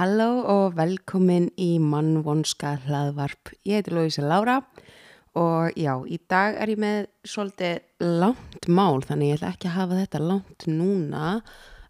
Halló 0.00 0.38
og 0.48 0.78
velkomin 0.78 1.50
í 1.60 1.74
mannvonska 1.76 2.70
hlaðvarp. 2.86 3.50
Ég 3.68 3.82
heiti 3.82 3.92
Lóisa 3.92 4.22
Lára 4.24 4.54
og 5.36 5.76
já, 5.76 5.92
í 6.08 6.16
dag 6.24 6.56
er 6.56 6.72
ég 6.72 6.80
með 6.80 7.10
svolítið 7.28 8.06
langt 8.22 8.68
mál 8.72 9.04
þannig 9.04 9.34
ég 9.34 9.36
ætla 9.36 9.50
ekki 9.52 9.68
að 9.68 9.76
hafa 9.76 9.98
þetta 9.98 10.22
langt 10.24 10.66
núna. 10.72 11.34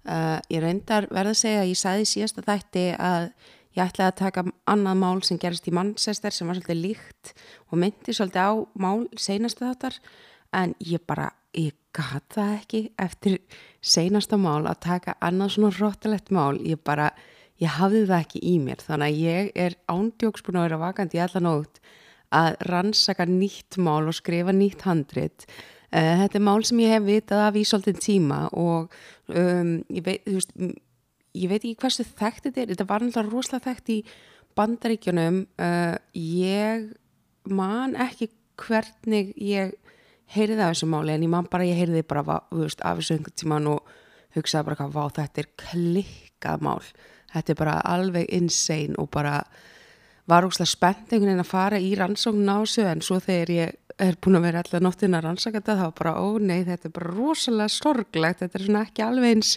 Uh, 0.02 0.42
ég 0.50 0.58
reyndar 0.66 1.06
verða 1.06 1.36
að 1.36 1.40
segja 1.44 1.62
að 1.62 1.70
ég 1.70 1.82
sagði 1.84 2.10
síðasta 2.10 2.46
þætti 2.50 2.84
að 2.98 3.30
ég 3.78 3.86
ætlaði 3.86 4.08
að 4.08 4.20
taka 4.24 4.46
annað 4.74 5.02
mál 5.06 5.22
sem 5.30 5.42
gerist 5.46 5.70
í 5.70 5.78
mannsester 5.78 6.34
sem 6.34 6.50
var 6.50 6.58
svolítið 6.58 6.82
líkt 6.82 7.34
og 7.70 7.78
myndi 7.78 8.18
svolítið 8.18 8.42
á 8.42 8.52
mál 8.74 9.06
seinasta 9.14 9.70
þáttar 9.70 10.02
en 10.58 10.74
ég 10.82 11.06
bara, 11.06 11.30
ég 11.54 11.78
gata 11.94 12.56
ekki 12.58 12.88
eftir 12.98 13.38
seinasta 13.78 14.34
mál 14.34 14.64
að 14.64 14.88
taka 14.90 15.20
annað 15.22 15.60
svona 15.60 15.76
róttilegt 15.78 16.34
mál. 16.34 16.56
Ég 16.58 16.82
bara 16.82 17.12
ég 17.60 17.74
hafði 17.76 18.04
það 18.08 18.22
ekki 18.24 18.42
í 18.50 18.54
mér 18.62 18.84
þannig 18.84 19.10
að 19.10 19.24
ég 19.24 19.50
er 19.66 19.76
ándjóks 19.90 20.44
búin 20.46 20.60
að 20.60 20.68
vera 20.68 20.80
vakandi 20.84 21.18
í 21.18 21.24
alla 21.24 21.42
nótt 21.44 21.80
að 22.30 22.54
rannsaka 22.70 23.26
nýtt 23.26 23.78
mál 23.82 24.06
og 24.06 24.14
skrifa 24.14 24.54
nýtt 24.54 24.84
handrit. 24.86 25.46
Uh, 25.90 26.22
þetta 26.22 26.38
er 26.38 26.44
mál 26.46 26.62
sem 26.66 26.80
ég 26.84 26.94
hef 26.94 27.06
vitað 27.08 27.44
af 27.48 27.58
í 27.58 27.64
svolítið 27.66 28.02
tíma 28.04 28.44
og 28.54 28.92
um, 29.34 29.72
ég, 29.90 30.04
veit, 30.06 30.22
veist, 30.28 30.52
ég 31.34 31.50
veit 31.50 31.58
ekki 31.64 31.78
hversu 31.82 32.06
þekkt 32.06 32.46
þetta 32.46 32.62
er. 32.62 32.72
Þetta 32.74 32.86
var 32.92 33.04
náttúrulega 33.04 33.34
rosalega 33.34 33.66
þekkt 33.66 33.94
í 33.96 33.98
bandaríkjunum. 34.58 35.40
Uh, 35.58 35.96
ég 36.14 36.86
man 37.50 37.96
ekki 37.98 38.30
hvernig 38.60 39.34
ég 39.40 39.74
heyrði 40.30 40.60
af 40.62 40.76
þessu 40.76 40.90
máli 40.92 41.16
en 41.16 41.26
ég 41.26 41.32
man 41.32 41.48
bara, 41.50 41.66
ég 41.66 41.78
heyrði 41.80 42.04
bara 42.06 42.22
veist, 42.54 42.82
af 42.86 43.00
þessu 43.00 43.16
einhvern 43.16 43.38
tíman 43.42 43.70
og 43.72 43.94
hugsaði 44.36 44.68
bara 44.68 44.78
hvað, 44.84 45.16
þetta 45.18 45.42
er 45.42 45.48
klikkað 45.58 46.62
mál 46.62 46.78
þetta 47.34 47.52
er 47.52 47.60
bara 47.60 47.76
alveg 47.86 48.30
insane 48.36 48.96
og 48.98 49.10
bara 49.14 49.40
var 50.30 50.46
ósláð 50.46 50.70
spennt 50.70 51.10
einhvern 51.10 51.32
veginn 51.32 51.44
að 51.44 51.50
fara 51.50 51.80
í 51.82 51.92
rannsókn 51.98 52.50
á 52.50 52.58
þessu 52.62 52.86
en 52.86 53.04
svo 53.04 53.18
þegar 53.22 53.54
ég 53.54 53.76
er 54.00 54.16
búin 54.22 54.38
að 54.38 54.46
vera 54.46 54.62
allar 54.64 54.84
nóttinn 54.84 55.16
að 55.18 55.26
rannsaka 55.26 55.60
þetta 55.60 55.78
þá 55.80 55.86
bara 55.98 56.16
ó 56.16 56.28
nei 56.38 56.62
þetta 56.64 56.88
er 56.88 56.94
bara 56.96 57.14
rosalega 57.14 57.74
sorglegt. 57.74 58.42
Þetta 58.42 58.58
er 58.58 58.66
svona 58.66 58.84
ekki 58.86 59.04
alveg 59.04 59.34
eins 59.34 59.52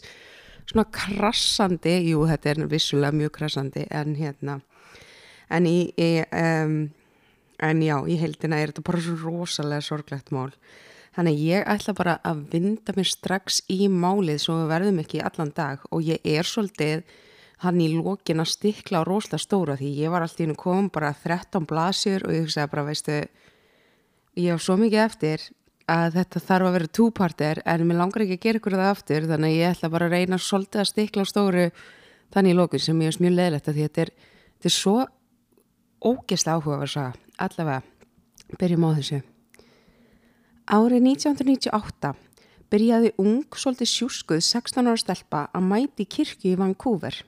svona 0.63 0.85
krassandi, 0.95 1.95
jú 2.09 2.25
þetta 2.27 2.51
er 2.51 2.61
vissulega 2.71 3.15
mjög 3.15 3.33
krassandi 3.37 3.85
en 3.91 4.15
hérna 4.17 4.59
en 5.53 5.67
í, 5.69 5.77
í 5.99 6.11
um, 6.23 6.77
en 7.63 7.83
já, 7.83 7.97
í 8.09 8.17
heildina 8.19 8.59
er 8.59 8.71
þetta 8.71 8.85
bara 8.87 9.03
svo 9.03 9.17
rosalega 9.21 9.85
sorglegt 9.85 10.33
mál. 10.35 10.51
Þannig 11.13 11.43
ég 11.45 11.67
ætla 11.69 11.93
bara 11.93 12.15
að 12.25 12.47
vinda 12.55 12.95
mér 12.97 13.07
strax 13.11 13.61
í 13.71 13.85
málið 13.85 14.41
svo 14.41 14.63
við 14.63 14.71
verðum 14.71 15.03
ekki 15.03 15.21
allan 15.21 15.53
dag 15.53 15.83
og 15.93 16.01
ég 16.07 16.23
er 16.25 16.47
svolítið 16.49 17.03
hann 17.63 17.81
í 17.81 17.89
lókin 17.93 18.41
að 18.43 18.51
stikla 18.53 19.03
á 19.03 19.07
rosalega 19.07 19.43
stóra 19.43 19.77
því 19.79 19.89
ég 20.01 20.13
var 20.13 20.25
alltaf 20.25 20.43
inn 20.43 20.55
og 20.55 20.61
kom 20.63 20.89
bara 20.93 21.13
13 21.13 21.67
blasir 21.69 22.25
og 22.25 22.33
ég 22.33 22.47
hugsaði 22.47 22.71
bara 22.71 22.87
veistu 22.87 23.19
ég 24.39 24.51
haf 24.51 24.63
svo 24.63 24.77
mikið 24.81 25.05
eftir 25.05 25.45
að 25.93 26.17
þetta 26.17 26.41
þarf 26.47 26.67
að 26.67 26.75
vera 26.77 26.93
túparter 26.97 27.61
en 27.67 27.85
mér 27.87 27.99
langar 27.99 28.23
ekki 28.23 28.37
að 28.39 28.45
gera 28.45 28.61
ykkur 28.61 28.77
það 28.77 28.91
aftur 28.91 29.27
þannig 29.29 29.51
að 29.51 29.57
ég 29.59 29.73
ætla 29.75 29.91
bara 29.93 30.07
að 30.07 30.15
reyna 30.15 30.39
svolítið 30.39 30.83
að 30.83 30.89
stikla 30.91 31.25
á 31.27 31.31
stóru 31.31 31.65
þannig 32.33 32.53
í 32.53 32.57
lókin 32.57 32.83
sem 32.83 33.01
ég 33.03 33.11
er 33.11 33.19
mjög 33.21 33.35
leðilegt 33.37 33.67
að 33.67 33.77
því 33.77 33.87
þetta 33.87 34.05
er, 34.05 34.11
þetta 34.57 34.69
er 34.69 34.75
svo 34.77 34.95
ógeðslega 36.03 36.55
áhuga 36.57 36.75
að 36.75 36.83
vera 36.83 36.93
svo 36.93 37.05
allavega 37.43 38.57
byrjum 38.59 38.87
á 38.87 38.89
þessu. 38.99 39.19
Árið 40.63 41.05
1998 41.09 42.13
byrjaði 42.71 43.11
ung 43.21 43.57
svolítið 43.59 43.91
sjúskuð 43.91 44.41
16 44.41 44.87
ára 44.87 44.99
stelpa 44.99 45.43
að 45.53 45.67
mæti 45.67 46.07
kirkju 46.09 46.53
í 46.53 46.59
Vancouver 46.59 47.19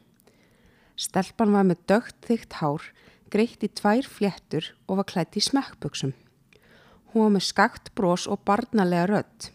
Stelpan 0.95 1.51
var 1.51 1.65
með 1.67 1.81
dögt 1.91 2.15
þygt 2.23 2.59
hár, 2.61 2.83
greitt 3.31 3.63
í 3.65 3.69
tvær 3.69 4.07
fléttur 4.07 4.71
og 4.87 5.01
var 5.01 5.09
klætt 5.09 5.35
í 5.35 5.43
smekkbuksum. 5.43 6.13
Hún 7.11 7.27
var 7.27 7.33
með 7.35 7.47
skakt 7.49 7.91
brós 7.95 8.27
og 8.31 8.43
barnalega 8.47 9.09
rödd. 9.11 9.49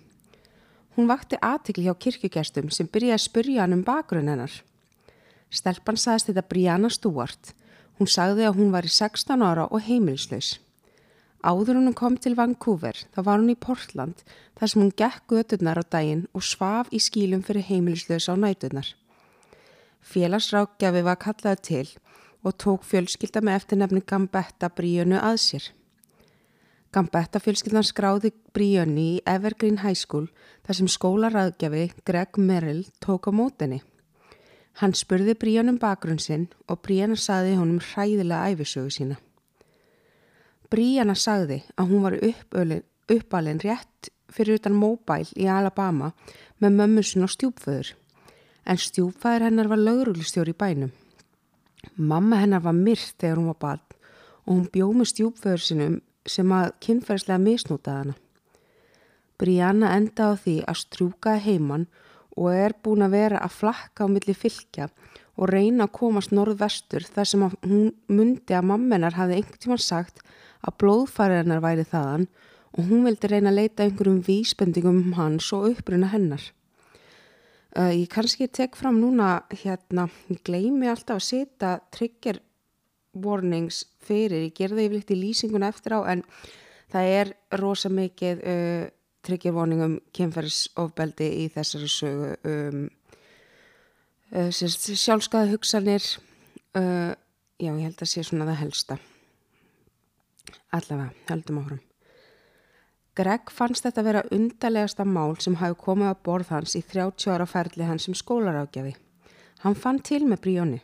Hún 0.96 1.08
vakti 1.08 1.38
aðtikli 1.40 1.86
hjá 1.86 1.94
kirkjugestum 1.96 2.68
sem 2.74 2.88
byrjaði 2.92 3.16
að 3.16 3.24
spurja 3.24 3.62
hann 3.64 3.78
um 3.78 3.84
bakgrunn 3.86 4.28
hennar. 4.28 4.52
Stelpan 5.48 5.96
sagðist 5.96 6.28
þetta 6.28 6.44
Brianna 6.50 6.90
Stewart. 6.92 7.54
Hún 7.96 8.10
sagði 8.10 8.44
að 8.48 8.60
hún 8.60 8.74
var 8.74 8.84
í 8.84 8.92
16 8.92 9.44
ára 9.44 9.64
og 9.68 9.80
heimilislaus. 9.86 10.58
Áður 11.40 11.80
hún 11.80 11.94
kom 11.96 12.18
til 12.20 12.36
Vancouver 12.36 12.98
þá 13.16 13.20
var 13.24 13.40
hún 13.40 13.52
í 13.54 13.56
Portland 13.56 14.20
þar 14.60 14.68
sem 14.68 14.82
hún 14.82 14.92
gekk 14.92 15.24
göturnar 15.32 15.80
á 15.80 15.84
daginn 15.88 16.26
og 16.36 16.44
svaf 16.44 16.92
í 16.92 17.00
skílum 17.00 17.40
fyrir 17.40 17.64
heimilislaus 17.64 18.28
á 18.28 18.36
næturnar. 18.36 18.92
Félagsrákjafi 20.00 21.02
var 21.04 21.18
kallað 21.20 21.60
til 21.66 21.88
og 22.44 22.56
tók 22.56 22.86
fjölskylda 22.88 23.42
með 23.44 23.60
eftirnefni 23.60 24.02
Gambetta 24.06 24.70
Bríönu 24.72 25.20
að 25.20 25.36
sér. 25.44 25.66
Gambetta 26.90 27.38
fjölskyldan 27.38 27.86
skráði 27.86 28.32
Bríönu 28.56 28.98
í 28.98 29.20
Evergreen 29.28 29.82
High 29.84 29.98
School 29.98 30.26
þar 30.66 30.78
sem 30.78 30.88
skólaráðgjafi 30.90 31.84
Greg 32.08 32.40
Merrill 32.40 32.86
tók 33.04 33.28
á 33.28 33.30
mótenni. 33.30 33.82
Hann 34.80 34.96
spurði 34.96 35.36
Bríönu 35.36 35.76
um 35.76 35.78
bakgrunn 35.78 36.18
sinn 36.18 36.48
og 36.66 36.80
Bríöna 36.82 37.18
saði 37.20 37.54
honum 37.60 37.82
hræðilega 37.84 38.54
æfisögu 38.54 38.90
sína. 38.96 39.20
Bríöna 40.70 41.14
sagði 41.14 41.60
að 41.76 41.92
hún 41.92 42.04
var 42.06 42.18
uppalinn 43.10 43.62
rétt 43.62 44.10
fyrir 44.30 44.58
utan 44.58 44.78
móbæl 44.78 45.26
í 45.36 45.46
Alabama 45.50 46.14
með 46.62 46.76
mömmusin 46.78 47.26
og 47.26 47.34
stjúpföður 47.34 47.94
en 48.64 48.80
stjúfæður 48.80 49.46
hennar 49.48 49.70
var 49.70 49.80
lauruglistjóri 49.80 50.54
í 50.54 50.60
bænum. 50.62 50.92
Mamma 51.96 52.40
hennar 52.42 52.64
var 52.64 52.76
myrkt 52.76 53.16
þegar 53.18 53.40
hún 53.40 53.50
var 53.52 53.60
barn 53.64 53.86
og 54.44 54.52
hún 54.54 54.66
bjóð 54.72 54.96
með 54.98 55.10
stjúpföður 55.12 55.64
sinum 55.64 55.96
sem 56.28 56.52
að 56.52 56.72
kynferðslega 56.84 57.42
misnútaði 57.44 58.02
hana. 58.02 58.14
Brianna 59.40 59.94
enda 59.96 60.32
á 60.32 60.32
því 60.36 60.56
að 60.68 60.80
strúka 60.82 61.38
heimann 61.40 61.86
og 62.36 62.52
er 62.52 62.74
búin 62.84 63.04
að 63.06 63.16
vera 63.16 63.40
að 63.40 63.56
flakka 63.56 64.04
á 64.04 64.12
milli 64.12 64.34
fylgja 64.36 64.90
og 65.40 65.48
reyna 65.48 65.86
að 65.86 65.94
komast 65.96 66.34
norðvestur 66.36 67.06
þar 67.08 67.28
sem 67.30 67.46
hún 67.48 67.90
myndi 68.12 68.56
að 68.56 68.68
mammenar 68.72 69.16
hafði 69.16 69.40
einhvern 69.40 69.62
tíman 69.64 69.82
sagt 69.82 70.20
að 70.60 70.76
blóðfæriðarnar 70.82 71.64
væri 71.64 71.86
þaðan 71.88 72.26
og 72.76 72.90
hún 72.90 73.06
vildi 73.08 73.30
reyna 73.32 73.52
að 73.52 73.60
leita 73.62 73.86
einhverjum 73.86 74.20
vísbendingum 74.26 75.00
um 75.00 75.14
hans 75.16 75.48
og 75.56 75.70
uppruna 75.72 76.10
hennar. 76.12 76.42
Uh, 77.70 77.92
ég 77.94 78.08
kannski 78.10 78.48
tek 78.50 78.74
fram 78.74 78.96
núna 78.98 79.44
hérna, 79.54 80.08
ég 80.26 80.40
gleymi 80.42 80.88
alltaf 80.90 81.20
að 81.20 81.26
setja 81.28 81.74
trigger 81.94 82.40
warnings 83.14 83.84
fyrir, 84.02 84.48
ég 84.48 84.56
gerði 84.58 84.88
yfirleitt 84.88 85.12
í 85.14 85.18
lýsingun 85.20 85.66
eftir 85.66 85.94
á 85.94 86.00
en 86.10 86.24
það 86.90 87.10
er 87.14 87.30
rosa 87.62 87.90
mikið 87.94 88.42
uh, 88.42 88.88
trigger 89.22 89.54
warning 89.54 89.84
um 89.86 89.94
kemferðsofbeldi 90.18 91.28
í 91.44 91.44
þessari 91.54 91.90
sögu 91.94 92.32
um, 92.50 92.88
uh, 94.34 94.50
sjálfskaða 94.50 95.52
hugsanir. 95.52 96.06
Já 97.60 97.70
ég 97.74 97.82
held 97.82 97.98
að 97.98 98.08
sé 98.08 98.22
svona 98.24 98.46
það 98.46 98.60
helsta. 98.62 98.98
Allavega, 100.70 101.10
heldum 101.28 101.62
áhrum 101.64 101.89
Greg 103.18 103.50
fannst 103.50 103.82
þetta 103.84 104.00
að 104.00 104.06
vera 104.06 104.26
undarlegasta 104.30 105.04
mál 105.04 105.34
sem 105.42 105.56
hafi 105.58 105.78
komið 105.80 106.12
á 106.12 106.22
borð 106.26 106.52
hans 106.54 106.76
í 106.78 106.82
30 106.82 107.32
ára 107.34 107.46
ferli 107.46 107.86
hans 107.88 108.06
sem 108.06 108.14
skólarákjafi. 108.14 108.94
Hann 109.64 109.74
fann 109.74 109.98
til 109.98 110.22
með 110.26 110.44
Bríóni. 110.44 110.78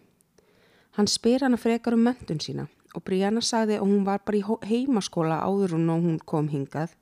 Hann 0.99 1.07
spyr 1.07 1.45
hana 1.47 1.61
frekar 1.61 1.95
um 1.95 2.03
mentun 2.03 2.41
sína 2.43 2.67
og 2.97 3.05
Bríana 3.05 3.43
sagði 3.45 3.77
að 3.77 3.85
hún 3.85 4.07
var 4.07 4.23
bara 4.25 4.39
í 4.39 4.71
heimaskóla 4.71 5.43
áður 5.45 5.77
hún 5.77 5.91
og 5.93 6.07
hún 6.07 6.17
kom 6.25 6.49
hingað, 6.49 6.95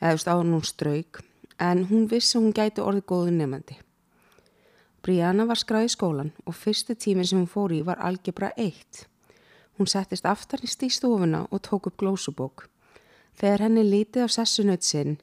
eða 0.00 0.10
þú 0.10 0.18
veist 0.18 0.30
áður 0.32 0.50
hún 0.50 0.66
strauk, 0.66 1.22
en 1.62 1.84
hún 1.90 2.08
vissi 2.10 2.36
að 2.36 2.42
hún 2.42 2.56
gæti 2.56 2.82
orðið 2.82 3.06
góðu 3.12 3.36
nefandi. 3.36 3.78
Bríana 5.02 5.46
var 5.46 5.58
skræði 5.58 5.94
skólan 5.94 6.34
og 6.46 6.58
fyrstu 6.58 6.98
tímin 6.98 7.26
sem 7.26 7.38
hún 7.38 7.50
fór 7.50 7.74
í 7.74 7.80
var 7.86 8.02
algebra 8.02 8.50
1. 8.58 9.06
Hún 9.78 9.90
settist 9.90 10.26
aftarnist 10.26 10.82
í 10.82 10.90
stofuna 10.90 11.46
og 11.50 11.62
tók 11.62 11.88
upp 11.90 12.02
glósubók. 12.02 12.66
Þegar 13.38 13.66
henni 13.66 13.84
lítið 13.86 14.26
á 14.26 14.28
sessunaut 14.30 14.84
sinn 14.86 15.18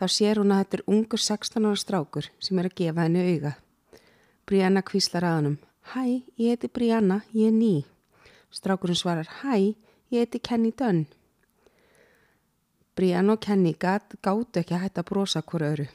þá 0.00 0.04
sér 0.08 0.40
hún 0.40 0.54
að 0.54 0.62
þetta 0.62 0.78
er 0.78 0.86
ungur 0.94 1.20
16 1.20 1.66
ára 1.68 1.80
strákur 1.80 2.30
sem 2.40 2.58
er 2.58 2.70
að 2.70 2.78
gefa 2.80 3.04
henni 3.04 3.24
auga. 3.34 3.52
Brianna 4.48 4.82
kvíslar 4.82 5.26
að 5.28 5.36
hannum. 5.36 5.56
Hæ, 5.92 6.02
ég 6.40 6.54
heiti 6.54 6.68
Brianna, 6.72 7.20
ég 7.36 7.50
er 7.50 7.56
ný. 7.56 7.84
Strákurinn 8.50 8.98
svarar, 8.98 9.28
hæ, 9.42 9.76
ég 10.10 10.24
heiti 10.24 10.40
Kenny 10.40 10.72
Dunn. 10.72 11.04
Brianna 12.96 13.36
og 13.36 13.44
Kenny 13.44 13.74
gáttu 13.78 14.60
ekki 14.60 14.74
að 14.74 14.84
hætta 14.86 15.04
að 15.04 15.10
brosa 15.12 15.42
hver 15.44 15.66
öru. 15.68 15.86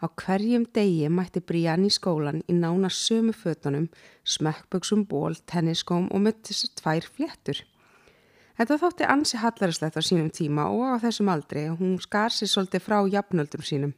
Á 0.00 0.06
hverjum 0.20 0.64
degi 0.74 1.10
mætti 1.10 1.42
Brianna 1.44 1.90
í 1.90 1.92
skólan 1.92 2.42
í 2.48 2.56
nána 2.56 2.90
sömu 2.92 3.34
fötunum, 3.36 3.90
smekkböksum 4.24 5.04
ból, 5.10 5.36
tenniskóm 5.50 6.08
og 6.12 6.24
möttist 6.24 6.74
tvær 6.80 7.04
fléttur. 7.04 7.60
Þetta 8.54 8.78
þótti 8.78 9.06
ansi 9.10 9.38
hallarislegt 9.42 9.96
á 9.98 10.02
sínum 10.04 10.28
tíma 10.30 10.68
og 10.70 10.94
á 10.94 11.02
þessum 11.02 11.30
aldri 11.32 11.64
og 11.72 11.80
hún 11.80 11.96
skar 12.02 12.30
sér 12.30 12.52
svolítið 12.52 12.84
frá 12.84 13.00
jafnöldum 13.10 13.64
sínum. 13.66 13.94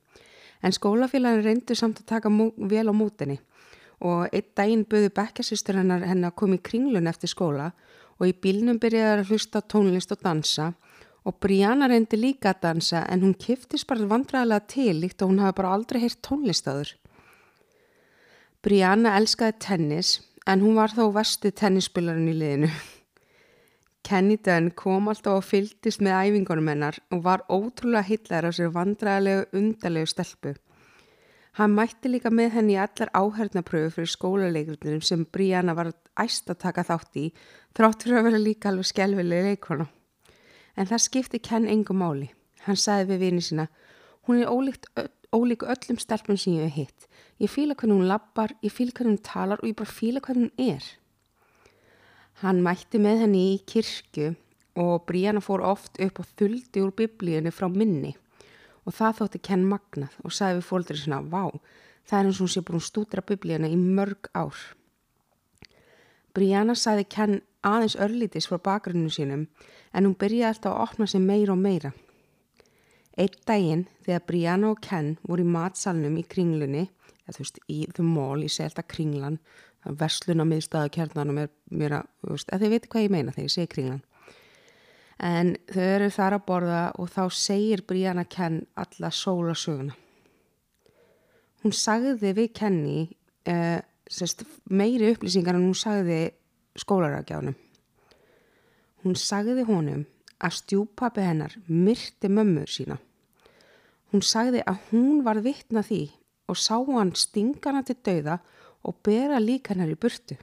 En 0.64 0.72
skólafélagin 0.72 1.44
reyndu 1.44 1.76
samt 1.76 2.00
að 2.00 2.08
taka 2.14 2.32
vel 2.32 2.88
á 2.88 2.94
mútinni 2.96 3.36
og 4.00 4.32
einn 4.32 4.48
daginn 4.56 4.86
buðu 4.88 5.12
bekkjasýstur 5.16 5.76
hennar 5.80 6.04
hennar 6.08 6.32
að 6.32 6.38
koma 6.40 6.56
í 6.56 6.64
kringlun 6.64 7.08
eftir 7.08 7.32
skóla 7.32 7.70
og 8.16 8.26
í 8.28 8.32
bílnum 8.32 8.80
byrjaði 8.80 9.20
að 9.20 9.30
hlusta 9.30 9.60
tónlist 9.60 10.12
og 10.12 10.24
dansa 10.24 10.72
og 11.26 11.38
Brianna 11.42 11.88
reyndi 11.90 12.16
líka 12.20 12.52
að 12.52 12.62
dansa 12.62 13.04
en 13.10 13.24
hún 13.24 13.34
kiftist 13.34 13.88
bara 13.88 14.08
vandræðilega 14.08 14.68
til 14.72 15.00
líkt 15.02 15.22
og 15.22 15.32
hún 15.32 15.42
hafi 15.42 15.56
bara 15.60 15.72
aldrei 15.76 16.00
heyrt 16.04 16.22
tónlistaður. 16.24 16.92
Brianna 18.62 19.16
elskaði 19.18 19.58
tennis 19.60 20.20
en 20.46 20.62
hún 20.62 20.76
var 20.78 20.94
þó 20.94 21.10
vestu 21.14 21.50
tennisspillarinn 21.50 22.30
í 22.30 22.36
liðinu. 22.36 22.70
Kenny 24.06 24.36
Dunn 24.38 24.68
kom 24.78 25.08
alltaf 25.10 25.40
og 25.40 25.42
fyldist 25.42 25.98
með 26.04 26.28
æfingunum 26.28 26.68
hennar 26.70 26.94
og 27.10 27.24
var 27.24 27.42
ótrúlega 27.50 28.06
hillar 28.06 28.46
á 28.46 28.50
sér 28.54 28.68
vandræðilegu 28.70 29.48
undarlegu 29.58 30.06
stelpu. 30.12 30.52
Hann 31.58 31.72
mætti 31.74 32.12
líka 32.12 32.30
með 32.30 32.52
henni 32.54 32.76
í 32.76 32.78
allar 32.78 33.10
áhernapröfu 33.18 33.96
fyrir 33.96 34.12
skólaleikrunum 34.12 35.00
sem 35.02 35.24
Brianna 35.26 35.74
var 35.74 35.90
æst 36.22 36.52
að 36.52 36.60
taka 36.62 36.84
þátt 36.86 37.18
í, 37.18 37.24
þrátt 37.74 38.04
fyrir 38.04 38.20
að 38.20 38.28
vera 38.28 38.40
líka 38.44 38.70
alveg 38.70 38.90
skjálfileg 38.92 39.48
leikona. 39.48 39.88
En 40.76 40.86
það 40.86 41.02
skipti 41.06 41.40
Ken 41.42 41.66
engum 41.72 41.98
máli. 42.04 42.28
Hann 42.68 42.78
sagði 42.78 43.08
við 43.10 43.24
vini 43.24 43.42
sína, 43.42 43.66
hún 44.28 44.44
er 44.44 44.52
ólíkt, 44.52 44.86
ólík 45.34 45.66
öllum 45.66 45.98
stelpun 45.98 46.38
sem 46.38 46.60
ég 46.60 46.68
hef 46.68 46.78
hitt. 46.78 47.10
Ég 47.42 47.50
fýla 47.50 47.74
hvernig 47.74 47.98
hún 47.98 48.12
lappar, 48.12 48.54
ég 48.62 48.70
fýla 48.70 48.94
hvernig 48.94 49.16
hún 49.16 49.26
talar 49.32 49.64
og 49.64 49.66
ég 49.66 49.80
bara 49.80 49.96
fýla 49.98 50.22
hvernig 50.22 50.52
hún 50.52 50.76
er. 50.76 50.86
Hann 52.42 52.60
mætti 52.64 53.00
með 53.00 53.22
henni 53.24 53.42
í 53.54 53.58
kirkju 53.64 54.34
og 54.76 55.06
Brianna 55.08 55.40
fór 55.40 55.62
oft 55.64 55.96
upp 56.04 56.20
og 56.20 56.28
þuldi 56.36 56.82
úr 56.84 56.92
biblíunni 56.96 57.52
frá 57.54 57.70
minni 57.72 58.12
og 58.84 58.94
það 58.94 59.20
þótti 59.20 59.40
Ken 59.48 59.64
magnað 59.66 60.18
og 60.22 60.34
sagði 60.36 60.60
við 60.60 60.66
fólkdur 60.68 61.00
svona, 61.00 61.22
vá, 61.24 61.48
það 62.06 62.18
er 62.18 62.28
eins 62.28 62.40
og 62.40 62.44
hún 62.44 62.52
sé 62.52 62.62
búin 62.62 62.84
stúdra 62.84 63.24
biblíana 63.24 63.70
í 63.72 63.78
mörg 63.80 64.28
ár. 64.36 64.58
Brianna 66.36 66.76
sagði 66.76 67.06
Ken 67.16 67.38
aðeins 67.66 67.96
örlítis 67.96 68.46
frá 68.50 68.60
bakgrunnum 68.62 69.10
sínum 69.10 69.46
en 69.96 70.04
hún 70.04 70.18
byrjaði 70.20 70.50
alltaf 70.52 70.74
að 70.74 70.84
opna 70.84 71.08
sig 71.08 71.24
meira 71.24 71.56
og 71.56 71.62
meira. 71.64 71.92
Eitt 73.16 73.40
daginn 73.48 73.86
þegar 74.04 74.26
Brianna 74.28 74.74
og 74.74 74.82
Ken 74.84 75.14
voru 75.24 75.42
í 75.46 75.48
matsalnum 75.48 76.18
í 76.20 76.26
kringlunni, 76.28 76.84
eða 77.24 77.38
þú 77.38 77.42
veist, 77.46 77.60
í 77.72 77.78
The 77.96 78.04
Mall, 78.04 78.44
í 78.44 78.52
selta 78.52 78.84
kringlan, 78.84 79.40
versluna 80.00 80.44
miðstaða 80.48 80.92
kjarnanum 80.96 81.38
er 81.44 81.50
mér 81.70 82.00
að, 82.00 82.12
þú 82.22 82.34
veist, 82.34 82.52
að 82.52 82.64
þið 82.64 82.74
veitir 82.74 82.92
hvað 82.92 83.06
ég 83.06 83.14
meina 83.14 83.34
þegar 83.34 83.48
ég 83.48 83.54
segi 83.54 83.72
kringlan 83.72 84.04
en 85.22 85.54
þau 85.72 85.82
eru 85.82 86.08
þar 86.12 86.36
að 86.36 86.46
borða 86.48 86.80
og 87.00 87.12
þá 87.12 87.22
segir 87.32 87.82
Brianna 87.88 88.26
Ken 88.28 88.60
alla 88.76 89.10
sólasöguna. 89.10 89.94
Hún 91.64 91.72
sagði 91.72 92.34
við 92.36 92.50
Kenny 92.54 92.98
eh, 93.48 93.80
sest, 94.08 94.44
meiri 94.68 95.14
upplýsingar 95.14 95.56
en 95.56 95.66
hún 95.66 95.78
sagði 95.78 96.20
skólarækjánum. 96.78 97.56
Hún 99.04 99.16
sagði 99.18 99.64
honum 99.66 100.04
að 100.36 100.58
stjúpapi 100.60 101.24
hennar 101.24 101.56
myrti 101.66 102.28
mömmur 102.28 102.68
sína. 102.68 102.98
Hún 104.12 104.22
sagði 104.22 104.60
að 104.68 104.84
hún 104.90 105.24
var 105.24 105.40
vittna 105.42 105.82
því 105.82 106.04
og 106.46 106.60
sá 106.60 106.76
hann 106.76 107.14
stingana 107.16 107.82
til 107.86 107.96
dauða 108.04 108.36
og 108.86 109.00
bera 109.04 109.40
líka 109.42 109.74
hennar 109.74 109.90
í 109.90 109.98
burtu. 109.98 110.36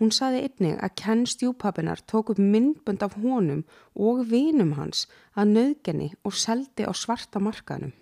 Hún 0.00 0.10
saði 0.10 0.42
einnig 0.46 0.78
að 0.82 0.94
Ken 0.98 1.22
stjúpapinar 1.30 2.00
tók 2.10 2.32
upp 2.32 2.40
myndbönd 2.42 3.02
af 3.06 3.14
honum 3.22 3.62
og 3.94 4.24
vinum 4.30 4.72
hans 4.78 5.04
að 5.38 5.52
nöðgenni 5.54 6.08
og 6.26 6.34
seldi 6.34 6.86
á 6.86 6.92
svarta 6.94 7.42
markaðnum. 7.42 7.92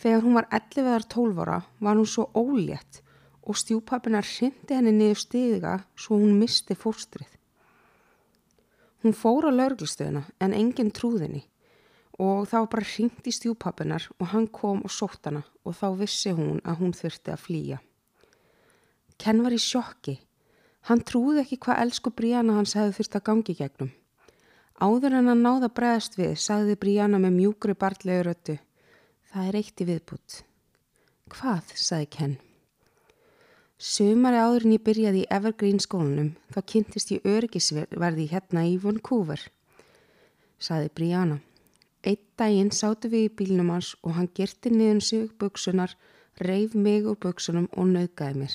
Þegar 0.00 0.24
hún 0.24 0.36
var 0.36 0.48
11-12 0.52 1.40
ára 1.44 1.60
var 1.80 1.96
hún 1.96 2.08
svo 2.08 2.28
ólétt 2.36 3.00
og 3.42 3.56
stjúpapinar 3.56 4.24
hrindi 4.24 4.76
henni 4.76 4.92
niður 4.96 5.20
stiga 5.24 5.74
svo 5.96 6.20
hún 6.20 6.38
misti 6.40 6.76
fóstrið. 6.76 7.28
Hún 9.00 9.16
fór 9.16 9.48
á 9.48 9.50
laurglustöðuna 9.52 10.26
en 10.40 10.56
enginn 10.56 10.92
trúðinni 10.92 11.46
og 12.20 12.48
þá 12.50 12.58
bara 12.68 12.84
hrindi 12.84 13.32
stjúpapinar 13.32 14.08
og 14.18 14.32
hann 14.34 14.48
kom 14.52 14.82
og 14.84 14.92
sótt 14.92 15.28
hana 15.28 15.40
og 15.64 15.76
þá 15.78 15.86
vissi 16.02 16.34
hún 16.36 16.60
að 16.68 16.82
hún 16.82 16.92
þurfti 16.96 17.32
að 17.32 17.44
flýja. 17.46 17.78
Ken 19.20 19.40
var 19.44 19.56
í 19.56 19.60
sjokki. 19.60 20.18
Hann 20.88 21.02
trúði 21.04 21.42
ekki 21.42 21.60
hvað 21.64 21.82
elsku 21.84 22.12
Brianna 22.16 22.56
hans 22.56 22.76
hefði 22.76 22.96
þurft 22.98 23.16
að 23.18 23.26
gangi 23.28 23.56
gegnum. 23.56 23.90
Áður 24.80 25.18
en 25.18 25.28
hann 25.28 25.42
náða 25.44 25.68
bregðast 25.76 26.16
við, 26.16 26.36
sagði 26.40 26.76
Brianna 26.80 27.20
með 27.20 27.34
mjúkri 27.36 27.74
barlegu 27.76 28.22
röttu. 28.30 28.56
Það 29.32 29.48
er 29.50 29.58
eitt 29.60 29.82
í 29.84 29.88
viðbútt. 29.90 30.38
Hvað, 31.30 31.74
sagði 31.76 32.08
Ken. 32.16 32.38
Sumari 33.80 34.40
áður 34.40 34.66
en 34.66 34.74
ég 34.76 34.82
byrjaði 34.84 35.20
í 35.22 35.28
Evergreen 35.32 35.78
skólanum, 35.80 36.32
þá 36.52 36.60
kynntist 36.72 37.12
ég 37.14 37.28
örgisverði 37.28 38.26
hérna 38.32 38.64
í 38.68 38.74
Vancouver, 38.80 39.44
sagði 40.60 40.90
Brianna. 40.96 41.38
Eitt 42.00 42.22
daginn 42.40 42.70
sátu 42.72 43.10
við 43.12 43.26
í 43.26 43.34
bílnum 43.36 43.70
hans 43.74 43.92
og 44.00 44.14
hann 44.16 44.30
gerti 44.34 44.72
niður 44.72 45.02
sig 45.04 45.30
buksunar, 45.40 45.92
reif 46.40 46.74
mig 46.74 47.04
úr 47.04 47.18
buksunum 47.20 47.68
og 47.76 47.90
nauðgæði 47.90 48.40
mér. 48.40 48.54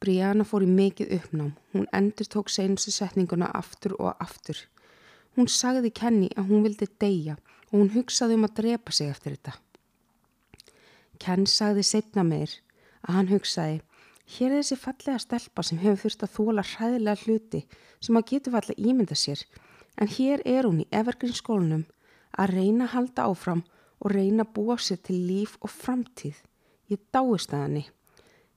Brianna 0.00 0.46
fór 0.48 0.64
í 0.64 0.70
mikið 0.70 1.12
uppnám. 1.18 1.52
Hún 1.72 1.84
endur 1.92 2.26
tók 2.26 2.48
seinustu 2.50 2.90
setninguna 2.90 3.50
aftur 3.54 3.94
og 4.00 4.16
aftur. 4.18 4.56
Hún 5.36 5.46
sagði 5.48 5.92
Kenny 5.94 6.30
að 6.36 6.48
hún 6.48 6.64
vildi 6.64 6.88
deyja 7.00 7.36
og 7.70 7.76
hún 7.78 7.92
hugsaði 7.94 8.40
um 8.40 8.48
að 8.48 8.56
drepa 8.62 8.92
sig 8.96 9.12
eftir 9.12 9.36
þetta. 9.36 9.54
Ken 11.22 11.46
sagði 11.46 11.84
setna 11.86 12.24
meir 12.26 12.56
að 13.06 13.16
hann 13.16 13.30
hugsaði 13.30 13.80
hér 14.32 14.50
er 14.50 14.62
þessi 14.62 14.78
fallega 14.80 15.20
stelpa 15.22 15.62
sem 15.66 15.80
hefur 15.82 16.00
þurft 16.02 16.24
að 16.26 16.34
þóla 16.36 16.64
hræðilega 16.66 17.22
hluti 17.26 17.60
sem 18.00 18.18
að 18.18 18.28
getur 18.32 18.56
fallega 18.56 18.90
ímynda 18.90 19.18
sér 19.18 19.44
en 20.00 20.10
hér 20.16 20.42
er 20.48 20.66
hún 20.66 20.82
í 20.82 20.88
Evergreen 20.90 21.36
skólunum 21.36 21.84
að 22.38 22.54
reyna 22.56 22.88
að 22.88 22.94
halda 22.96 23.28
áfram 23.28 23.62
og 24.02 24.12
reyna 24.14 24.46
að 24.46 24.54
búa 24.56 24.76
sér 24.80 25.00
til 25.06 25.18
líf 25.28 25.56
og 25.60 25.70
framtíð. 25.70 26.38
Ég 26.90 27.00
dáist 27.14 27.52
að 27.54 27.64
henni. 27.66 27.84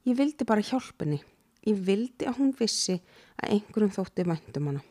Ég 0.06 0.18
vildi 0.18 0.48
bara 0.48 0.66
hjálpunni. 0.66 1.22
Ég 1.66 1.80
vildi 1.86 2.28
að 2.30 2.40
hún 2.40 2.52
vissi 2.58 3.00
að 3.42 3.56
einhverjum 3.58 3.94
þótti 3.96 4.26
væntum 4.30 4.70
hana. 4.70 4.84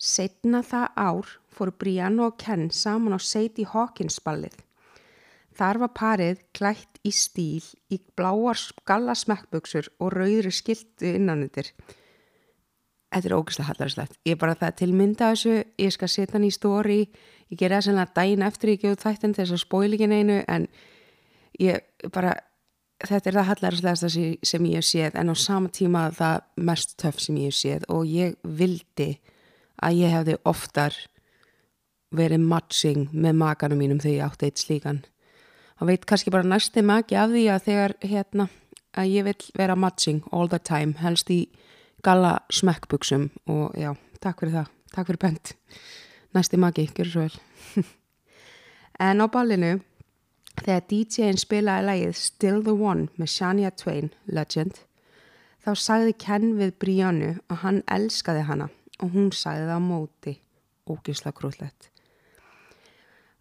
Setna 0.00 0.62
það 0.64 0.86
ár 0.96 1.32
fór 1.52 1.72
Brianna 1.76 2.30
og 2.30 2.38
Ken 2.40 2.70
saman 2.72 3.16
á 3.16 3.20
Sadie 3.20 3.68
Hawkins 3.68 4.16
ballið. 4.24 4.54
Þar 5.52 5.80
var 5.82 5.92
parið 5.92 6.38
klætt 6.56 7.00
í 7.04 7.10
stíl 7.12 7.66
í 7.92 7.98
bláar 8.16 8.56
skalla 8.56 9.12
smekkböksur 9.18 9.90
og 10.00 10.14
rauðri 10.14 10.52
skiltu 10.54 11.10
innanundir. 11.18 11.68
Þetta 13.10 13.26
er 13.26 13.34
ógislega 13.34 13.72
hallarslegt. 13.72 14.18
Ég 14.26 14.36
er 14.36 14.38
bara 14.38 14.54
það 14.58 14.76
til 14.78 14.92
mynda 14.94 15.32
þessu, 15.32 15.56
ég 15.82 15.94
skal 15.94 16.08
setja 16.10 16.36
hann 16.36 16.46
í 16.46 16.52
stóri, 16.54 17.00
ég 17.50 17.58
ger 17.58 17.74
það 17.74 17.88
sannlega 17.88 18.14
dæin 18.20 18.44
eftir 18.46 18.74
ég 18.74 18.84
gefið 18.84 19.02
þættin 19.02 19.34
þess 19.38 19.56
að 19.56 19.62
spóilingin 19.64 20.14
einu 20.14 20.36
en 20.46 20.68
ég 21.58 21.82
bara, 22.14 22.36
þetta 23.02 23.30
er 23.32 23.38
það 23.40 23.48
hallarslegasta 23.50 24.10
sem 24.12 24.68
ég 24.70 24.78
hef 24.78 24.86
séð 24.86 25.18
en 25.18 25.32
á 25.32 25.34
sama 25.34 25.72
tíma 25.74 26.06
það 26.14 26.44
mest 26.70 26.94
töff 27.02 27.18
sem 27.18 27.40
ég 27.42 27.50
hef 27.50 27.58
séð 27.58 27.88
og 27.90 28.06
ég 28.06 28.36
vildi 28.46 29.10
að 29.82 30.02
ég 30.04 30.14
hefði 30.14 30.36
oftar 30.46 30.96
verið 32.14 32.46
matching 32.46 33.10
með 33.10 33.38
makanum 33.42 33.80
mínum 33.80 34.00
þegar 34.02 34.16
ég 34.16 34.26
átti 34.26 34.50
eitt 34.50 34.62
slíkan. 34.62 35.02
Það 35.80 35.90
veit 35.90 36.06
kannski 36.06 36.32
bara 36.34 36.46
næsti 36.46 36.82
maki 36.84 37.16
af 37.16 37.30
því 37.32 37.44
að 37.48 37.66
þegar 37.66 37.94
hérna 38.04 38.48
að 38.98 39.12
ég 39.14 39.26
vil 39.26 39.36
vera 39.56 39.76
matching 39.78 40.22
all 40.30 40.50
the 40.50 40.58
time, 40.58 40.94
helst 41.00 41.30
í 41.30 41.46
galla 42.04 42.38
smekkbuksum 42.52 43.28
og 43.50 43.76
já, 43.78 43.94
takk 44.20 44.42
fyrir 44.42 44.56
það, 44.60 44.72
takk 44.94 45.10
fyrir 45.10 45.22
pent. 45.26 45.54
Næsti 46.34 46.60
maki, 46.60 46.88
gerur 46.94 47.12
svo 47.12 47.26
vel. 47.26 47.86
en 49.10 49.22
á 49.22 49.26
ballinu 49.30 49.78
Þegar 50.60 50.82
DJ-in 50.90 51.38
spilaði 51.40 51.86
lægið 51.86 52.16
Still 52.18 52.58
the 52.66 52.74
One 52.74 53.06
með 53.16 53.30
Shania 53.32 53.70
Twain, 53.72 54.10
Legend, 54.28 54.82
þá 55.64 55.70
sagði 55.78 56.16
Ken 56.20 56.50
við 56.58 56.74
Briannu 56.82 57.30
að 57.48 57.62
hann 57.62 57.80
elskaði 57.88 58.42
hana 58.48 58.68
og 59.00 59.14
hún 59.14 59.30
sagði 59.32 59.70
það 59.70 59.80
á 59.80 59.86
móti, 59.86 60.34
ógísla 60.84 61.32
krúllett. 61.36 61.88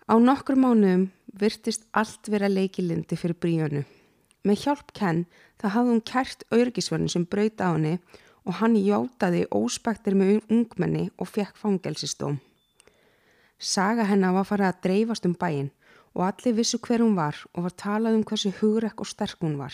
Á 0.07 0.15
nokkur 0.15 0.55
mánuðum 0.55 1.09
virtist 1.41 1.83
allt 1.91 2.31
vera 2.31 2.47
leikilindi 2.47 3.19
fyrir 3.19 3.35
Briannu. 3.35 3.83
Með 4.47 4.63
hjálp 4.63 4.95
Ken 4.95 5.25
þá 5.59 5.67
hafði 5.75 5.91
hún 5.91 6.05
kært 6.07 6.47
örgisverðin 6.55 7.11
sem 7.11 7.27
brauð 7.27 7.59
á 7.59 7.67
henni 7.75 7.97
og 8.45 8.59
hann 8.61 8.77
hjátaði 8.79 9.45
óspektir 9.55 10.15
með 10.17 10.39
ungmenni 10.49 11.09
og 11.17 11.29
fekk 11.31 11.57
fangelsistóm. 11.59 12.39
Saga 13.59 14.05
hennar 14.07 14.37
var 14.37 14.47
farið 14.47 14.69
að 14.69 14.81
dreifast 14.85 15.27
um 15.27 15.35
bæin 15.35 15.69
og 16.15 16.25
allir 16.29 16.55
vissu 16.57 16.79
hver 16.79 17.03
hún 17.03 17.17
var 17.17 17.37
og 17.53 17.67
var 17.67 17.75
talað 17.75 18.17
um 18.17 18.23
hversu 18.23 18.53
hugrekk 18.61 19.03
og 19.03 19.09
sterk 19.09 19.43
hún 19.43 19.57
var. 19.59 19.73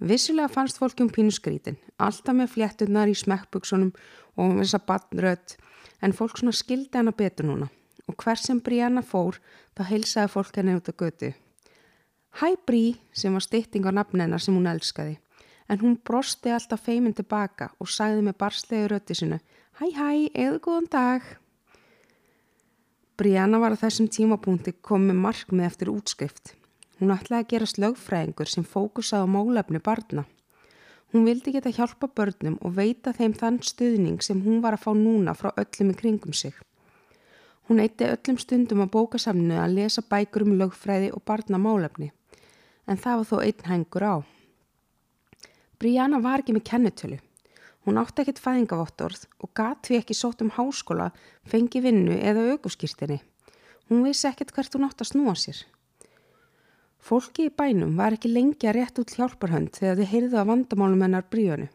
Vissulega 0.00 0.48
fannst 0.48 0.78
fólkjum 0.80 1.10
pínu 1.12 1.32
skrítin, 1.32 1.76
alltaf 1.98 2.36
með 2.36 2.54
fléttunar 2.54 3.10
í 3.10 3.16
smekkbuksunum 3.16 3.90
og 4.36 4.54
með 4.54 4.62
þessa 4.62 4.80
badnrödd, 4.88 5.56
en 6.00 6.16
fólk 6.16 6.40
svona 6.40 6.56
skildi 6.56 6.96
hana 6.96 7.12
betur 7.12 7.50
núna 7.50 7.68
og 8.08 8.16
hver 8.18 8.40
sem 8.40 8.58
Brianna 8.64 9.02
fór 9.06 9.36
þá 9.78 9.84
heilsaði 9.90 10.32
fólk 10.32 10.56
henni 10.58 10.74
út 10.74 10.88
á 10.90 10.94
götu. 10.96 11.30
Hæ 12.40 12.56
Brí 12.66 12.96
sem 13.12 13.34
var 13.34 13.44
stytting 13.44 13.86
á 13.86 13.92
nafn 13.94 14.22
hennar 14.24 14.42
sem 14.42 14.56
hún 14.56 14.66
elskaði 14.70 15.18
en 15.70 15.78
hún 15.84 15.98
brosti 16.06 16.50
alltaf 16.50 16.82
feiminn 16.88 17.14
tilbaka 17.14 17.70
og 17.78 17.88
sagði 17.88 18.24
með 18.26 18.38
barslegu 18.42 18.90
rötti 18.90 19.14
sinu 19.14 19.38
Hæ 19.80 19.86
hæ, 19.96 20.08
eða 20.34 20.58
góðan 20.60 20.88
dag. 20.92 21.22
Brianna 23.16 23.60
var 23.62 23.72
á 23.72 23.80
þessum 23.80 24.10
tímapunkti 24.12 24.74
komið 24.84 25.16
markmið 25.16 25.68
eftir 25.68 25.90
útskrift. 25.92 26.52
Hún 26.98 27.14
ætlaði 27.14 27.44
að 27.44 27.50
gera 27.52 27.68
slögfræðingur 27.70 28.50
sem 28.50 28.66
fókusaði 28.66 29.24
á 29.24 29.32
málefni 29.32 29.80
barna. 29.80 30.26
Hún 31.14 31.24
vildi 31.24 31.54
geta 31.54 31.72
hjálpa 31.72 32.10
börnum 32.12 32.58
og 32.60 32.74
veita 32.76 33.14
þeim 33.16 33.32
þann 33.38 33.62
stuðning 33.64 34.20
sem 34.26 34.42
hún 34.44 34.60
var 34.60 34.76
að 34.76 34.84
fá 34.84 34.90
núna 34.98 35.32
frá 35.38 35.48
öllum 35.56 35.94
í 35.94 35.96
kringum 36.02 36.36
sig. 36.36 36.52
Hún 37.70 37.80
eitti 37.80 38.04
öllum 38.10 38.36
stundum 38.42 38.84
á 38.84 38.86
bókasamnu 38.90 39.56
að 39.62 39.78
lesa 39.78 40.02
bækur 40.02 40.44
um 40.44 40.58
lögfræði 40.60 41.08
og 41.14 41.24
barna 41.24 41.62
málefni, 41.62 42.10
en 42.86 43.00
það 43.00 43.22
var 43.22 43.30
þó 43.32 43.36
einn 43.46 43.66
hengur 43.70 44.06
á. 44.06 44.14
Brianna 45.80 46.18
var 46.20 46.42
ekki 46.42 46.52
með 46.52 46.66
kennetölu. 46.68 47.16
Hún 47.88 47.96
átti 47.96 48.20
ekkert 48.20 48.40
fæðingavottorð 48.44 49.22
og 49.40 49.50
gat 49.56 49.88
við 49.88 50.02
ekki 50.02 50.16
sótt 50.18 50.42
um 50.44 50.50
háskóla, 50.52 51.06
fengi 51.48 51.80
vinnu 51.80 52.18
eða 52.20 52.50
auguskýrtinni. 52.52 53.16
Hún 53.88 54.04
vissi 54.04 54.28
ekkert 54.28 54.52
hvert 54.52 54.76
hún 54.76 54.84
átti 54.84 55.06
að 55.06 55.12
snúa 55.14 55.32
sér. 55.40 55.62
Fólki 57.00 57.48
í 57.48 57.54
bænum 57.56 57.96
var 57.96 58.12
ekki 58.12 58.28
lengi 58.28 58.68
að 58.68 58.76
rétt 58.76 59.00
út 59.00 59.16
hjálparhönd 59.16 59.72
þegar 59.78 59.96
þið 60.02 60.12
heyrðu 60.12 60.40
að 60.42 60.50
vandamálum 60.52 61.06
hennar 61.06 61.24
bríðanu. 61.32 61.70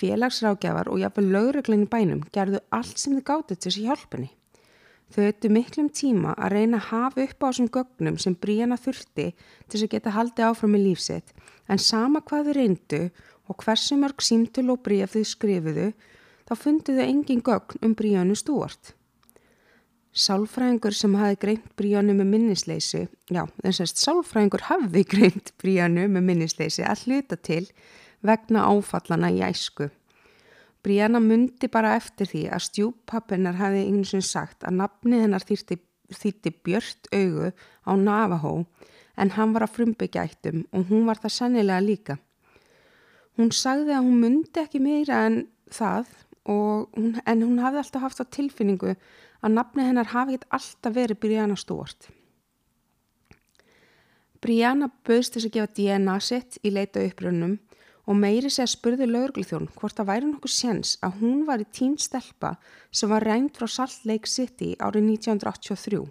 Félagsrákjafar 0.00 0.90
og 0.90 0.98
jáfnveg 0.98 1.30
lögreglinn 1.30 1.86
í 1.86 1.90
bænum 1.94 2.26
gerðu 2.34 2.64
allt 2.74 2.98
sem 2.98 3.14
þið 3.14 3.26
gáttu 3.30 3.54
til 3.54 3.70
þessi 3.70 3.86
hjálpunni. 3.86 4.30
Þau 5.10 5.24
öttu 5.26 5.50
miklum 5.50 5.88
tíma 5.90 6.36
að 6.38 6.52
reyna 6.54 6.78
að 6.78 6.88
hafa 6.92 7.24
upp 7.24 7.42
á 7.42 7.46
þessum 7.48 7.70
gögnum 7.74 8.18
sem 8.22 8.36
bríðana 8.38 8.78
þurfti 8.78 9.32
til 9.34 9.72
þess 9.72 9.86
að 9.86 9.92
geta 9.96 10.14
haldið 10.14 10.46
áfram 10.46 10.76
í 10.78 10.82
lífsitt 10.84 11.34
en 11.66 11.82
sama 11.82 12.22
hvað 12.22 12.50
þau 12.50 12.54
reyndu 12.60 13.02
og 13.50 13.64
hversu 13.64 13.98
mörg 13.98 14.22
símtul 14.22 14.68
og 14.70 14.84
bríð 14.86 15.10
þau 15.16 15.24
skrifuðu 15.26 15.90
þá 16.46 16.54
fundu 16.62 16.94
þau 16.94 17.04
engin 17.08 17.42
gögn 17.46 17.82
um 17.86 17.94
bríðanu 17.98 18.38
stúart. 18.38 18.94
Sálfræðingur 20.10 20.94
sem 20.94 21.12
hafi 21.14 21.36
greint 21.38 21.68
bríjanu 21.78 22.16
með 22.18 22.32
minnisleysi, 22.32 23.04
já, 23.30 23.44
þess 23.62 23.84
að 23.84 23.92
sálfræðingur 24.02 24.66
hafi 24.66 25.04
greint 25.06 25.52
bríjanu 25.62 26.08
með 26.10 26.26
minnisleysi 26.26 26.82
að 26.82 27.04
hluta 27.06 27.38
til 27.38 27.64
vegna 28.26 28.66
áfallana 28.66 29.30
í 29.30 29.38
æsku. 29.46 29.86
Bríjana 30.80 31.20
myndi 31.20 31.68
bara 31.68 31.96
eftir 31.98 32.28
því 32.30 32.46
að 32.54 32.64
stjúppappinar 32.66 33.58
hafi 33.58 33.82
eins 33.84 34.14
og 34.16 34.24
sagt 34.24 34.64
að 34.64 34.78
nafni 34.80 35.20
hennar 35.20 35.44
þýtti, 35.44 36.54
björnt 36.64 37.10
augu 37.12 37.50
á 37.84 37.92
Navahó 38.00 38.54
en 39.20 39.32
hann 39.36 39.52
var 39.52 39.66
að 39.66 39.74
frumbyggja 39.76 40.24
eittum 40.24 40.64
og 40.72 40.88
hún 40.88 41.04
var 41.08 41.20
það 41.20 41.36
sannilega 41.36 41.84
líka. 41.84 42.16
Hún 43.36 43.52
sagði 43.52 43.92
að 43.94 44.06
hún 44.08 44.22
myndi 44.24 44.62
ekki 44.62 44.80
meira 44.80 45.26
en 45.28 45.42
það 45.70 46.08
hún, 46.48 47.20
en 47.26 47.44
hún 47.44 47.60
hafði 47.60 47.82
alltaf 47.82 48.06
haft 48.06 48.24
á 48.24 48.32
tilfinningu 48.32 48.94
að 49.40 49.54
nafni 49.54 49.84
hennar 49.84 50.10
hafi 50.14 50.38
ekkert 50.38 50.56
alltaf 50.56 50.96
verið 50.96 51.20
Brianna 51.20 51.56
Stewart. 51.60 52.08
Brianna 54.40 54.88
bauðst 55.04 55.36
þess 55.36 55.50
að 55.50 55.56
gefa 55.58 55.74
DNA 55.76 56.16
sitt 56.24 56.56
í 56.64 56.72
leita 56.72 57.02
upprönnum 57.04 57.58
og 58.06 58.16
meiri 58.16 58.50
sé 58.50 58.64
að 58.64 58.72
spurði 58.74 59.08
lögurglithjón 59.10 59.68
hvort 59.76 59.96
það 59.98 60.10
væri 60.10 60.28
nokkuð 60.30 60.54
séns 60.54 60.94
að 61.04 61.18
hún 61.20 61.44
var 61.48 61.62
í 61.62 61.68
tím 61.78 61.96
stelpa 62.00 62.54
sem 62.90 63.12
var 63.12 63.26
reynd 63.26 63.52
frá 63.56 63.68
Salt 63.68 64.06
Lake 64.08 64.30
City 64.30 64.72
árið 64.78 65.10
1983. 65.10 66.02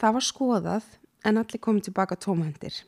Það 0.00 0.16
var 0.16 0.26
skoðað 0.26 0.90
en 1.24 1.40
allir 1.40 1.62
komið 1.62 1.88
tilbaka 1.88 2.16
tómhendir. 2.16 2.82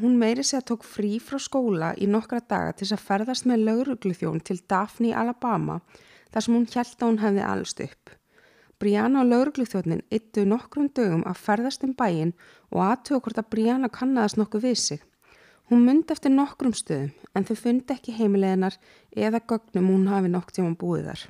Hún 0.00 0.18
meiri 0.18 0.42
sé 0.42 0.58
að 0.58 0.68
tók 0.72 0.84
frí 0.86 1.20
frá 1.22 1.38
skóla 1.38 1.92
í 2.02 2.08
nokkra 2.10 2.40
daga 2.42 2.74
til 2.74 2.90
að 2.90 3.04
ferðast 3.06 3.46
með 3.46 3.68
lögurglithjón 3.68 4.42
til 4.42 4.58
Daphne, 4.66 5.14
Alabama 5.14 5.78
þar 6.34 6.42
sem 6.42 6.54
hún 6.56 6.66
hjælt 6.66 6.98
að 6.98 7.10
hún 7.10 7.22
hefði 7.22 7.44
allst 7.46 7.82
upp. 7.84 8.14
Brianna 8.82 9.22
og 9.22 9.30
laurugluþjóðnin 9.30 10.02
yttu 10.12 10.42
nokkrum 10.50 10.88
dögum 10.96 11.22
að 11.30 11.40
ferðast 11.46 11.84
um 11.86 11.94
bæin 11.94 12.32
og 12.74 12.82
aðtöða 12.82 13.20
hvort 13.22 13.38
að 13.40 13.50
Brianna 13.54 13.90
kannadast 13.92 14.40
nokkuð 14.40 14.66
við 14.66 14.80
sig. 14.82 15.04
Hún 15.70 15.86
myndi 15.86 16.12
eftir 16.12 16.32
nokkrum 16.34 16.74
stöðum 16.76 17.12
en 17.34 17.46
þau 17.48 17.56
fundi 17.56 17.94
ekki 17.94 18.14
heimileginar 18.18 18.76
eða 19.16 19.40
gögnum 19.48 19.88
hún 19.88 20.10
hafi 20.12 20.30
nokk 20.32 20.52
tíma 20.52 20.74
búið 20.76 21.08
þar. 21.08 21.24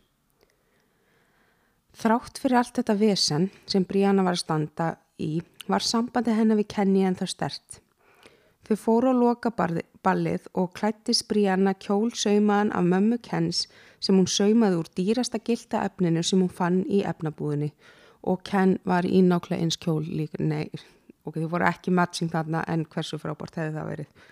Þrátt 1.95 2.41
fyrir 2.43 2.59
allt 2.59 2.81
þetta 2.81 2.97
vesen 2.99 3.49
sem 3.71 3.87
Brianna 3.87 4.25
var 4.27 4.35
að 4.35 4.43
standa 4.43 4.89
í 5.23 5.39
var 5.71 5.85
sambandi 5.87 6.35
hennar 6.35 6.59
við 6.59 6.73
Kenny 6.75 7.05
en 7.07 7.17
það 7.19 7.31
stert. 7.31 7.81
Þau 8.65 8.77
fóru 8.81 9.13
á 9.13 9.15
loka 9.15 9.53
ballið 9.55 10.49
og 10.59 10.73
klættist 10.75 11.29
Brianna 11.29 11.75
kjól 11.77 12.11
saumaðan 12.17 12.73
af 12.75 12.89
mömmu 12.91 13.21
Kens 13.23 13.67
sem 14.01 14.17
hún 14.19 14.29
saumaði 14.29 14.81
úr 14.81 14.91
dýrasta 14.99 15.39
gilda 15.39 15.85
efninu 15.87 16.25
sem 16.25 16.41
hún 16.43 16.53
fann 16.53 16.83
í 16.89 17.05
efnabúðinni 17.07 17.71
og 18.25 18.43
Ken 18.49 18.79
var 18.89 19.05
í 19.05 19.21
nákvæmlega 19.21 19.63
eins 19.63 19.77
kjól 19.81 20.03
líka, 20.03 20.41
nei, 20.41 20.71
ok, 21.25 21.41
þau 21.41 21.51
voru 21.57 21.69
ekki 21.69 21.95
matching 21.95 22.33
þarna 22.33 22.65
en 22.71 22.85
hversu 22.91 23.19
frábært 23.21 23.59
hefði 23.61 23.77
það 23.79 23.91
verið. 23.93 24.31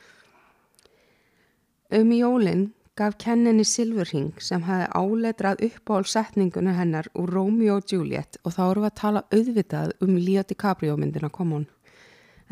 Um 1.93 2.13
í 2.13 2.23
jólinn 2.23 2.71
gaf 2.97 3.17
Ken 3.21 3.47
henni 3.49 3.65
silfurhing 3.65 4.41
sem 4.45 4.65
hefði 4.67 4.89
áletrað 4.97 5.63
uppáhaldsetninguna 5.69 6.75
hennar 6.77 7.09
úr 7.17 7.33
Romeo 7.33 7.79
og 7.81 7.89
Juliet 7.89 8.37
og 8.45 8.57
þá 8.57 8.63
eru 8.67 8.85
við 8.85 8.91
að 8.91 8.99
tala 9.01 9.25
auðvitað 9.33 9.95
um 10.05 10.19
Leo 10.19 10.45
DiCaprio 10.49 10.97
myndina 11.01 11.33
Come 11.33 11.61
On. 11.61 11.67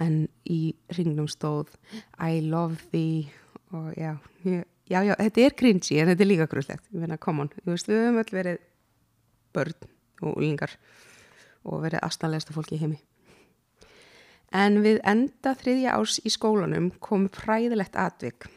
En 0.00 0.16
í 0.48 0.74
ringnum 0.96 1.28
stóð 1.28 1.74
I 2.16 2.40
love 2.40 2.80
thee. 2.92 3.28
Og 3.76 3.92
já, 3.94 4.16
já, 4.42 4.64
já, 5.04 5.12
þetta 5.14 5.44
er 5.44 5.54
cringy 5.54 6.00
en 6.00 6.08
þetta 6.10 6.24
er 6.24 6.30
líka 6.30 6.48
grúllegt, 6.50 6.88
ég 6.90 7.04
finna, 7.04 7.20
come 7.20 7.44
on. 7.44 7.52
Þú 7.60 7.76
veist, 7.76 7.90
við 7.90 8.00
höfum 8.00 8.22
öll 8.24 8.32
verið 8.34 8.64
börn 9.54 9.76
og 10.24 10.32
úlingar 10.32 10.74
og 11.68 11.84
verið 11.84 12.02
aðstæðanlegasta 12.02 12.56
fólki 12.56 12.78
í 12.78 12.80
heimi 12.80 12.98
en 14.52 14.80
við 14.84 15.00
enda 15.06 15.54
þriðja 15.58 15.96
árs 15.96 16.18
í 16.24 16.32
skólanum 16.32 16.90
kom 17.00 17.28
præðilegt 17.32 17.96
atvik 17.96 18.48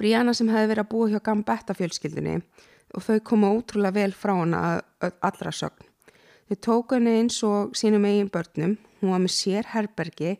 Brianna 0.00 0.34
sem 0.34 0.48
hefði 0.50 0.72
verið 0.72 0.84
að 0.84 0.92
búa 0.94 1.08
hjá 1.12 1.20
Gambetta 1.22 1.76
fjölskyldinni 1.78 2.40
og 2.92 3.06
þau 3.06 3.18
koma 3.24 3.52
ótrúlega 3.52 4.00
vel 4.00 4.12
frá 4.16 4.34
hana 4.34 4.62
allra 5.20 5.52
sögn 5.52 5.92
Þau 6.52 6.58
tóku 6.60 6.96
henni 6.98 7.12
eins 7.16 7.38
og 7.48 7.70
sínum 7.78 8.04
eigin 8.04 8.28
börnum, 8.28 8.74
hún 9.00 9.12
var 9.14 9.20
með 9.22 9.32
sér 9.32 9.68
herbergi 9.72 10.34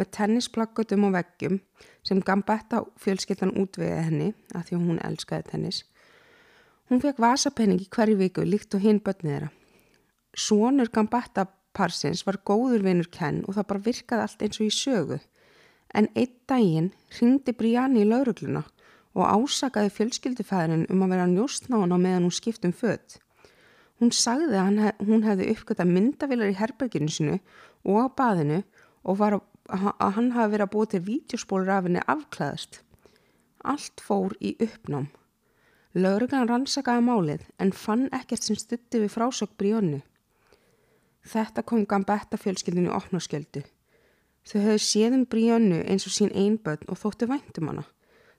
með 0.00 0.10
tennisplakkutum 0.16 1.04
og 1.04 1.12
veggjum 1.12 1.58
sem 2.06 2.22
Gambetta 2.24 2.80
fjölskyttan 3.02 3.52
útviði 3.52 3.98
henni 4.06 4.28
að 4.56 4.70
því 4.70 4.78
hún 4.86 5.02
elskaði 5.04 5.44
tennis. 5.50 5.82
Hún 6.88 7.02
fekk 7.04 7.20
vasapenning 7.20 7.82
í 7.84 7.90
hverju 7.92 8.16
viku 8.16 8.46
líkt 8.48 8.78
og 8.78 8.86
hinn 8.86 9.02
börnið 9.04 9.34
þeirra. 9.34 9.50
Sónur 10.32 10.88
Gambetta 10.94 11.44
parsins 11.76 12.24
var 12.26 12.40
góður 12.48 12.84
vinur 12.86 13.08
Ken 13.12 13.44
og 13.46 13.56
það 13.56 13.68
bara 13.70 13.84
virkaði 13.86 14.24
allt 14.24 14.42
eins 14.44 14.60
og 14.60 14.66
í 14.66 14.74
sögu. 14.74 15.20
En 15.94 16.10
einn 16.14 16.34
daginn 16.50 16.90
ringdi 17.18 17.54
Brianni 17.56 18.04
í 18.04 18.08
laurugluna 18.08 18.64
og 19.18 19.24
ásakaði 19.26 19.92
fjölskyldufæðin 19.96 20.86
um 20.92 21.04
að 21.04 21.14
vera 21.14 21.30
njóstnána 21.30 21.98
meðan 21.98 22.28
hún 22.28 22.36
skiptum 22.38 22.74
född. 22.76 23.18
Hún 23.98 24.12
sagði 24.14 24.58
að 24.60 24.82
hef, 24.84 24.98
hún 25.02 25.24
hefði 25.26 25.48
uppgötta 25.54 25.86
myndavilar 25.88 26.52
í 26.52 26.58
herberginu 26.58 27.10
sinu 27.10 27.38
og 27.82 27.96
á 27.98 28.06
baðinu 28.20 28.60
og 29.02 29.22
að, 29.26 29.40
að 29.68 30.12
hann 30.18 30.34
hafi 30.36 30.52
verið 30.54 30.66
að 30.66 30.74
búið 30.74 30.92
til 30.92 31.00
vítjóspólur 31.08 31.72
af 31.74 31.88
henni 31.88 32.04
afklæðast. 32.06 32.82
Allt 33.64 34.04
fór 34.04 34.36
í 34.38 34.54
uppnám. 34.62 35.08
Lauruglan 35.98 36.46
rannsakaði 36.46 37.02
málið 37.08 37.48
en 37.58 37.74
fann 37.74 38.06
ekkert 38.14 38.46
sem 38.46 38.58
stutti 38.60 39.00
við 39.02 39.14
frásökk 39.16 39.56
Bríónu. 39.58 40.02
Þetta 41.26 41.64
kom 41.66 41.84
Gambetta 41.86 42.38
fjölskyldinu 42.38 42.92
opnaskjöldu. 42.94 43.64
Þau 44.48 44.58
höfðu 44.64 44.80
séðum 44.80 45.24
Bríónu 45.28 45.82
eins 45.84 46.06
og 46.08 46.14
sín 46.14 46.32
einböðn 46.32 46.88
og 46.88 47.00
þóttu 47.02 47.28
væntum 47.28 47.68
hana. 47.68 47.84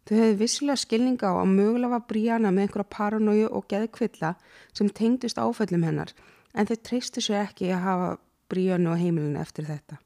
Þau 0.08 0.16
hefði 0.18 0.38
vissilega 0.40 0.82
skilninga 0.82 1.30
á 1.30 1.36
að 1.38 1.52
mögulega 1.54 1.94
var 1.94 2.06
Bríana 2.10 2.50
með 2.50 2.66
einhverja 2.66 2.94
paranóju 2.96 3.50
og 3.54 3.68
geðkvilla 3.70 4.32
sem 4.74 4.90
tengdist 4.90 5.38
áföllum 5.38 5.86
hennar 5.86 6.16
en 6.54 6.66
þau 6.66 6.78
treystu 6.82 7.22
sér 7.22 7.44
ekki 7.44 7.70
að 7.70 7.84
hafa 7.86 8.08
Bríanu 8.50 8.96
á 8.96 8.98
heimilinu 8.98 9.38
eftir 9.38 9.68
þetta. 9.70 10.00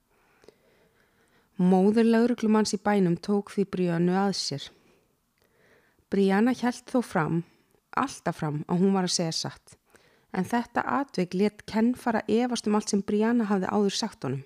Móður 1.64 2.10
lauruglumanns 2.10 2.74
í 2.76 2.82
bænum 2.84 3.16
tók 3.16 3.54
því 3.54 3.68
Bríanu 3.72 4.18
að 4.18 4.34
sér. 4.42 4.68
Bríana 6.12 6.52
hjælt 6.52 6.90
þó 6.92 7.00
fram, 7.06 7.40
alltaf 7.96 8.42
fram, 8.42 8.64
að 8.68 8.84
hún 8.84 8.98
var 8.98 9.08
að 9.08 9.16
segja 9.16 9.38
satt. 9.38 9.78
En 10.34 10.46
þetta 10.50 10.82
atveik 11.00 11.36
let 11.38 11.66
Ken 11.70 11.94
fara 11.96 12.24
efast 12.28 12.68
um 12.68 12.76
allt 12.76 12.90
sem 12.90 13.04
Bríana 13.06 13.46
hafði 13.52 13.70
áður 13.70 13.98
sagt 13.98 14.26
honum. 14.26 14.44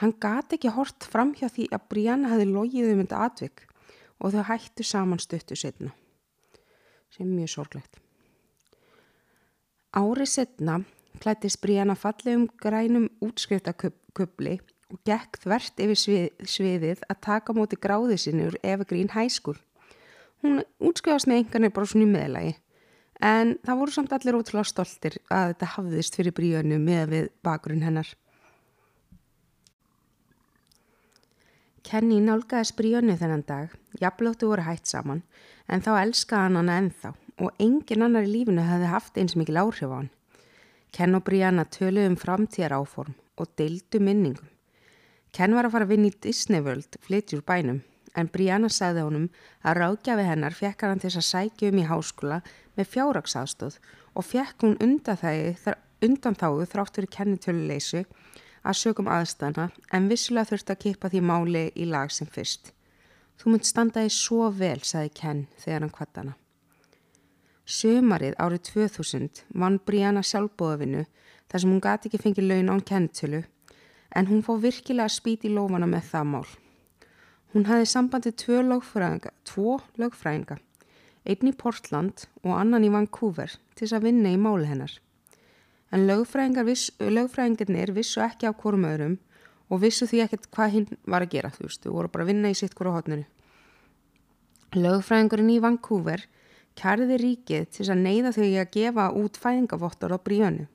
Hann 0.00 0.14
gati 0.16 0.56
ekki 0.56 0.72
hort 0.72 1.04
fram 1.04 1.34
hjá 1.36 1.50
því 1.52 1.68
að 1.74 1.88
Bríana 1.92 2.30
hafði 2.32 2.46
logið 2.48 2.94
um 2.94 3.02
þetta 3.02 3.24
atveik 3.26 3.66
og 4.20 4.32
þau 4.34 4.44
hættu 4.48 4.84
saman 4.84 5.20
stuttu 5.20 5.56
setna 5.56 5.92
sem 7.10 7.26
er 7.26 7.34
mjög 7.34 7.52
sorglegt 7.54 8.00
Árið 9.96 10.28
setna 10.30 10.76
klættist 11.20 11.58
Brianna 11.64 11.96
fallegum 11.98 12.46
grænum 12.62 13.08
útskriftakubli 13.24 14.60
og 14.90 15.00
gekk 15.06 15.40
þvert 15.42 15.82
yfir 15.82 15.98
svið, 15.98 16.28
sviðið 16.46 17.02
að 17.10 17.20
taka 17.26 17.54
móti 17.56 17.78
gráði 17.80 18.18
sinni 18.18 18.46
úr 18.46 18.56
Evergreen 18.62 19.10
High 19.14 19.30
School. 19.34 19.58
Hún 20.42 20.62
útskrifast 20.78 21.28
með 21.30 21.42
enganir 21.42 21.74
bara 21.74 21.90
svona 21.90 22.06
í 22.06 22.12
meðlagi 22.12 22.54
en 23.20 23.56
það 23.66 23.80
voru 23.82 23.94
samt 23.94 24.12
allir 24.16 24.38
ótrúlega 24.38 24.68
stoltir 24.68 25.18
að 25.28 25.52
þetta 25.52 25.70
hafðist 25.76 26.16
fyrir 26.16 26.34
Briannu 26.36 26.80
með 26.80 27.14
við 27.14 27.30
bakgrunn 27.44 27.84
hennar. 27.84 28.08
Kenny 31.84 32.20
nálgæðis 32.24 32.74
Briannu 32.76 33.16
þennan 33.18 33.44
dag, 33.48 33.72
jafnlóttu 34.00 34.48
voru 34.50 34.64
hægt 34.64 34.88
saman 34.88 35.22
en 35.68 35.82
þá 35.84 35.92
elskaði 36.02 36.46
hann 36.46 36.60
hana 36.60 36.78
ennþá 36.80 37.12
og 37.40 37.62
engin 37.62 38.04
annar 38.04 38.28
í 38.28 38.32
lífinu 38.32 38.64
hefði 38.64 38.90
haft 38.92 39.20
eins 39.20 39.36
mikil 39.36 39.60
áhrif 39.60 39.88
á 39.88 39.96
hann. 39.96 40.10
Ken 40.92 41.14
og 41.16 41.24
Brianna 41.24 41.64
töluðum 41.64 42.16
um 42.16 42.20
framtíðar 42.20 42.76
áform 42.80 43.14
og 43.40 43.52
deildu 43.56 44.00
minningum. 44.02 44.48
Ken 45.32 45.54
var 45.54 45.68
að 45.68 45.76
fara 45.76 45.86
að 45.86 45.92
vinna 45.94 46.10
í 46.10 46.16
Disney 46.24 46.62
World 46.64 46.98
flytjur 47.06 47.44
bænum 47.46 47.80
en 48.18 48.30
Brianna 48.32 48.70
sagði 48.72 49.04
honum 49.06 49.28
að 49.62 49.78
ráðgjafi 49.78 50.26
hennar 50.26 50.56
fekk 50.56 50.86
hann 50.86 51.02
til 51.02 51.12
þess 51.12 51.20
að 51.20 51.28
sækja 51.28 51.70
um 51.70 51.78
í 51.78 51.86
háskóla 51.86 52.40
með 52.80 52.92
fjárraksafstóð 52.96 53.78
og 54.16 54.26
fekk 54.26 54.64
hún 54.64 54.78
undan 54.80 56.36
þáðu 56.40 56.66
þrátt 56.72 56.96
fyrir 56.96 57.14
kennitöluleysu 57.14 58.04
að 58.64 58.78
sögum 58.80 59.08
aðstæðana 59.12 59.70
en 59.96 60.08
vissilega 60.10 60.50
þurfti 60.50 60.74
að 60.74 60.82
kipa 60.84 61.10
því 61.12 61.22
máli 61.24 61.64
í 61.76 61.88
lag 61.88 62.12
sem 62.12 62.28
fyrst. 62.28 62.72
Þú 63.40 63.54
mynd 63.54 63.66
standaði 63.68 64.12
svo 64.12 64.50
vel, 64.52 64.80
sagði 64.84 65.12
Ken 65.16 65.46
þegar 65.60 65.84
hann 65.84 65.94
kvattana. 65.94 66.34
Sömarið 67.64 68.34
árið 68.42 68.64
2000 68.72 69.44
vann 69.62 69.78
Brianna 69.86 70.22
sjálfbóðavinu 70.26 71.06
þar 71.48 71.62
sem 71.62 71.70
hún 71.72 71.84
gati 71.84 72.10
ekki 72.10 72.20
fengið 72.20 72.50
laun 72.50 72.72
án 72.74 72.82
kennitölu 72.84 73.44
en 74.16 74.28
hún 74.28 74.42
fóð 74.44 74.66
virkilega 74.66 75.08
spít 75.12 75.46
í 75.46 75.52
lofana 75.54 75.88
með 75.88 76.10
það 76.10 76.26
mál. 76.32 76.48
Hún 77.54 77.66
hafði 77.66 77.86
sambandið 77.90 78.36
tvo 78.42 78.58
lögfræðinga, 79.98 80.58
einn 81.24 81.50
í 81.50 81.56
Portland 81.56 82.26
og 82.44 82.54
annan 82.56 82.86
í 82.86 82.92
Vancouver 82.92 83.52
til 83.74 83.86
þess 83.86 83.98
að 83.98 84.06
vinna 84.08 84.32
í 84.32 84.40
máli 84.40 84.68
hennar. 84.70 84.92
En 85.90 86.06
lögfræðingarnir 86.06 87.92
vissu 87.96 88.22
ekki 88.24 88.48
á 88.48 88.52
hvorm 88.54 88.86
öðrum 88.86 89.18
og 89.70 89.82
vissu 89.84 90.06
því 90.06 90.24
ekkert 90.24 90.50
hvað 90.54 90.74
hinn 90.74 90.88
var 91.06 91.24
að 91.24 91.32
gera, 91.34 91.50
þú 91.54 91.66
veist, 91.66 91.82
þú 91.82 91.94
voru 91.94 92.12
bara 92.12 92.26
að 92.26 92.32
vinna 92.32 92.50
í 92.50 92.58
sitt 92.58 92.76
hverju 92.78 92.94
hotninu. 92.94 93.26
Lögfræðingurinn 94.78 95.50
í 95.50 95.60
Vancouver 95.62 96.26
kærði 96.78 97.18
ríkið 97.20 97.68
til 97.74 97.88
að 97.90 98.02
neyða 98.04 98.32
þau 98.36 98.46
að 98.46 98.72
gefa 98.76 99.06
út 99.18 99.38
fæðingavottor 99.42 100.14
á 100.14 100.18
bríönu. 100.22 100.66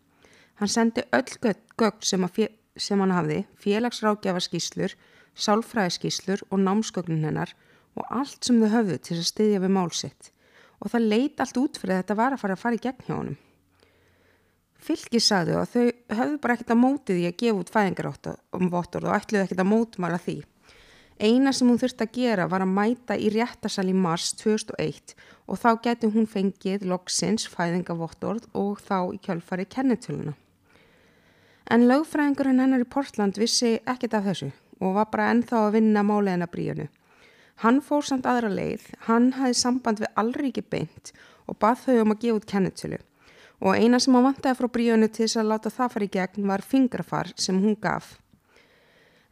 Hann 0.60 0.72
sendi 0.72 1.04
öll 1.16 1.40
gögn 1.42 2.04
sem, 2.04 2.28
sem 2.76 3.00
hann 3.00 3.16
hafði, 3.16 3.42
félagsrákjafarskíslur, 3.60 4.96
sálfræðiskíslur 5.36 6.46
og 6.50 6.62
námsgögnun 6.64 7.26
hennar 7.28 7.56
og 7.96 8.08
allt 8.12 8.44
sem 8.44 8.60
þau 8.62 8.72
höfðu 8.78 9.00
til 9.00 9.20
að 9.20 9.30
styðja 9.32 9.64
við 9.64 9.76
málsitt. 9.76 10.32
Og 10.84 10.92
það 10.92 11.10
leit 11.12 11.42
allt 11.42 11.60
út 11.62 11.80
fyrir 11.80 11.96
að 11.96 12.04
þetta 12.04 12.20
var 12.20 12.36
að 12.36 12.42
fara 12.44 12.58
að 12.58 12.64
fara 12.64 12.80
í 12.80 12.84
gegn 12.84 13.06
hjá 13.08 13.16
honum. 13.16 13.38
Fylgi 14.86 15.22
sagðu 15.24 15.56
að 15.58 15.72
þau 15.72 16.18
höfðu 16.20 16.42
bara 16.44 16.56
ekkert 16.56 16.74
að 16.76 16.82
móti 16.82 17.16
því 17.16 17.24
að 17.30 17.38
gefa 17.42 17.62
út 17.62 17.72
fæðingarvottor 17.74 19.08
og 19.08 19.16
ætluðu 19.16 19.46
ekkert 19.46 19.64
að 19.64 19.72
mótmala 19.72 20.20
því. 20.22 20.36
Eina 21.16 21.54
sem 21.56 21.70
hún 21.72 21.80
þurfti 21.80 22.04
að 22.04 22.16
gera 22.18 22.46
var 22.52 22.66
að 22.66 22.74
mæta 22.76 23.16
í 23.16 23.30
réttasal 23.32 23.88
í 23.88 23.96
mars 23.96 24.34
2001 24.42 25.16
og 25.48 25.62
þá 25.62 25.70
geti 25.86 26.10
hún 26.12 26.28
fengið 26.28 26.84
loksins 26.92 27.48
fæðingavottorð 27.54 28.50
og 28.54 28.82
þá 28.84 28.98
í 29.16 29.22
kjölfari 29.24 29.66
kennetöluna. 29.72 30.36
En 31.72 31.88
lögfræðingurinn 31.90 32.60
hennar 32.62 32.84
í 32.84 32.90
Portland 32.90 33.40
vissi 33.42 33.78
ekkit 33.88 34.20
af 34.20 34.28
þessu 34.28 34.52
og 34.84 34.98
var 35.00 35.08
bara 35.10 35.32
ennþá 35.32 35.64
að 35.64 35.78
vinna 35.80 36.04
máleina 36.06 36.50
bríunu. 36.52 36.90
Hann 37.64 37.80
fór 37.82 38.04
samt 38.04 38.28
aðra 38.28 38.50
leið, 38.52 38.90
hann 39.08 39.32
hafði 39.38 39.56
samband 39.62 40.04
við 40.04 40.12
allriki 40.20 40.62
beint 40.62 41.14
og 41.48 41.60
bað 41.62 41.86
þau 41.86 42.02
um 42.02 42.16
að 42.16 42.22
gefa 42.26 42.42
út 42.42 42.50
kennetölu 42.52 43.00
og 43.64 43.80
eina 43.80 44.02
sem 44.04 44.14
hann 44.18 44.26
vantaði 44.28 44.60
frá 44.60 44.68
bríunu 44.68 45.08
til 45.08 45.24
þess 45.24 45.40
að 45.40 45.50
láta 45.54 45.72
það 45.72 45.94
fara 45.94 46.06
í 46.06 46.14
gegn 46.18 46.50
var 46.50 46.64
fingrafar 46.66 47.32
sem 47.40 47.62
hún 47.64 47.78
gaf 47.80 48.18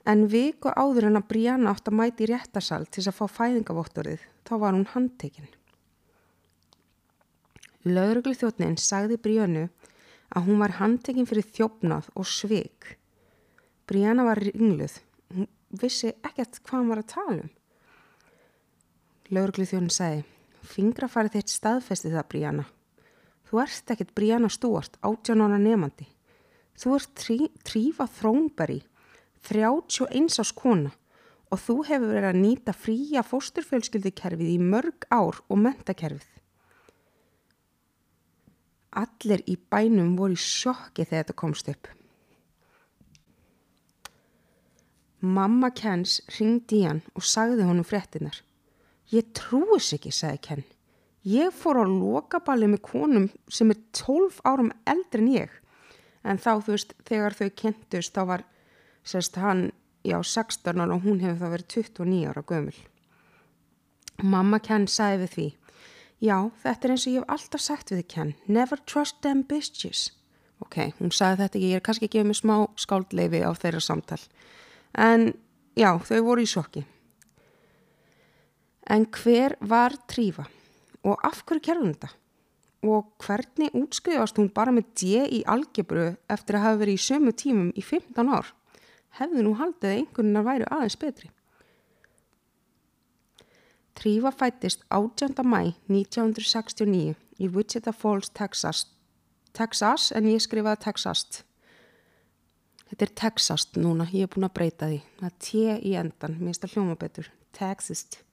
en 0.09 0.25
viku 0.27 0.71
áður 0.75 1.07
en 1.09 1.19
að 1.19 1.27
Brianna 1.31 1.73
átt 1.73 1.87
að 1.87 1.97
mæti 1.99 2.25
í 2.25 2.29
réttarsal 2.31 2.83
til 2.91 3.05
að 3.07 3.17
fá 3.19 3.25
fæðingavottorið, 3.37 4.25
þá 4.43 4.53
var 4.59 4.75
hún 4.75 4.89
handtekinn. 4.91 5.51
Lauruglu 7.87 8.35
þjóttnin 8.35 8.77
sagði 8.79 9.19
Briannu 9.23 9.65
að 10.33 10.45
hún 10.47 10.61
var 10.63 10.77
handtekinn 10.79 11.27
fyrir 11.29 11.47
þjófnað 11.55 12.09
og 12.19 12.27
sveik. 12.27 12.95
Brianna 13.87 14.27
var 14.27 14.39
ringluð, 14.43 14.99
hún 15.35 15.49
vissi 15.79 16.13
ekkert 16.23 16.61
hvað 16.63 16.79
hann 16.79 16.91
var 16.91 17.03
að 17.03 17.11
tala 17.15 17.39
um. 17.41 17.51
Lauruglu 19.33 19.65
þjóttnin 19.65 19.93
sagði, 19.93 20.23
fingrafarið 20.69 21.37
þitt 21.39 21.51
staðfesti 21.55 22.11
það 22.13 22.27
Brianna. 22.29 22.65
Þú 23.49 23.61
ert 23.63 23.93
ekkert 23.93 24.11
Brianna 24.13 24.49
Stúart, 24.53 24.99
átján 25.01 25.41
ára 25.41 25.57
nefandi. 25.61 26.05
Þú 26.77 26.97
ert 26.97 27.13
trí, 27.17 27.37
trífa 27.65 28.05
þrónberi 28.19 28.83
31 29.49 30.37
ás 30.41 30.53
kona 30.53 30.93
og 31.53 31.61
þú 31.61 31.75
hefur 31.89 32.13
verið 32.13 32.29
að 32.29 32.39
nýta 32.43 32.73
fría 32.73 33.25
fósturfjölskyldukerfið 33.25 34.53
í 34.53 34.61
mörg 34.61 35.05
ár 35.09 35.41
og 35.49 35.59
mentakerfið. 35.65 36.29
Allir 39.01 39.43
í 39.49 39.57
bænum 39.57 40.15
voru 40.17 40.37
í 40.37 40.41
sjokki 40.41 41.05
þegar 41.05 41.25
þetta 41.25 41.39
komst 41.41 41.69
upp. 41.73 41.89
Mamma 45.23 45.69
Kens 45.73 46.19
ringdi 46.37 46.83
í 46.83 46.87
hann 46.89 47.05
og 47.17 47.25
sagði 47.25 47.65
honum 47.65 47.87
fréttinar. 47.87 48.41
Ég 49.11 49.33
trúis 49.35 49.91
ekki, 49.95 50.11
sagði 50.13 50.39
Ken. 50.47 50.63
Ég 51.23 51.53
fór 51.55 51.79
á 51.79 51.85
lokaballi 51.87 52.67
með 52.67 52.81
konum 52.87 53.27
sem 53.51 53.71
er 53.71 53.79
12 53.95 54.41
árum 54.47 54.71
eldri 54.89 55.23
en 55.23 55.29
ég. 55.31 55.51
En 56.23 56.39
þá, 56.39 56.63
þú 56.63 56.75
veist, 56.75 56.95
þegar 57.07 57.35
þau 57.35 57.49
kentust, 57.59 58.15
þá 58.15 58.23
var 58.27 58.43
sérst 59.03 59.39
hann, 59.39 59.71
já, 60.03 60.17
16 60.23 60.79
ára 60.79 60.95
og 60.95 61.03
hún 61.03 61.21
hefur 61.23 61.39
þá 61.39 61.53
verið 61.55 61.69
29 61.75 62.31
ára 62.31 62.43
gömul. 62.47 62.75
Mamma 64.23 64.59
Ken 64.63 64.87
sagði 64.87 65.23
við 65.23 65.31
því, 65.35 65.47
já, 66.23 66.37
þetta 66.63 66.87
er 66.87 66.93
eins 66.93 67.07
og 67.07 67.13
ég 67.13 67.23
hef 67.23 67.35
alltaf 67.35 67.63
sagt 67.63 67.91
við 67.91 68.05
Ken, 68.13 68.35
never 68.47 68.79
trust 68.87 69.21
them 69.23 69.43
bitches. 69.47 70.11
Ok, 70.63 70.93
hún 70.99 71.11
sagði 71.11 71.43
þetta 71.43 71.59
ekki, 71.59 71.71
ég 71.71 71.81
er 71.81 71.85
kannski 71.87 72.07
ekki 72.07 72.23
með 72.23 72.39
smá 72.39 72.55
skáldleifi 72.79 73.43
á 73.43 73.51
þeirra 73.55 73.83
samtal. 73.83 74.21
En 74.95 75.33
já, 75.75 75.91
þau 75.99 76.19
voru 76.27 76.43
í 76.45 76.49
sjokki. 76.49 76.85
En 78.91 79.05
hver 79.05 79.55
var 79.61 79.95
Trífa 80.07 80.47
og 81.03 81.19
af 81.23 81.43
hverju 81.45 81.63
kerðum 81.63 81.93
þetta? 81.93 82.09
Og 82.83 83.13
hvernig 83.23 83.71
útskriðast 83.79 84.39
hún 84.39 84.49
bara 84.51 84.73
með 84.75 84.89
D 84.99 85.21
í 85.39 85.39
algebru 85.47 86.09
eftir 86.31 86.57
að 86.57 86.65
hafa 86.65 86.81
verið 86.81 86.99
í 86.99 87.05
sömu 87.05 87.31
tímum 87.31 87.71
í 87.79 87.83
15 87.83 88.27
ár? 88.27 88.51
hefði 89.19 89.45
nú 89.45 89.53
haldið 89.59 89.89
að 89.89 89.99
einhverjunar 89.99 90.45
væri 90.47 90.69
aðeins 90.71 90.99
betri. 90.99 91.29
Trífa 93.93 94.33
fættist 94.33 94.83
18. 94.89 95.45
mæ 95.45 95.73
1969 95.91 97.13
í 97.39 97.49
Wichita 97.53 97.93
Falls, 97.93 98.31
Texas. 98.33 98.87
Texas 99.53 100.09
en 100.17 100.29
ég 100.31 100.41
skrifaði 100.41 100.81
Texast. 100.87 101.43
Þetta 102.89 103.05
er 103.05 103.13
Texast 103.21 103.77
núna, 103.77 104.09
ég 104.09 104.25
er 104.25 104.33
búin 104.33 104.49
að 104.49 104.55
breyta 104.57 104.89
því. 104.89 104.99
Það 105.19 105.29
er 105.29 105.37
T 105.45 105.63
í 105.77 105.93
endan, 105.99 106.37
mér 106.39 106.49
finnst 106.49 106.65
það 106.65 106.75
hljóma 106.77 106.97
betur. 106.97 107.29
Texast. 107.53 108.23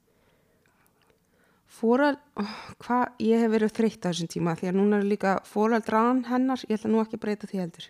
Fóral, 1.71 2.17
oh, 2.35 2.55
hvað, 2.83 3.13
ég 3.23 3.41
hef 3.41 3.51
verið 3.53 3.73
þreytt 3.77 4.03
á 4.03 4.09
þessum 4.11 4.29
tíma 4.31 4.55
því 4.59 4.69
að 4.69 4.77
núna 4.77 4.97
er 4.99 5.07
líka 5.07 5.37
fóraldran 5.47 6.25
hennar, 6.27 6.59
ég 6.67 6.75
ætla 6.75 6.91
nú 6.91 6.99
ekki 6.99 7.15
að 7.15 7.23
breyta 7.23 7.47
því 7.47 7.61
heldur. 7.61 7.85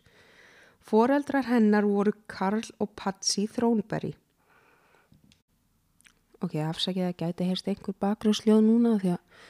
Fóreldrar 0.86 1.48
hennar 1.50 1.88
voru 1.90 2.14
Karl 2.30 2.68
og 2.82 2.92
Patsy 2.98 3.48
Thrónberry. 3.50 4.14
Ok, 6.42 6.56
afsakið 6.62 7.08
að 7.08 7.18
gæti 7.24 7.48
heyrst 7.50 7.68
einhver 7.70 7.98
bakgrúsljóð 8.02 8.62
núna 8.66 8.96
því 9.02 9.16
að 9.16 9.42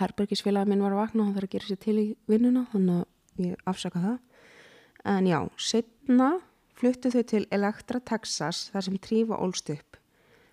herbergisfélagin 0.00 0.70
minn 0.72 0.84
var 0.86 0.94
að 0.94 1.02
vakna 1.02 1.22
og 1.22 1.28
hann 1.28 1.36
þarf 1.36 1.48
að 1.48 1.54
gera 1.56 1.68
sér 1.68 1.80
til 1.84 1.96
í 1.98 2.06
vinnuna, 2.30 2.64
þannig 2.72 3.02
að 3.02 3.44
ég 3.46 3.64
afsaka 3.70 4.02
það. 4.04 4.18
En 5.10 5.30
já, 5.30 5.38
setna 5.58 6.30
fluttu 6.78 7.10
þau 7.10 7.22
til 7.34 7.42
Elektra, 7.54 8.00
Texas 8.00 8.68
þar 8.70 8.86
sem 8.86 8.98
Trífa 9.02 9.38
ólst 9.38 9.70
upp. 9.74 9.98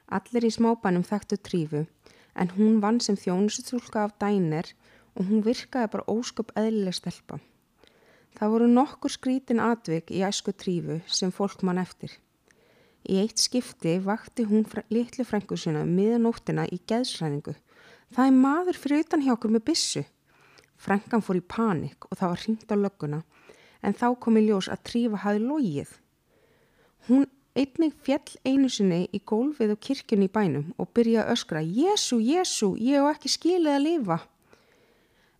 Allir 0.07 0.47
í 0.47 0.53
smábænum 0.53 1.05
þekktu 1.05 1.37
Trífu 1.43 1.83
en 2.37 2.53
hún 2.55 2.79
vann 2.83 2.99
sem 3.03 3.17
þjónusutúlka 3.17 4.05
af 4.05 4.15
dænir 4.21 4.73
og 5.17 5.27
hún 5.29 5.43
virkaði 5.45 5.91
bara 5.93 6.07
ósköp 6.13 6.53
eðlileg 6.55 6.95
stelpa. 6.97 7.39
Það 8.37 8.51
voru 8.53 8.67
nokkur 8.69 9.09
skrítin 9.09 9.61
atvik 9.63 10.11
í 10.13 10.21
æsku 10.25 10.53
trífu 10.53 10.99
sem 11.09 11.33
fólk 11.33 11.63
mann 11.65 11.81
eftir. 11.81 12.11
Í 13.07 13.17
eitt 13.23 13.41
skipti 13.41 13.95
vakti 14.03 14.45
hún 14.45 14.65
litlu 14.93 15.25
frængu 15.25 15.57
sína 15.57 15.85
miðanóttina 15.87 16.67
í 16.69 16.77
geðsræningu. 16.89 17.55
Það 18.13 18.29
er 18.29 18.37
maður 18.43 18.79
fyrir 18.81 19.05
utan 19.05 19.23
hjá 19.25 19.33
okkur 19.33 19.55
með 19.55 19.65
bissu. 19.71 20.03
Frenkan 20.77 21.23
fór 21.25 21.39
í 21.39 21.45
panik 21.55 22.05
og 22.11 22.19
það 22.19 22.33
var 22.33 22.43
hringt 22.43 22.73
á 22.73 22.75
lögguna 22.77 23.23
en 23.81 23.95
þá 23.97 24.07
kom 24.21 24.37
í 24.37 24.45
ljós 24.45 24.69
að 24.69 24.83
trífa 24.89 25.23
hafi 25.23 25.41
logið. 25.41 25.89
Hún 27.07 27.25
einnig 27.57 27.95
fjall 28.05 28.37
einu 28.45 28.69
sinni 28.69 29.07
í 29.13 29.21
gólfið 29.25 29.73
og 29.73 29.81
kirkjunni 29.83 30.29
í 30.29 30.33
bænum 30.33 30.71
og 30.77 30.91
byrjaði 30.93 31.23
að 31.25 31.33
öskra 31.33 31.63
Jésu, 31.65 32.19
Jésu, 32.21 32.73
ég 32.77 33.01
hef 33.01 33.15
ekki 33.15 33.33
skilið 33.33 33.73
að 33.73 33.85
lifa. 33.85 34.19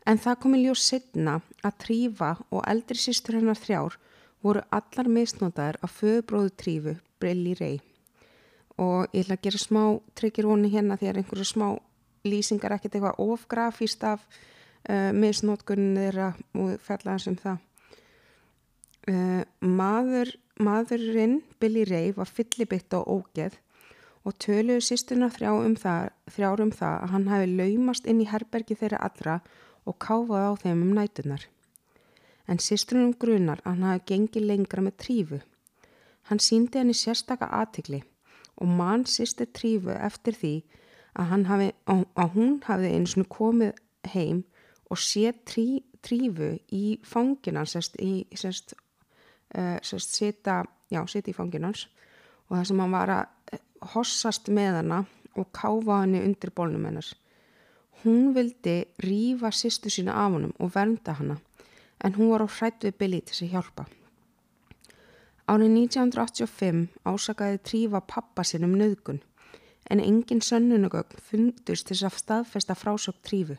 En 0.08 0.22
það 0.24 0.40
kom 0.42 0.56
í 0.56 0.62
ljós 0.64 0.86
setna 0.88 1.40
að 1.68 1.80
trífa 1.84 2.32
og 2.50 2.64
eldri 2.68 3.00
sýstur 3.00 3.38
hennar 3.38 3.60
þrjár 3.60 3.98
voru 4.46 4.64
allar 4.72 5.10
misnótaðir 5.12 5.80
að 5.84 5.96
föðbróðu 5.98 6.54
trífu 6.62 6.96
Brilli 7.20 7.56
Rey. 7.60 7.80
Og 8.78 9.08
ég 9.12 9.26
ætla 9.26 9.38
að 9.38 9.46
gera 9.48 9.62
smá 9.62 9.84
tryggir 10.18 10.48
honi 10.48 10.72
hérna 10.72 10.98
að 10.98 11.22
einhverju 11.22 11.48
smá 11.50 11.68
lýsingar 12.28 12.76
ekkert 12.76 12.98
eitthvað 12.98 13.22
ofgrafíst 13.24 14.04
af 14.08 14.26
uh, 14.90 15.12
misnótkunni 15.16 16.06
þeirra 16.06 16.34
og 16.56 16.76
fjallaðans 16.86 17.30
um 17.32 17.40
það. 17.42 17.64
Uh, 19.08 19.44
maður, 19.64 20.34
maðurinn 20.64 21.42
Billy 21.62 21.86
Ray 21.88 22.14
var 22.16 22.30
fyllibitt 22.30 22.94
á 22.94 23.02
ógeð 23.02 23.58
og 24.28 24.36
töluðu 24.44 24.84
sýstuna 24.84 25.30
þrjá 25.32 25.52
um 25.54 25.76
það, 25.80 26.10
þrjár 26.34 26.64
um 26.66 26.72
það 26.76 26.96
að 27.04 27.12
hann 27.14 27.28
hafi 27.32 27.52
laumast 27.52 28.08
inn 28.10 28.24
í 28.24 28.28
herbergi 28.28 28.76
þeirra 28.80 29.04
allra 29.08 29.38
og 29.88 29.98
káfaði 30.04 30.50
á 30.52 30.54
þeim 30.64 30.82
um 30.84 30.96
nætunar. 30.98 31.46
En 32.48 32.60
sýstrunum 32.64 33.14
grunar 33.20 33.62
að 33.64 33.72
hann 33.72 33.88
hafi 33.88 34.04
gengið 34.12 34.48
lengra 34.50 34.84
með 34.84 34.98
trífu. 35.04 35.40
Hann 36.28 36.44
síndi 36.44 36.82
henni 36.82 36.96
sérstaka 36.96 37.48
aðtikli 37.56 38.02
og 38.58 38.72
mann 38.80 39.06
sýstir 39.08 39.52
trífu 39.54 39.94
eftir 39.96 40.36
því 40.36 40.54
að, 41.18 41.46
hafi, 41.48 41.70
að 41.88 42.34
hún 42.36 42.58
hafi 42.68 42.92
eins 42.94 43.16
og 43.18 43.30
komið 43.32 43.78
heim 44.12 44.44
og 44.92 45.00
sé 45.00 45.32
trí, 45.48 45.84
trífu 46.04 46.56
í 46.72 47.00
fangina 47.04 47.66
sérst 47.68 47.98
í 48.00 48.26
sérst 48.36 48.76
uh, 49.56 49.78
sita, 49.84 50.64
já, 50.92 51.02
sita 51.08 51.32
í 51.32 51.36
fanginans 51.36 51.88
og 52.48 52.58
það 52.58 52.68
sem 52.70 52.82
hann 52.84 52.96
var 52.96 53.14
að 53.14 53.54
eh, 53.54 53.64
hossast 53.94 54.50
með 54.54 54.82
hana 54.82 55.04
og 55.38 55.52
káfa 55.54 56.02
henni 56.02 56.24
undir 56.26 56.52
bólnum 56.56 56.88
hennars. 56.88 57.14
Hún 58.04 58.34
vildi 58.36 58.86
rífa 59.04 59.52
sýstu 59.52 59.92
sína 59.94 60.16
af 60.16 60.34
honum 60.36 60.54
og 60.60 60.74
vernda 60.76 61.18
hana 61.18 61.38
en 62.04 62.16
hún 62.16 62.32
var 62.32 62.46
á 62.46 62.48
hrætt 62.48 62.86
við 62.86 62.98
Billy 62.98 63.22
til 63.26 63.46
að 63.46 63.54
hjálpa. 63.56 63.88
Árið 65.48 65.72
1985 65.80 66.88
ásakaði 67.08 67.60
trífa 67.64 68.02
pappa 68.04 68.44
sinn 68.44 68.68
um 68.68 68.76
nöðgun 68.78 69.22
en 69.90 70.04
engin 70.04 70.44
sönnunugögn 70.44 71.22
fundust 71.24 71.88
til 71.88 71.98
að 72.04 72.20
staðfesta 72.20 72.76
frásökt 72.76 73.24
trífu. 73.24 73.56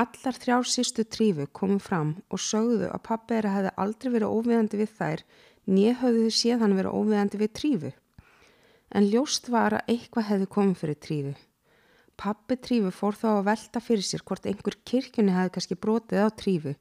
Allar 0.00 0.36
þrjár 0.42 0.68
sístu 0.70 1.04
trífu 1.04 1.44
komum 1.58 1.80
fram 1.82 2.14
og 2.32 2.40
sögðu 2.40 2.88
að 2.88 3.02
pappi 3.08 3.34
þeirra 3.34 3.54
hefði 3.56 3.72
aldrei 3.84 4.12
verið 4.14 4.36
óviðandi 4.36 4.80
við 4.80 4.94
þær, 5.00 5.22
nýja 5.68 5.96
höfðu 6.00 6.22
þau 6.24 6.36
séð 6.38 6.62
hann 6.64 6.76
verið 6.78 6.96
óviðandi 7.00 7.40
við 7.42 7.52
trífu. 7.58 7.90
En 8.96 9.08
ljóst 9.12 9.50
var 9.52 9.76
að 9.76 9.92
eitthvað 9.94 10.28
hefði 10.30 10.48
komið 10.56 10.80
fyrir 10.82 11.00
trífu. 11.06 11.34
Pappi 12.20 12.58
trífu 12.60 12.90
fór 12.92 13.16
þá 13.16 13.28
að 13.32 13.46
velta 13.48 13.80
fyrir 13.80 14.04
sér 14.04 14.24
hvort 14.28 14.48
einhver 14.48 14.76
kirkjunni 14.84 15.32
hefði 15.32 15.54
kannski 15.56 15.78
brotið 15.80 16.26
á 16.26 16.28
trífu. 16.36 16.74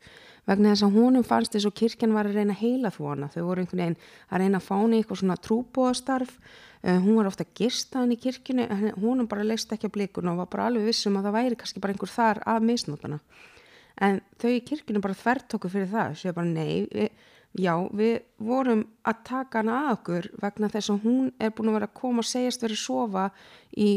Vegna 0.49 0.73
þess 0.73 0.88
að 0.88 0.97
honum 0.99 1.23
fannst 1.28 1.54
þess 1.56 1.69
að 1.69 1.78
kirkjan 1.80 2.15
var 2.17 2.28
að 2.28 2.39
reyna 2.41 2.58
heila 2.60 2.91
þú 2.91 3.12
hana. 3.13 3.30
Þau 3.32 3.43
voru 3.47 3.63
einhvern 3.63 3.84
veginn 3.86 4.02
að 4.28 4.43
reyna 4.43 4.60
að 4.60 4.67
fáni 4.67 4.99
eitthvað 4.99 5.21
svona 5.21 5.39
trúbóðastarf 5.45 6.36
Uh, 6.80 6.95
hún 7.04 7.17
var 7.19 7.28
ofta 7.28 7.43
gistaðan 7.43 8.13
í 8.15 8.17
kirkjunni 8.23 8.63
en 8.71 8.93
hún 9.04 9.25
bara 9.28 9.43
leist 9.43 9.73
ekki 9.75 9.89
að 9.89 9.97
blikuna 9.97 10.32
og 10.32 10.38
var 10.39 10.47
bara 10.54 10.67
alveg 10.69 10.86
vissum 10.88 11.17
að 11.19 11.25
það 11.28 11.34
væri 11.36 11.58
kannski 11.60 11.82
bara 11.84 11.91
einhver 11.91 12.12
þar 12.13 12.39
af 12.47 12.62
misnótana 12.63 13.17
en 14.08 14.21
þau 14.39 14.54
í 14.54 14.62
kirkjunni 14.63 15.02
bara 15.04 15.17
þvertóku 15.19 15.71
fyrir 15.73 15.89
það 15.91 16.15
séu 16.21 16.34
bara 16.38 16.47
nei, 16.47 16.88
við, 16.88 17.10
já 17.60 17.73
við 17.99 18.13
vorum 18.47 18.86
að 19.04 19.19
taka 19.28 19.60
hana 19.60 19.82
að 19.82 19.91
okkur 19.97 20.30
vegna 20.45 20.71
þess 20.78 20.93
að 20.93 21.04
hún 21.10 21.28
er 21.36 21.52
búin 21.58 21.73
að 21.73 21.78
vera 21.82 21.91
að 21.91 21.99
koma 21.99 22.23
og 22.23 22.30
segjast 22.32 22.63
verið 22.63 22.80
að 22.80 22.86
sofa 22.86 23.28
í 23.75 23.89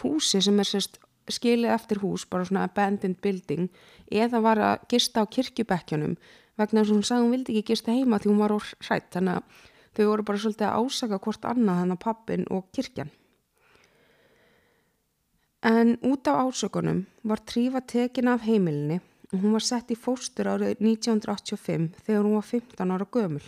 húsi 0.00 0.40
sem 0.40 0.60
er 0.60 0.68
sérst 0.68 1.00
skilið 1.30 1.74
eftir 1.74 2.00
hús, 2.02 2.24
bara 2.26 2.46
svona 2.48 2.64
abandoned 2.66 3.20
building 3.22 3.68
eða 4.10 4.40
var 4.42 4.58
að 4.58 4.86
gista 4.90 5.22
á 5.22 5.24
kirkjubekkjunum 5.26 6.16
vegna 6.58 6.82
þess 6.82 6.90
að 6.90 6.96
hún 6.96 7.06
sagði 7.06 7.26
hún 7.26 7.36
vildi 7.36 7.58
ekki 7.58 7.72
gista 7.72 7.94
heima 7.94 8.18
því 8.18 8.32
hún 8.32 8.42
var 8.42 8.56
úr 8.56 8.72
hrætt 8.82 9.12
þannig 9.14 9.38
að 9.38 9.68
Þau 9.92 10.06
voru 10.08 10.24
bara 10.24 10.40
svolítið 10.40 10.68
að 10.68 10.86
ásaka 10.86 11.18
hvort 11.20 11.42
annað 11.48 11.80
hann 11.82 11.92
að 11.92 12.00
pappin 12.00 12.44
og 12.50 12.68
kirkjan. 12.72 13.10
En 15.68 15.94
út 16.08 16.28
af 16.30 16.48
ásökunum 16.48 17.04
var 17.28 17.42
Trífa 17.46 17.82
tekin 17.84 18.30
af 18.32 18.46
heimilinni 18.48 19.02
og 19.32 19.42
hún 19.42 19.52
var 19.52 19.64
sett 19.64 19.92
í 19.92 19.96
fóstur 19.96 20.48
árið 20.48 20.80
1985 20.80 22.00
þegar 22.06 22.24
hún 22.24 22.38
var 22.38 22.48
15 22.48 22.94
ára 22.96 23.06
gömul. 23.06 23.44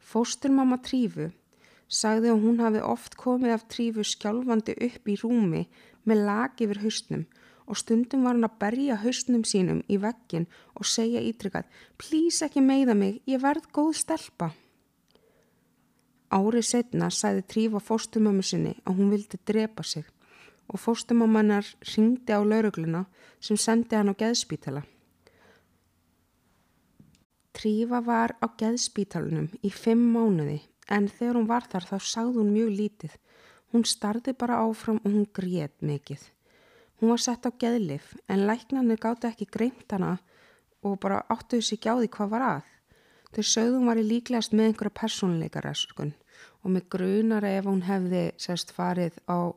Fósturmamma 0.00 0.80
Trífu 0.80 1.28
sagði 1.88 2.32
að 2.32 2.42
hún 2.42 2.60
hafi 2.60 2.82
oft 2.82 3.16
komið 3.20 3.54
af 3.54 3.66
Trífu 3.70 4.04
skjálfandi 4.04 4.74
upp 4.88 5.08
í 5.08 5.16
rúmi 5.22 5.66
með 6.04 6.22
lag 6.26 6.62
yfir 6.62 6.82
haustnum 6.82 7.26
og 7.66 7.78
stundum 7.78 8.26
var 8.26 8.36
hann 8.36 8.46
að 8.46 8.58
berja 8.62 8.98
haustnum 9.02 9.44
sínum 9.46 9.82
í 9.90 9.98
vekkin 10.02 10.46
og 10.74 10.86
segja 10.86 11.22
ítrykkat 11.22 11.70
Plís 11.98 12.42
ekki 12.46 12.62
meiða 12.62 12.94
mig, 12.94 13.20
ég 13.26 13.42
verð 13.42 13.66
góð 13.74 13.94
stelpa. 14.02 14.52
Árið 16.30 16.66
setna 16.66 17.10
sæði 17.10 17.46
Trífa 17.46 17.80
fóstumömmu 17.82 18.42
sinni 18.42 18.74
að 18.84 18.98
hún 18.98 19.14
vildi 19.14 19.38
drepa 19.46 19.82
sig 19.86 20.06
og 20.66 20.82
fóstumömmanar 20.82 21.66
ringdi 21.94 22.34
á 22.34 22.42
laurugluna 22.42 23.04
sem 23.40 23.58
sendi 23.58 23.94
hann 23.94 24.10
á 24.10 24.14
geðspítala. 24.18 24.82
Trífa 27.54 28.02
var 28.04 28.34
á 28.42 28.46
geðspítalunum 28.58 29.52
í 29.62 29.70
fimm 29.70 30.10
mánuði 30.12 30.60
en 30.92 31.08
þegar 31.08 31.38
hún 31.38 31.48
var 31.50 31.66
þar 31.70 31.88
þá 31.90 31.96
sagði 31.98 32.40
hún 32.40 32.54
mjög 32.54 32.70
lítið. 32.80 33.16
Hún 33.72 33.84
starði 33.88 34.34
bara 34.38 34.60
áfram 34.62 35.00
og 35.02 35.10
hún 35.10 35.26
grét 35.34 35.74
mikið. 35.82 36.22
Hún 37.00 37.12
var 37.12 37.20
sett 37.20 37.46
á 37.46 37.50
geðlif 37.52 38.14
en 38.28 38.46
læknarnir 38.48 39.00
gáti 39.02 39.28
ekki 39.28 39.48
greint 39.52 39.90
hana 39.92 40.16
og 40.86 40.98
bara 41.02 41.24
áttuði 41.28 41.62
sig 41.62 41.86
á 41.86 41.94
því 41.98 42.08
hvað 42.14 42.32
var 42.32 42.46
að. 42.46 42.62
Þau 43.34 43.44
sögðum 43.52 43.90
var 43.90 44.00
í 44.00 44.06
líklegast 44.06 44.54
með 44.56 44.70
einhverja 44.70 44.98
personleikaræskun 45.02 46.14
og 46.62 46.72
með 46.72 46.88
grunar 46.94 47.44
ef 47.44 47.66
hún 47.68 47.82
hefði 47.84 48.22
sérst 48.40 48.72
farið 48.76 49.18
á 49.28 49.52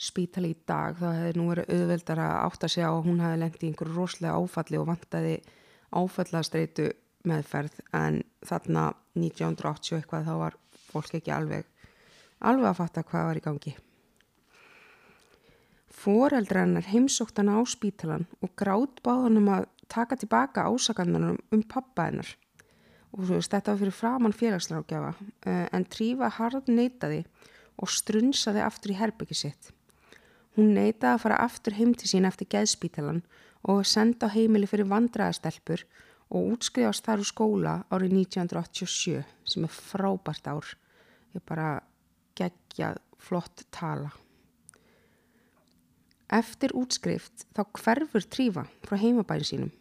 spítali 0.00 0.54
í 0.54 0.60
dag 0.66 0.96
þá 0.96 1.08
hefði 1.12 1.36
nú 1.36 1.48
verið 1.50 1.74
auðveldar 1.74 2.22
að 2.24 2.36
átta 2.46 2.70
sig 2.72 2.86
á 2.86 2.90
að 2.90 3.04
hún 3.10 3.20
hefði 3.20 3.40
lengt 3.42 3.62
í 3.62 3.68
einhverju 3.68 3.96
rosalega 3.96 4.38
áfalli 4.40 4.80
og 4.80 4.88
vantaði 4.88 5.34
áfallastreitu 5.90 6.86
meðferð 7.28 7.76
en 7.98 8.22
þarna 8.48 8.86
1980 9.20 10.00
eitthvað 10.00 10.26
þá 10.28 10.34
var 10.44 10.58
fólk 10.90 11.14
ekki 11.20 11.34
alveg 11.34 11.68
alveg 12.40 12.70
að 12.70 12.78
fatta 12.78 13.04
hvað 13.06 13.26
var 13.28 13.38
í 13.38 13.44
gangi. 13.44 13.72
Fóreldrannar 16.00 16.86
heimsókt 16.88 17.40
hana 17.40 17.58
á 17.60 17.62
spítalan 17.68 18.24
og 18.40 18.54
grátt 18.56 19.02
báðanum 19.04 19.50
að 19.52 19.66
taka 19.90 20.16
tilbaka 20.16 20.64
ásakandanum 20.70 21.40
um 21.52 21.62
pappa 21.66 22.08
hennar 22.08 22.30
og 23.10 23.26
þú 23.26 23.36
veist 23.36 23.52
þetta 23.52 23.72
var 23.72 23.80
fyrir 23.80 23.96
framann 23.96 24.36
félagslákjafa 24.38 25.10
eh, 25.50 25.66
en 25.74 25.84
Trífa 25.90 26.30
harð 26.38 26.70
neytaði 26.70 27.24
og 27.80 27.90
strunsaði 27.90 28.62
aftur 28.62 28.94
í 28.94 28.98
herbyggi 29.00 29.36
sitt. 29.36 29.72
Hún 30.56 30.72
neytaði 30.76 31.16
að 31.16 31.22
fara 31.24 31.40
aftur 31.42 31.74
heim 31.74 31.92
til 31.98 32.08
sín 32.10 32.28
eftir 32.28 32.48
geðspítalan 32.54 33.24
og 33.68 33.82
senda 33.88 34.30
á 34.30 34.34
heimili 34.34 34.68
fyrir 34.70 34.88
vandraðastelpur 34.88 35.82
og 35.82 36.09
útskriðast 36.38 37.06
þar 37.06 37.22
úr 37.24 37.28
skóla 37.28 37.74
árið 37.90 38.14
1987 38.20 39.22
sem 39.50 39.66
er 39.66 39.74
frábært 39.74 40.46
ár. 40.46 40.66
Ég 41.34 41.42
bara 41.46 41.80
geggjað 42.38 43.00
flott 43.18 43.64
tala. 43.74 44.12
Eftir 46.30 46.70
útskrift 46.78 47.48
þá 47.56 47.64
hverfur 47.74 48.26
Trífa 48.30 48.64
frá 48.86 48.96
heimabæri 49.00 49.48
sínum 49.48 49.72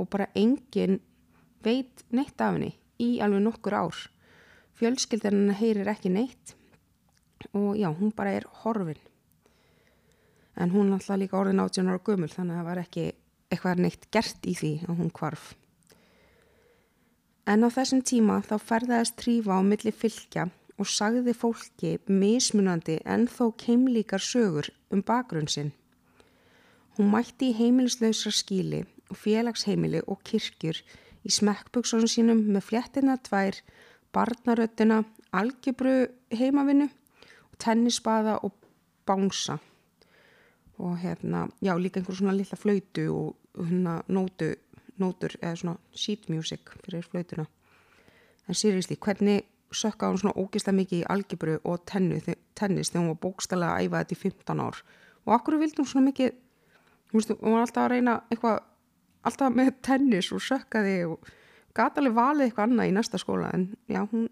og 0.00 0.08
bara 0.08 0.30
enginn 0.32 1.02
veit 1.60 2.06
neitt 2.08 2.40
af 2.40 2.56
henni 2.56 2.72
í 3.00 3.18
alveg 3.20 3.44
nokkur 3.44 3.76
ár. 3.76 3.98
Fjölskyldan 4.80 5.52
heyrir 5.60 5.90
ekki 5.92 6.12
neitt 6.12 6.56
og 7.52 7.76
já, 7.76 7.88
hún 7.92 8.12
bara 8.16 8.32
er 8.32 8.48
horfin. 8.64 9.00
En 10.56 10.72
hún 10.72 10.92
alltaf 10.92 11.20
líka 11.20 11.36
orðin 11.36 11.60
átjónar 11.60 12.00
og 12.00 12.08
gömul 12.08 12.32
þannig 12.32 12.56
að 12.56 12.60
það 12.60 12.68
var 12.70 12.82
ekki 12.84 13.06
eitthvað 13.50 13.82
neitt 13.84 14.08
gert 14.12 14.48
í 14.48 14.56
því 14.56 14.72
að 14.88 15.02
hún 15.02 15.12
kvarf. 15.12 15.54
En 17.46 17.64
á 17.64 17.68
þessum 17.72 18.02
tíma 18.04 18.40
þá 18.44 18.56
ferðaðist 18.60 19.16
trífa 19.20 19.56
á 19.56 19.60
milli 19.64 19.92
fylgja 19.92 20.48
og 20.80 20.88
sagði 20.88 21.34
fólki 21.36 21.96
mismunandi 22.08 22.98
en 23.04 23.26
þó 23.28 23.50
keimlíkar 23.60 24.22
sögur 24.24 24.70
um 24.90 25.02
bakgrunn 25.04 25.48
sinn. 25.48 25.72
Hún 26.96 27.12
mætti 27.12 27.50
í 27.50 27.56
heimilislausra 27.56 28.32
skíli 28.32 28.84
og 29.10 29.18
félagsheimili 29.20 30.02
og 30.06 30.22
kirkjur 30.24 30.80
í 31.24 31.32
smekkbuksunum 31.32 32.08
sínum 32.08 32.40
með 32.52 32.66
fléttina 32.70 33.16
tvær, 33.24 33.58
barnaröttina, 34.14 35.02
algebru 35.32 36.08
heimavinnu, 36.32 36.88
tennisbaða 37.60 38.38
og 38.44 38.56
bánsa 39.06 39.58
og 40.80 40.96
hérna, 40.96 41.48
já 41.60 41.76
líka 41.76 42.00
einhver 42.00 42.16
svona 42.16 42.32
lilla 42.32 42.56
flautu 42.56 43.04
og 43.12 43.36
hérna, 43.68 44.00
nótu, 44.08 44.54
nótur 45.02 45.36
eða 45.40 45.56
svona 45.62 45.78
sheet 45.96 46.28
music 46.32 46.72
fyrir 46.84 47.06
flöytuna 47.06 47.46
en 48.50 48.54
seriously, 48.54 48.96
hvernig 48.96 49.44
sökka 49.70 50.10
hún 50.10 50.18
svona 50.18 50.34
ógeðslega 50.34 50.76
mikið 50.80 51.02
í 51.02 51.08
algebru 51.14 51.58
og 51.64 51.84
tennis 51.86 52.26
þegar 52.90 53.02
hún 53.02 53.12
var 53.12 53.20
bókstælega 53.22 53.76
að 53.76 53.84
æfa 53.86 54.00
þetta 54.02 54.16
í 54.16 54.20
15 54.24 54.62
ár? 54.64 54.80
Og 55.26 55.34
akkur 55.36 55.58
vildi 55.60 55.78
hún 55.78 55.90
svona 55.90 56.08
mikið 56.08 56.32
hún, 57.12 57.26
var 57.40 57.62
alltaf 57.62 57.84
að 57.84 57.92
reyna 57.94 58.16
eitthvað 58.30 58.58
alltaf 59.28 59.54
með 59.54 59.70
tennis 59.86 60.30
og 60.34 60.42
sökkaði 60.42 60.96
og 61.12 61.30
gata 61.76 62.02
alveg 62.02 62.16
valið 62.16 62.46
eitthvað 62.48 62.66
annað 62.66 62.90
í 62.90 62.96
næsta 62.96 63.20
skóla 63.20 63.52
en 63.54 63.68
já, 63.86 64.02
hún 64.10 64.26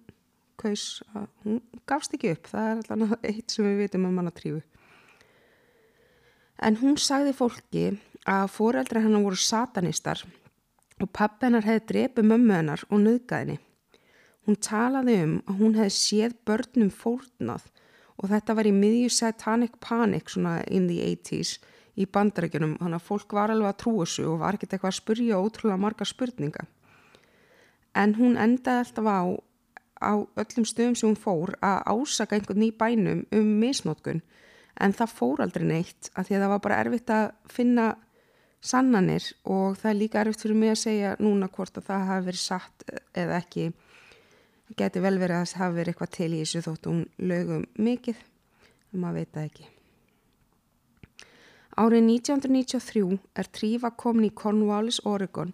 kaus 0.58 1.04
að 1.14 1.28
hún 1.44 1.60
gafst 1.86 2.16
ekki 2.16 2.34
upp. 2.34 2.50
Það 2.50 2.70
er 2.72 2.82
alltaf 2.82 3.30
eitt 3.30 3.54
sem 3.54 3.68
við 3.68 3.82
vitum 3.84 4.08
um 4.08 4.18
hann 4.18 4.30
að 4.32 4.38
trífu. 4.40 4.62
En 6.58 6.80
hún 6.80 6.98
sagði 6.98 7.36
fólki 7.38 7.84
að 8.26 8.48
foreldra 8.50 9.04
hennar 9.04 9.22
voru 9.22 9.38
satanistar 9.38 10.24
og 11.04 11.10
pappi 11.14 11.46
hennar 11.46 11.66
hefði 11.66 11.88
drepið 11.92 12.30
mömmu 12.32 12.54
hennar 12.54 12.84
og 12.88 13.02
nöðgæðinni 13.04 13.58
Hún 14.48 14.56
talaði 14.64 15.14
um 15.20 15.32
að 15.44 15.58
hún 15.60 15.74
hefði 15.76 15.92
séð 15.92 16.34
börnum 16.48 16.88
fórnað 16.88 17.66
og 18.16 18.30
þetta 18.30 18.54
var 18.56 18.68
í 18.70 18.72
miðju 18.72 19.10
satanic 19.12 19.74
panic 19.84 20.32
svona 20.32 20.62
in 20.72 20.86
the 20.88 20.96
80s 21.04 21.58
í 22.00 22.06
bandarækjunum. 22.08 22.78
Þannig 22.80 22.96
að 22.96 23.04
fólk 23.10 23.34
var 23.36 23.52
alveg 23.52 23.68
að 23.68 23.76
trúa 23.82 24.06
þessu 24.06 24.24
og 24.30 24.40
var 24.40 24.56
ekkert 24.56 24.72
eitthvað 24.72 24.94
að 24.94 24.96
spurja 25.02 25.42
ótrúlega 25.42 25.82
marga 25.82 26.08
spurninga. 26.08 26.64
En 27.92 28.16
hún 28.16 28.40
endaði 28.40 28.86
alltaf 28.86 29.10
á, 29.12 29.20
á 30.00 30.12
öllum 30.16 30.68
stöðum 30.72 30.96
sem 30.96 31.10
hún 31.10 31.20
fór 31.20 31.52
að 31.60 31.84
ásaka 31.92 32.38
einhvern 32.38 32.64
ný 32.64 32.70
bænum 32.72 33.22
um 33.28 33.54
misnótkun 33.60 34.24
en 34.80 34.96
það 34.96 35.16
fór 35.18 35.44
aldrei 35.44 35.68
neitt 35.68 36.08
að 36.14 36.30
því 36.30 36.38
að 36.38 36.46
það 36.46 36.54
var 36.54 36.64
bara 36.64 36.80
erfitt 36.86 37.12
að 37.12 37.28
finna 37.52 37.90
sannanir 38.60 39.24
og 39.44 39.76
það 39.78 39.90
er 39.90 39.98
líka 39.98 40.22
erfitt 40.22 40.42
fyrir 40.42 40.58
mig 40.58 40.72
að 40.74 40.80
segja 40.82 41.14
núna 41.22 41.48
hvort 41.52 41.78
að 41.78 41.88
það 41.90 42.06
hafi 42.10 42.26
verið 42.28 42.42
satt 42.42 42.86
eða 43.14 43.38
ekki 43.38 43.70
geti 44.76 45.02
vel 45.02 45.16
verið 45.20 45.38
að 45.38 45.50
það 45.52 45.62
hafi 45.62 45.78
verið 45.78 45.94
eitthvað 45.94 46.14
til 46.16 46.28
í 46.28 46.40
þessu 46.42 46.64
þótt 46.66 46.88
hún 46.90 47.02
lögum 47.30 47.66
mikið, 47.78 48.22
en 48.92 49.02
maður 49.02 49.20
veit 49.20 49.34
það 49.34 49.48
ekki. 49.48 49.68
Árið 51.78 52.08
1993 52.10 53.18
er 53.38 53.48
Trífa 53.54 53.92
komin 53.94 54.26
í 54.26 54.34
Cornwallis, 54.34 54.98
Oregon 55.06 55.52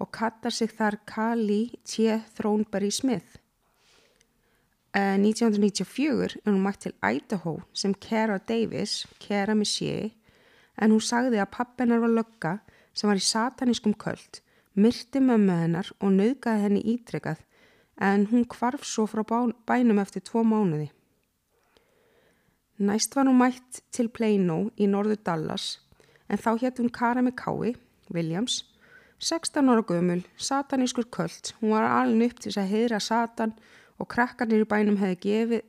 og 0.00 0.10
kattar 0.12 0.52
sig 0.52 0.72
þar 0.72 0.96
Kali 1.08 1.76
T. 1.84 2.16
Throneberry 2.36 2.90
Smith. 2.90 3.36
Uh, 4.96 5.20
1994 5.20 6.38
er 6.40 6.48
hún 6.48 6.62
mætt 6.64 6.86
til 6.86 6.94
Idaho 7.04 7.58
sem 7.76 7.92
Kara 7.92 8.38
Davis, 8.38 9.04
Kara 9.20 9.54
Messier, 9.54 10.08
en 10.76 10.92
hún 10.92 11.02
sagði 11.02 11.40
að 11.40 11.52
pappinar 11.56 12.02
var 12.02 12.12
lögga 12.12 12.52
sem 12.96 13.08
var 13.10 13.20
í 13.20 13.24
satanískum 13.24 13.94
köld, 14.00 14.40
myrti 14.74 15.20
mömmu 15.20 15.56
hennar 15.62 15.90
og 16.00 16.12
nauðgaði 16.16 16.64
henni 16.66 16.84
ítrykkað 16.94 17.42
en 18.02 18.26
hún 18.30 18.44
kvarf 18.44 18.84
svo 18.84 19.06
frá 19.08 19.24
bænum 19.68 20.00
eftir 20.02 20.24
tvo 20.24 20.44
mánuði. 20.44 20.90
Næst 22.78 23.16
var 23.16 23.24
hún 23.24 23.38
mætt 23.40 23.80
til 23.90 24.10
Plano 24.12 24.66
í 24.76 24.88
norðu 24.88 25.16
Dallas 25.24 25.78
en 26.28 26.40
þá 26.40 26.50
hétt 26.60 26.80
hún 26.82 26.92
Kara 26.92 27.22
McCaui, 27.22 27.72
Williams, 28.12 28.64
16 29.18 29.70
ára 29.72 29.80
gömul, 29.80 30.26
satanískur 30.36 31.06
köld. 31.08 31.54
Hún 31.60 31.72
var 31.72 31.86
alveg 31.88 32.34
upp 32.34 32.40
til 32.40 32.50
þess 32.50 32.60
að 32.60 32.72
heyra 32.74 33.00
satan 33.00 33.54
og 33.96 34.10
krakkarnir 34.12 34.66
í 34.66 34.68
bænum 34.68 34.98
hefði 35.00 35.16
gefið, 35.22 35.62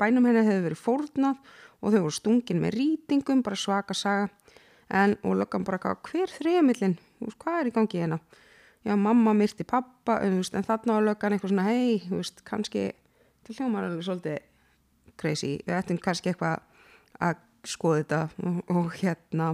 bænum 0.00 0.24
henni 0.24 0.44
hefði 0.46 0.64
verið 0.70 0.80
fórnað 0.80 1.52
og 1.86 1.94
þau 1.94 2.02
voru 2.08 2.16
stungin 2.16 2.64
með 2.64 2.74
rýtingum, 2.80 3.44
bara 3.46 3.58
svaka 3.58 3.94
saga. 3.94 4.26
En 4.90 5.16
og 5.26 5.38
löggan 5.38 5.64
bara 5.66 5.78
hver 5.78 6.30
þrejumillin, 6.30 6.98
hvað 7.38 7.60
er 7.60 7.70
í 7.70 7.74
gangi 7.74 8.02
hérna? 8.02 8.20
já, 8.86 8.96
mamma 8.96 9.34
myrti 9.34 9.64
pappa 9.64 10.20
en, 10.22 10.38
veist, 10.38 10.54
en 10.54 10.64
þarna 10.64 10.98
á 10.98 11.06
löggan 11.08 11.34
eitthvað 11.34 11.52
svona 11.52 11.66
hei, 11.66 12.02
kannski, 12.46 12.84
til 13.46 13.56
hljómar 13.58 13.88
alveg 13.88 14.06
svolítið 14.06 14.38
crazy, 15.18 15.56
við 15.66 15.78
ættum 15.80 15.98
kannski 16.02 16.30
eitthvað 16.30 16.62
að 17.18 17.42
skoða 17.66 18.02
þetta 18.02 18.20
og, 18.46 18.60
og 18.70 18.94
hérna 19.00 19.48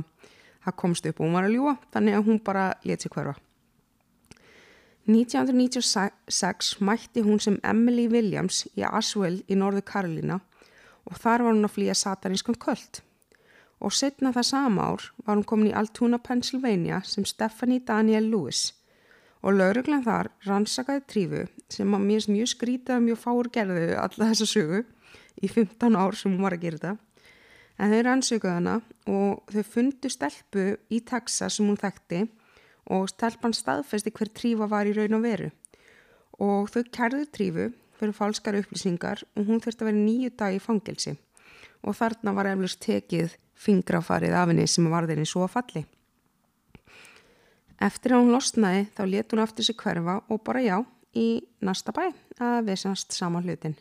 það 0.67 0.77
komst 0.83 1.09
upp 1.09 1.21
og 1.21 1.27
hún 1.27 1.39
var 1.39 1.49
að 1.49 1.57
ljúa 1.57 1.75
þannig 1.95 2.19
að 2.19 2.29
hún 2.29 2.43
bara 2.45 2.67
let 2.85 3.05
sér 3.05 3.15
hverfa. 3.15 3.35
1996 5.09 6.77
mætti 6.85 7.25
hún 7.25 7.41
sem 7.43 7.57
Emily 7.67 8.05
Williams 8.13 8.67
í 8.79 8.85
Aswell 8.87 9.41
í 9.51 9.57
norðu 9.59 9.83
Karolina 9.89 10.39
og 11.09 11.19
þar 11.19 11.47
var 11.47 11.57
hún 11.57 11.67
að 11.67 11.75
flýja 11.77 11.97
satanískan 11.99 12.59
köld. 12.63 13.03
Og 13.83 13.95
setna 13.95 14.31
það 14.35 14.47
sama 14.47 14.85
ár 14.93 15.09
var 15.25 15.37
hún 15.37 15.47
komin 15.49 15.73
í 15.73 15.75
Altoona, 15.75 16.21
Pennsylvania 16.23 17.01
sem 17.07 17.27
Stephanie 17.27 17.83
Daniel 17.83 18.29
Lewis. 18.31 18.73
Og 19.43 19.57
lauruglan 19.59 20.05
þar 20.07 20.31
rannsakaði 20.47 21.03
trífu 21.11 21.47
sem 21.73 21.95
að 21.97 22.05
mér 22.07 22.29
mjög 22.31 22.53
skrítið 22.53 22.95
að 22.97 23.07
mjög 23.09 23.23
fáur 23.25 23.51
gerðu 23.51 23.89
alla 23.99 24.29
þessa 24.31 24.47
sögu 24.47 24.85
í 25.43 25.51
15 25.51 25.99
ár 25.99 26.15
sem 26.15 26.31
hún 26.31 26.45
var 26.47 26.55
að 26.55 26.69
gera 26.69 26.79
þetta. 26.79 26.95
En 27.83 27.91
þau 27.91 28.03
rannsakaði 28.07 28.55
hana 28.55 28.77
og 29.11 29.51
þau 29.51 29.65
fundu 29.67 30.13
stelpu 30.13 30.67
í 30.93 31.03
Texas 31.03 31.59
sem 31.59 31.67
hún 31.67 31.81
þekkti 31.81 32.23
og 32.95 33.09
stelpan 33.11 33.55
staðfesti 33.57 34.13
hver 34.15 34.31
trífa 34.31 34.69
var 34.71 34.87
í 34.87 34.95
raun 34.95 35.19
og 35.19 35.25
veru. 35.27 35.51
Og 36.39 36.71
þau 36.71 36.83
kærðu 36.95 37.27
trífu 37.35 37.71
fyrir 38.03 38.19
falskar 38.19 38.59
upplýsingar 38.61 39.25
og 39.37 39.49
hún 39.49 39.63
þurfti 39.63 39.87
að 39.87 39.93
vera 39.93 40.03
nýju 40.03 40.35
dag 40.43 40.59
í 40.59 40.63
fangelsi 40.63 41.17
og 41.83 41.99
þarna 41.99 42.37
var 42.37 42.53
eflust 42.53 42.83
tekið 42.85 43.39
fingrafarið 43.63 44.37
af 44.37 44.53
henni 44.53 44.69
sem 44.69 44.87
var 44.91 45.09
þeirri 45.09 45.27
svo 45.29 45.49
falli 45.51 45.87
Eftir 47.83 48.15
að 48.15 48.21
hún 48.23 48.35
losnaði 48.37 48.83
þá 48.95 49.03
let 49.11 49.33
hún 49.33 49.43
aftur 49.43 49.67
sig 49.67 49.77
hverfa 49.81 50.21
og 50.31 50.43
bara 50.47 50.61
já 50.63 50.77
í 51.19 51.43
næsta 51.67 51.95
bæ 51.95 52.05
að 52.39 52.69
vissanst 52.69 53.15
sama 53.17 53.41
hlutin. 53.43 53.75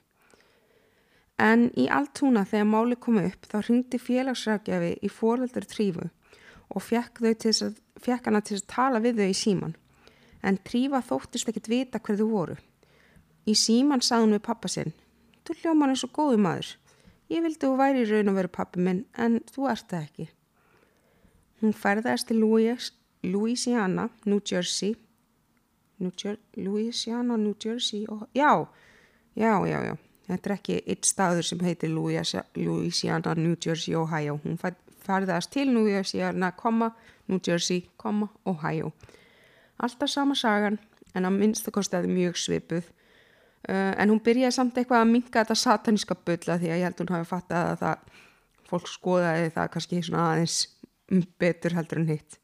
En 1.38 1.70
í 1.78 1.86
allt 1.90 2.22
húna 2.22 2.44
þegar 2.48 2.70
máli 2.70 2.98
komi 2.98 3.28
upp 3.30 3.46
þá 3.52 3.60
hringdi 3.60 4.00
félagsrækjafi 4.02 4.92
í 5.06 5.12
fóröldur 5.12 5.68
trífu 5.70 6.08
og 6.72 6.82
fekk, 6.86 7.22
að, 7.22 7.78
fekk 8.02 8.30
hana 8.30 8.42
til 8.42 8.58
að 8.58 8.68
tala 8.74 9.02
við 9.04 9.22
þau 9.22 9.30
í 9.30 9.38
síman. 9.38 9.78
En 10.42 10.58
trífa 10.58 11.04
þóttist 11.06 11.52
ekkit 11.52 11.70
vita 11.70 12.02
hverðu 12.02 12.30
voru. 12.32 12.58
Í 13.50 13.56
síman 13.58 14.04
sagði 14.06 14.28
hún 14.28 14.38
við 14.38 14.46
pappa 14.46 14.70
sinn, 14.70 14.94
þú 15.46 15.58
hljóman 15.62 15.94
er 15.94 16.00
svo 16.02 16.12
góðu 16.14 16.38
maður. 16.42 16.76
Ég 17.32 17.46
vildi 17.46 17.64
þú 17.64 17.76
væri 17.80 18.06
raun 18.10 18.30
og 18.30 18.38
veru 18.38 18.52
pappi 18.52 18.82
minn 18.84 19.06
en 19.18 19.40
þú 19.50 19.70
ert 19.72 19.88
það 19.90 20.08
ekki. 20.08 20.28
Hún 21.62 21.78
ferðast 21.78 22.28
til 22.28 22.42
Louis 22.42 22.92
Louisiana, 23.24 24.10
New 24.26 24.42
Jersey. 24.42 24.96
New 26.00 26.12
Jer 26.18 26.38
Louisiana, 26.58 27.38
New 27.38 27.54
Jersey 27.66 28.06
og, 28.10 28.28
já, 28.34 28.68
já, 29.36 29.68
já, 29.68 29.84
já. 29.86 29.98
Þetta 30.28 30.50
er 30.50 30.54
ekki 30.56 30.78
eitt 30.88 31.06
staður 31.06 31.46
sem 31.46 31.60
heitir 31.60 31.92
Louisiana, 31.92 33.36
New 33.36 33.56
Jersey, 33.66 33.96
Ohio. 33.96 34.40
Hún 34.44 34.58
færðast 35.06 35.52
til 35.52 35.74
Louisiana, 35.74 36.52
komma, 36.52 36.92
New 37.28 37.40
Jersey, 37.48 37.90
Ohio. 38.46 38.92
Alltaf 39.78 40.10
sama 40.10 40.36
sagan 40.36 40.80
en 41.14 41.26
að 41.26 41.38
minnstu 41.38 41.72
kostiði 41.72 42.10
mjög 42.10 42.38
svipuð 42.38 42.90
en 43.70 44.10
hún 44.10 44.22
byrjaði 44.26 44.56
samt 44.56 44.78
eitthvað 44.78 45.04
að 45.04 45.12
minga 45.12 45.34
þetta 45.36 45.58
sataníska 45.60 46.18
bylla 46.26 46.58
því 46.58 46.70
að 46.72 46.80
ég 46.80 46.88
held 46.88 47.02
hún 47.04 47.14
hafi 47.16 47.30
fattað 47.30 47.72
að 47.72 47.82
það 47.84 48.22
fólk 48.72 48.88
skoðaði 48.90 49.52
það 49.58 49.72
kannski 49.76 50.02
svona 50.08 50.28
aðeins 50.32 50.58
betur 51.42 51.76
heldur 51.78 52.02
en 52.02 52.10
hitt 52.10 52.38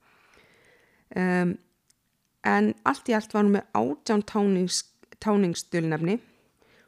um, 1.15 1.55
en 2.47 2.71
allt 2.87 3.09
í 3.09 3.15
allt 3.17 3.33
var 3.33 3.43
hann 3.43 3.53
með 3.55 3.65
átján 3.81 4.25
tánings, 4.29 4.81
táningsdulnefni 5.23 6.19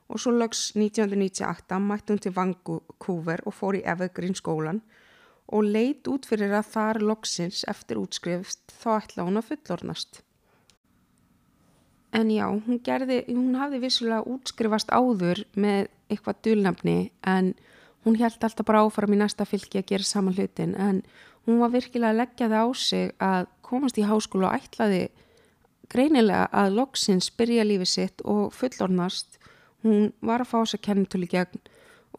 og 0.10 0.22
svo 0.22 0.34
lögs 0.36 0.70
1998 0.76 1.82
mætti 1.86 2.13
hún 2.13 2.24
til 2.24 2.36
Vancouver 2.36 3.44
og 3.46 3.56
fór 3.56 3.78
í 3.80 3.86
Evergreen 3.86 4.38
skólan 4.38 4.82
og 5.50 5.65
leit 5.65 6.08
út 6.10 6.28
fyrir 6.30 6.54
að 6.54 6.72
þar 6.74 7.02
loksins 7.12 7.63
eftir 7.70 8.02
útskrifst 8.02 8.74
þá 8.82 8.89
ætla 9.00 9.26
hún 9.26 9.42
að 9.42 9.52
fullornast. 9.52 10.22
En 12.15 12.32
já, 12.34 12.48
hún, 12.50 12.80
gerði, 12.82 13.22
hún 13.30 13.54
hafði 13.60 13.84
vissulega 13.84 14.26
útskrifast 14.26 14.89
áður 14.89 15.43
með 15.54 15.91
eitthvað 16.10 16.39
dulnefni 16.48 16.98
en 17.22 17.54
hún 18.06 18.17
held 18.17 18.41
alltaf 18.41 18.65
bara 18.65 18.82
áfram 18.86 19.13
í 19.13 19.19
næsta 19.19 19.45
fylki 19.45 19.82
að 19.82 19.91
gera 19.91 20.08
saman 20.08 20.34
hlutin 20.34 20.74
en 20.74 21.04
hún 21.45 21.60
var 21.62 21.74
virkilega 21.74 22.13
að 22.13 22.22
leggja 22.24 22.50
það 22.50 22.65
á 22.65 22.67
sig 22.82 23.12
að 23.22 23.50
komast 23.65 24.00
í 24.02 24.08
háskóla 24.10 24.50
og 24.50 24.63
ætlaði 24.63 25.04
greinilega 25.89 26.48
að 26.54 26.78
loksins 26.80 27.30
byrja 27.38 27.65
lífið 27.67 27.91
sitt 27.91 28.24
og 28.26 28.54
fullornast 28.58 29.38
hún 29.86 30.10
var 30.22 30.43
að 30.43 30.52
fá 30.52 30.58
þess 30.62 30.78
að 30.80 30.86
kennitölu 30.88 31.30
gegn 31.30 31.62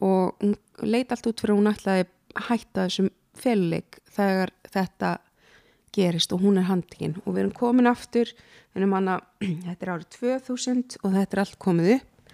og 0.01 0.37
hún 0.41 0.55
leiti 0.81 1.15
allt 1.15 1.27
út 1.29 1.43
fyrir 1.43 1.57
hún 1.59 1.71
ætlaði 1.71 2.07
að 2.07 2.47
hætta 2.47 2.87
þessum 2.87 3.11
fellik 3.37 3.99
þegar 4.11 4.53
þetta 4.71 5.11
gerist 5.95 6.31
og 6.31 6.43
hún 6.45 6.59
er 6.59 6.69
handikinn 6.69 7.17
og 7.25 7.33
við 7.33 7.43
erum 7.43 7.55
komin 7.55 7.89
aftur 7.91 8.31
manna, 8.79 9.19
þetta 9.67 9.85
er 9.85 9.91
árið 9.95 10.07
2000 10.15 11.01
og 11.01 11.13
þetta 11.15 11.35
er 11.35 11.43
allt 11.43 11.59
komið 11.61 11.91
upp. 11.97 12.33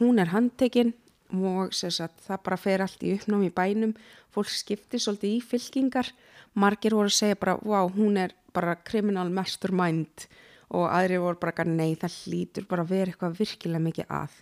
Hún 0.00 0.20
er 0.20 0.30
handikinn 0.30 0.92
og 1.34 1.74
sagt, 1.74 2.20
það 2.26 2.42
bara 2.46 2.58
fer 2.60 2.84
allt 2.84 3.02
í 3.02 3.14
uppnám 3.16 3.46
í 3.46 3.52
bænum. 3.54 3.96
Fólk 4.30 4.50
skiptir 4.52 5.02
svolítið 5.02 5.38
í 5.38 5.40
fylkingar. 5.42 6.12
Margir 6.56 6.94
voru 6.94 7.10
að 7.10 7.18
segja 7.18 7.38
bara 7.40 7.56
wow, 7.64 7.90
hún 7.92 8.18
er 8.20 8.36
bara 8.54 8.76
criminal 8.86 9.30
mastermind. 9.32 10.28
Og 10.76 10.86
aðri 10.90 11.18
voru 11.22 11.40
bara 11.40 11.66
nei 11.66 11.96
það 11.98 12.20
hlýtur 12.22 12.68
bara 12.68 12.86
vera 12.86 13.10
eitthvað 13.10 13.38
virkilega 13.40 13.82
mikið 13.82 14.14
að. 14.20 14.38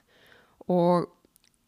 Og 0.73 1.09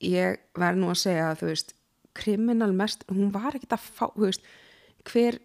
ég 0.05 0.41
verð 0.57 0.83
nú 0.83 0.93
að 0.93 1.03
segja 1.07 1.31
að 1.31 1.43
þú 1.43 1.51
veist 1.53 1.75
criminal 2.17 2.73
mest, 2.73 3.05
hún 3.13 3.29
var 3.33 3.57
ekkit 3.57 3.77
að 3.77 3.89
fá 3.93 4.07
þú 4.15 4.25
veist, 4.25 4.47
hver 5.05 5.37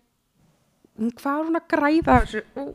hún, 0.95 1.12
hvað 1.12 1.36
var 1.36 1.50
hún 1.50 1.60
að 1.60 1.67
græða 1.74 2.19
þessu? 2.24 2.43
Oh 2.56 2.71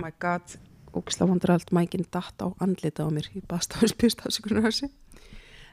my 0.00 0.12
god. 0.22 0.56
Ógislega 0.96 1.30
vandur 1.30 1.52
allt 1.56 1.72
mækinn 1.76 2.06
datt 2.12 2.40
á 2.40 2.48
andlita 2.62 3.04
á 3.04 3.10
mér. 3.12 3.28
Ég 3.36 3.44
baðst 3.48 3.76
á 3.76 3.82
þessu 3.82 3.98
pistafsökunar 4.00 4.64
þessi 4.68 4.90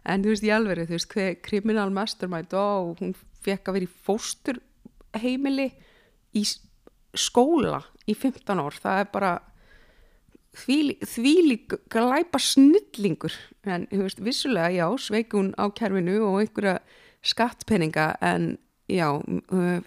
en 0.04 0.24
þú 0.24 0.34
veist 0.34 0.44
ég 0.44 0.56
alveg 0.58 0.90
þú 0.90 0.98
veist 0.98 1.14
hver 1.14 1.38
criminal 1.46 1.90
mastermind 1.96 2.54
og 2.60 3.00
hún 3.00 3.14
fekk 3.44 3.70
að 3.70 3.78
vera 3.78 3.88
í 3.88 3.94
fóstur 4.08 4.60
heimili 5.16 5.70
í 6.36 6.44
skóla 7.14 7.84
í 8.10 8.16
15 8.18 8.60
ár. 8.60 8.76
Það 8.84 9.00
er 9.04 9.10
bara 9.14 9.34
þvílík 10.54 11.78
glæpa 11.94 12.42
snillingur 12.42 13.34
en 13.66 13.88
þú 13.90 14.04
veist 14.04 14.22
vissulega 14.22 14.74
já 14.76 14.86
sveikun 15.02 15.54
á 15.58 15.66
kerfinu 15.74 16.20
og 16.28 16.44
einhverja 16.44 16.78
skattpenninga 17.24 18.14
en 18.22 18.58
já 18.92 19.08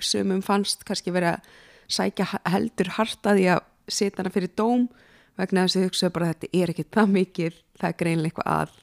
sumum 0.00 0.42
fannst 0.42 0.82
kannski 0.88 1.12
verið 1.14 1.36
að 1.36 1.50
sækja 1.92 2.26
heldur 2.50 2.90
hartaði 2.96 3.50
að 3.54 3.62
setja 3.88 4.22
hana 4.22 4.32
fyrir 4.34 4.52
dóm 4.56 4.88
vegna 5.36 5.66
þess 5.66 5.76
að 5.76 5.82
þau 5.82 5.88
hugsaðu 5.90 6.16
bara 6.16 6.26
að 6.26 6.34
þetta 6.34 6.62
er 6.62 6.72
ekki 6.72 6.86
það 6.96 7.14
mikil 7.14 7.54
það 7.76 7.88
er 7.88 7.98
greinlega 8.02 8.30
eitthvað 8.32 8.52
að 8.56 8.82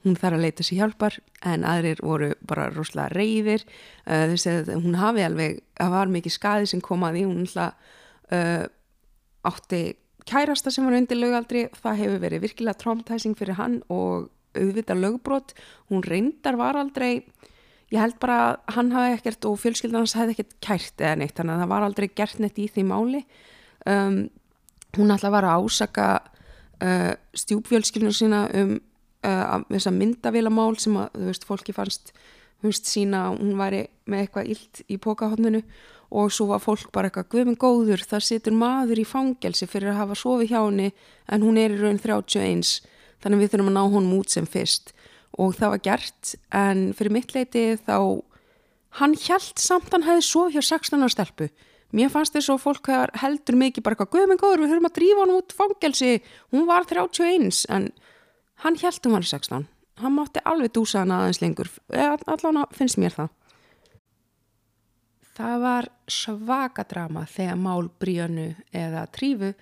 hún 0.00 0.16
þarf 0.16 0.38
að 0.38 0.44
leita 0.46 0.64
sér 0.64 0.80
hjálpar. 0.80 1.16
En 1.44 1.64
aðrir 1.68 2.02
voru 2.04 2.30
bara 2.48 2.68
rosalega 2.72 3.12
reyðir 3.16 3.64
uh, 3.66 4.26
þess 4.32 4.48
að 4.50 4.70
hún 4.78 4.98
hafi 5.00 5.24
alveg 5.26 5.60
það 5.76 5.96
var 5.96 6.12
mikið 6.14 6.36
skaði 6.36 6.70
sem 6.72 6.84
kom 6.84 7.04
að 7.06 7.18
því. 7.18 7.24
Hún 7.28 7.42
alltaf 7.44 7.90
uh, 8.36 8.64
átti 9.50 9.82
kærasta 10.28 10.72
sem 10.72 10.86
var 10.86 10.98
undir 10.98 11.18
lögaldri 11.18 11.66
það 11.80 12.02
hefur 12.04 12.24
verið 12.24 12.44
virkilega 12.44 12.80
traumatizing 12.80 13.36
fyrir 13.38 13.58
hann 13.60 13.80
og 13.92 14.30
auðvitað 14.56 15.04
lögbrot. 15.04 15.54
Hún 15.92 16.04
reyndar 16.06 16.58
var 16.60 16.80
aldrei 16.80 17.26
ég 17.90 17.98
held 17.98 18.18
bara 18.22 18.40
að 18.40 18.76
hann 18.76 18.92
hafi 18.94 19.16
ekkert 19.18 19.46
og 19.50 19.56
fjölskyldan 19.60 20.04
hans 20.04 20.16
hefði 20.18 20.36
ekkert 20.36 20.58
kært 20.64 21.02
eða 21.02 21.16
neitt. 21.20 21.36
Þannig 21.36 21.56
að 21.56 21.64
það 21.64 21.72
var 21.74 21.86
aldrei 21.86 22.08
gert 22.08 22.42
neitt 22.42 22.60
í 22.60 22.68
því 22.70 22.86
máli. 22.88 23.24
Um, 23.88 24.20
hún 24.98 25.12
alltaf 25.14 25.32
var 25.32 25.46
að 25.46 25.66
ásaka 25.66 26.08
uh, 26.82 27.12
stjúpfjölskyldunum 27.38 28.16
sína 28.16 28.44
um 28.56 28.76
uh, 29.26 29.60
þessa 29.70 29.92
myndavélamál 29.94 30.76
sem 30.80 30.96
að, 30.98 31.14
þú 31.16 31.30
veist, 31.30 31.48
fólki 31.48 31.76
fannst 31.76 32.12
veist, 32.64 32.88
sína 32.88 33.28
að 33.28 33.40
hún 33.40 33.56
væri 33.60 33.82
með 34.10 34.24
eitthvað 34.24 34.52
illt 34.54 34.82
í 34.88 34.98
pókahotninu 35.00 35.62
og 36.10 36.32
svo 36.34 36.48
var 36.50 36.62
fólk 36.62 36.90
bara 36.94 37.08
eitthvað, 37.08 37.28
guðminn 37.30 37.60
góður 37.60 38.02
það 38.02 38.26
situr 38.26 38.56
maður 38.58 39.02
í 39.02 39.06
fangelsi 39.06 39.68
fyrir 39.70 39.92
að 39.92 40.00
hafa 40.02 40.18
sofið 40.18 40.50
hjá 40.50 40.58
henni 40.64 40.88
en 41.30 41.44
hún 41.46 41.60
er 41.60 41.76
í 41.76 41.78
raun 41.78 42.00
31 42.02 42.80
þannig 43.22 43.42
við 43.42 43.52
þurfum 43.52 43.70
að 43.70 43.76
ná 43.76 43.82
honum 43.84 44.16
út 44.18 44.32
sem 44.32 44.48
fyrst. 44.48 44.94
Og 45.38 45.54
það 45.54 45.74
var 45.76 45.82
gert 45.84 46.34
en 46.56 46.82
fyrir 46.98 47.14
mitt 47.14 47.34
leiti 47.36 47.64
þá 47.78 47.96
hann 48.98 49.14
held 49.14 49.62
samt 49.62 49.92
hann 49.94 50.06
hefði 50.08 50.26
sofið 50.26 50.56
hjá 50.56 50.66
16 50.72 51.04
ára 51.04 51.14
stelpu 51.14 51.50
mér 51.96 52.12
fannst 52.12 52.36
þess 52.36 52.52
að 52.52 52.62
fólk 52.62 52.92
heldur 53.22 53.58
mikið 53.60 53.84
bara 53.86 53.96
eitthvað, 53.96 54.12
guðminn 54.14 54.40
góður 54.40 54.64
við 54.64 54.72
þurfum 54.72 54.88
að 54.90 54.96
drífa 55.00 55.24
hann 55.24 55.36
út 55.36 55.56
fangelsi. 55.56 56.14
Hún 56.54 56.66
var 56.70 56.88
31 56.90 57.66
en 57.68 57.90
hann 58.64 58.80
held 58.80 59.06
um 59.08 59.18
hann 59.18 59.26
16 59.26 59.68
hann 60.00 60.16
mátti 60.16 60.42
alveg 60.44 60.72
dúsa 60.74 61.02
hann 61.02 61.14
aðeins 61.14 61.40
lengur. 61.42 61.70
Allan 61.92 62.64
finnst 62.76 62.98
mér 63.00 63.14
það. 63.16 63.36
Það 65.40 65.62
var 65.62 65.88
svaka 66.10 66.84
drama 66.88 67.22
þegar 67.30 67.60
mál 67.60 67.88
bríönu 68.02 68.48
eða 68.76 69.06
trífu 69.14 69.54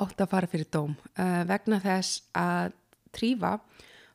átt 0.00 0.22
að 0.22 0.30
fara 0.32 0.48
fyrir 0.48 0.70
dóm. 0.72 0.94
Uh, 1.18 1.42
vegna 1.48 1.80
þess 1.82 2.22
að 2.36 2.76
trífa 3.16 3.58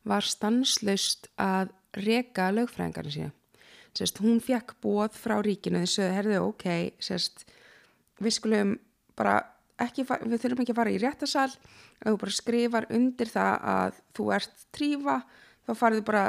var 0.08 0.26
stanslust 0.26 1.30
að 1.38 1.76
reka 1.94 2.50
lögfræðingarna 2.56 3.14
sína. 3.14 3.34
Sérst, 3.92 4.22
hún 4.24 4.40
fekk 4.42 4.78
bóð 4.82 5.18
frá 5.20 5.36
ríkinu 5.44 5.84
þess 5.84 6.00
að 6.00 6.14
herðu 6.16 6.38
ok 6.48 6.66
sérst, 7.04 7.44
við 8.22 8.36
skulum 8.38 8.76
bara 9.18 9.40
ekki, 9.82 10.06
við 10.06 10.38
þurfum 10.44 10.64
ekki 10.64 10.76
að 10.76 10.80
fara 10.82 10.94
í 10.94 11.02
réttasal 11.02 11.50
ef 11.50 12.08
þú 12.08 12.16
bara 12.24 12.38
skrifar 12.38 12.88
undir 12.94 13.32
það 13.32 13.68
að 13.74 14.00
þú 14.18 14.30
ert 14.38 14.64
trífa 14.76 15.18
þá 15.68 15.74
farið 15.78 16.06
bara 16.08 16.24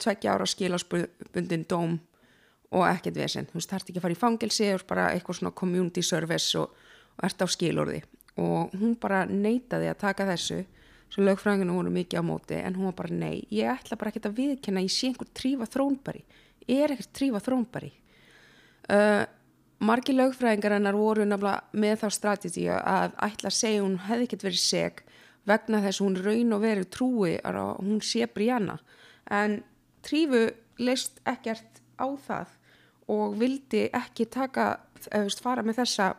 tveggja 0.00 0.36
ára 0.36 0.48
skilásbundin 0.48 1.66
dóm 1.68 1.98
og 2.70 2.86
ekkert 2.86 3.18
vesen, 3.18 3.48
þú 3.50 3.58
veist, 3.58 3.70
það 3.70 3.80
ert 3.80 3.88
ekki 3.90 3.98
að 3.98 4.04
fara 4.06 4.14
í 4.14 4.20
fangelsi 4.20 4.66
eða 4.68 4.84
bara 4.88 5.06
eitthvað 5.14 5.40
svona 5.40 5.56
community 5.58 6.04
service 6.06 6.58
og, 6.58 6.76
og 7.18 7.24
ert 7.26 7.42
á 7.42 7.46
skilorði. 7.50 8.04
Og 8.40 8.76
hún 8.78 8.94
bara 9.00 9.24
neytaði 9.26 9.90
að 9.90 9.98
taka 10.04 10.28
þessu 10.28 10.60
svo 11.10 11.24
lögfræðinginu 11.26 11.74
voru 11.74 11.92
mikið 11.94 12.22
á 12.22 12.24
móti 12.24 12.58
en 12.60 12.76
hún 12.78 12.90
var 12.90 12.96
bara 13.02 13.16
nei, 13.18 13.42
ég 13.50 13.66
ætla 13.72 13.98
bara 13.98 14.12
ekki 14.12 14.22
að 14.28 14.36
viðkenna 14.38 14.84
ég 14.84 14.94
sé 14.94 15.10
einhver 15.10 15.30
trífa 15.34 15.66
þrónbari 15.70 16.22
ég 16.68 16.84
er 16.84 16.94
ekkert 16.94 17.12
trífa 17.18 17.40
þrónbari 17.42 17.90
uh, 18.94 19.24
margi 19.80 20.12
lögfræðingar 20.12 20.76
hennar 20.76 20.98
voru 20.98 21.24
nefnilega 21.24 21.80
með 21.80 22.02
þá 22.02 22.08
strategíu 22.16 22.76
að 22.76 23.14
ætla 23.24 23.48
að 23.48 23.56
segja 23.56 23.84
hún 23.84 23.98
hefði 24.04 24.26
ekkert 24.28 24.46
verið 24.48 24.62
seg 24.62 25.02
vegna 25.48 25.80
þess 25.84 26.00
að 26.00 26.06
hún 26.06 26.18
raun 26.26 26.56
og 26.56 26.64
verið 26.64 26.90
trúi 26.96 27.34
að 27.40 27.60
hún 27.80 28.00
sé 28.04 28.28
Brianna 28.28 28.76
en 29.32 29.60
Trífu 30.04 30.46
leist 30.80 31.20
ekkert 31.28 31.80
á 32.00 32.08
það 32.26 32.56
og 33.10 33.38
vildi 33.40 33.86
ekki 33.96 34.28
taka, 34.30 34.68
eða 35.08 35.26
veist, 35.26 35.42
fara 35.42 35.64
með 35.66 35.80
þessa 35.82 36.12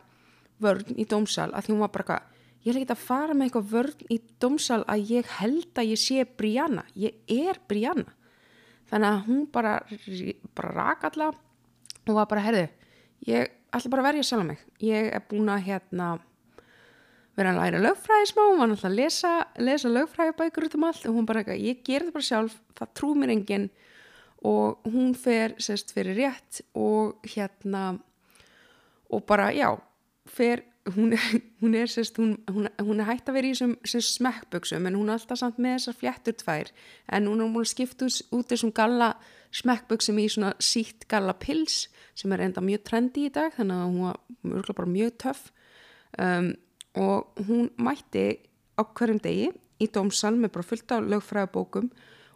vörn 0.62 0.98
í 1.00 1.06
dómsal 1.10 1.50
að 1.54 1.66
því 1.66 1.74
hún 1.74 1.84
var 1.86 1.94
bara 1.94 2.04
eitthvað, 2.04 2.42
ég 2.66 2.74
vil 2.74 2.82
ekki 2.82 2.96
að 2.96 3.06
fara 3.06 3.38
með 3.38 3.48
eitthvað 3.48 3.72
vörn 3.72 4.04
í 4.12 4.20
dómsal 4.42 4.82
að 4.92 5.14
ég 5.14 5.32
held 5.40 5.82
að 5.82 5.94
ég 5.94 6.02
sé 6.02 6.26
Brianna, 6.26 6.84
ég 6.98 7.18
er 7.32 7.62
Brianna 7.70 8.14
þannig 8.92 9.10
að 9.14 9.26
hún 9.30 9.48
bara, 9.54 9.78
bara 10.58 10.76
rak 10.76 11.10
alla 11.12 11.32
og 11.32 12.16
var 12.18 12.30
bara, 12.30 12.46
herðu 12.50 12.68
ég 13.28 13.52
ætla 13.72 13.94
bara 13.94 14.04
að 14.04 14.10
verja 14.12 14.28
sjálf 14.28 14.48
mig. 14.48 14.66
Ég 14.84 15.12
er 15.14 15.24
búin 15.30 15.52
að 15.52 15.66
hérna 15.70 16.12
vera 17.38 17.54
að 17.54 17.62
læra 17.62 17.82
lögfræði 17.86 18.30
smá 18.32 18.42
hún 18.44 18.60
var 18.60 18.70
náttúrulega 18.72 18.92
að 18.92 18.98
lesa, 19.00 19.32
lesa 19.64 19.92
lögfræði 19.92 20.34
bækur 20.40 20.68
út 20.68 20.76
um 20.78 20.88
allt 20.88 21.06
og 21.08 21.16
hún 21.16 21.28
bara 21.30 21.42
eitthvað, 21.42 21.64
ég 21.64 21.84
ger 21.88 22.06
það 22.06 22.16
bara 22.18 22.28
sjálf 22.28 22.58
það 22.78 22.92
trú 23.00 23.12
mér 23.18 23.34
enginn 23.36 23.70
og 24.48 24.90
hún 24.90 25.14
fer 25.18 25.56
sérst 25.62 25.94
fyrir 25.96 26.18
rétt 26.18 26.62
og 26.76 27.22
hérna 27.32 27.86
og 29.12 29.24
bara 29.30 29.52
já 29.56 29.70
fer, 30.26 30.64
hún, 30.96 31.16
hún 31.62 31.78
er 31.78 31.92
sérst 31.92 32.20
hún, 32.20 32.36
hún, 32.52 32.68
hún 32.82 33.00
er 33.00 33.10
hægt 33.10 33.30
að 33.30 33.40
vera 33.40 33.52
í 33.52 33.56
þessum 33.56 33.78
smekkböksum 34.12 34.88
en 34.90 35.00
hún 35.00 35.10
er 35.10 35.20
alltaf 35.20 35.40
samt 35.40 35.62
með 35.62 35.78
þessar 35.80 36.00
fléttur 36.02 36.38
tvær 36.42 36.74
en 37.08 37.32
hún 37.32 37.44
er 37.46 37.52
múin 37.54 37.68
að 37.68 37.74
skipta 37.74 38.12
út 38.12 38.52
þessum 38.52 38.76
galla 38.76 39.14
smekkböksum 39.56 40.20
í 40.20 40.28
svona 40.32 40.54
sítt 40.60 41.08
galla 41.12 41.36
pils 41.38 41.86
sem 42.16 42.32
er 42.36 42.46
enda 42.48 42.64
mjög 42.64 42.84
trendi 42.88 43.28
í 43.28 43.34
dag 43.34 43.54
þannig 43.56 43.78
að 43.78 43.92
hún 43.92 44.56
var 44.56 44.76
bara 44.78 44.92
mjög 44.92 45.18
töff. 45.26 45.52
Um, 46.20 46.54
og 47.00 47.40
hún 47.48 47.70
mætti 47.80 48.26
á 48.76 48.84
hverjum 48.84 49.22
degi 49.24 49.52
í 49.82 49.88
dómsal 49.88 50.36
með 50.36 50.54
bara 50.58 50.68
fullt 50.68 50.92
á 50.92 50.98
lögfræðabókum 51.00 51.88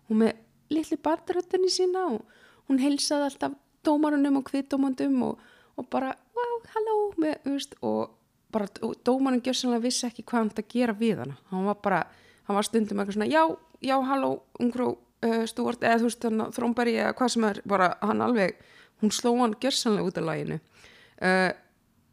hún 0.07 0.21
með 0.21 0.37
litli 0.71 0.97
barnröttinni 1.01 1.69
sína 1.71 2.05
og 2.13 2.23
hún 2.69 2.81
heilsaði 2.81 3.29
alltaf 3.29 3.57
dómarunum 3.85 4.39
og 4.39 4.47
kviðdómandum 4.49 5.17
og, 5.27 5.41
og 5.77 5.89
bara 5.93 6.13
wow, 6.35 6.55
halló 6.73 6.97
með, 7.21 7.35
veist, 7.45 7.75
og 7.85 8.15
bara 8.53 8.69
dómarun 9.05 9.43
gjörsanlega 9.45 9.83
vissi 9.83 10.07
ekki 10.07 10.25
hvað 10.25 10.41
hann 10.41 10.53
það 10.57 10.69
gera 10.71 10.95
við 10.97 11.21
hana. 11.21 11.35
Hann 11.51 11.67
var 11.67 11.81
bara, 11.83 12.01
hann 12.47 12.57
var 12.57 12.67
stundum 12.67 13.01
eitthvað 13.01 13.19
svona 13.19 13.29
já, 13.29 13.43
já, 13.83 13.95
halló, 14.09 14.31
ungrú 14.61 14.93
uh, 14.95 15.43
stúart 15.49 15.83
eða 15.83 16.01
þú 16.01 16.09
veist, 16.09 16.29
þrómbæri 16.57 16.97
eða 17.01 17.13
hvað 17.19 17.33
sem 17.35 17.47
er 17.51 17.61
bara 17.67 17.91
hann 18.01 18.23
alveg 18.25 18.57
hún 19.01 19.13
sló 19.13 19.35
hann 19.41 19.57
gersanlega 19.61 20.09
út 20.09 20.17
af 20.21 20.27
læginu 20.29 20.59
uh, 20.59 21.51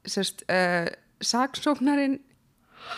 sérst 0.08 0.44
uh, 0.50 0.90
saksóknarinn 1.22 2.20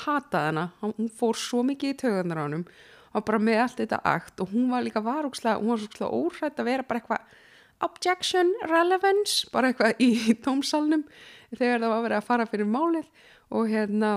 hataði 0.04 0.50
hana, 0.50 0.68
hún 0.80 1.10
fór 1.12 1.36
svo 1.36 1.62
mikið 1.66 1.92
í 1.92 1.98
tögunar 2.00 2.40
á 2.40 2.44
hannum 2.46 2.66
og 3.14 3.24
bara 3.28 3.38
með 3.38 3.62
allt 3.62 3.80
þetta 3.82 4.00
akt 4.08 4.40
og 4.42 4.54
hún 4.54 4.70
var 4.72 4.84
líka 4.86 5.02
varúkslega 5.04 5.60
hún 5.60 5.74
var 5.74 5.84
svo 5.84 6.10
óhrætt 6.24 6.60
að 6.60 6.70
vera 6.70 6.86
bara 6.88 7.02
eitthvað 7.02 7.40
objection, 7.84 8.52
relevance 8.70 9.50
bara 9.52 9.70
eitthvað 9.70 10.00
í 10.02 10.10
tómsalnum 10.44 11.04
þegar 11.54 11.84
það 11.84 11.92
var 11.92 12.06
verið 12.06 12.18
að 12.18 12.28
fara 12.30 12.48
fyrir 12.50 12.70
málið 12.70 13.10
og 13.54 13.70
hérna 13.70 14.14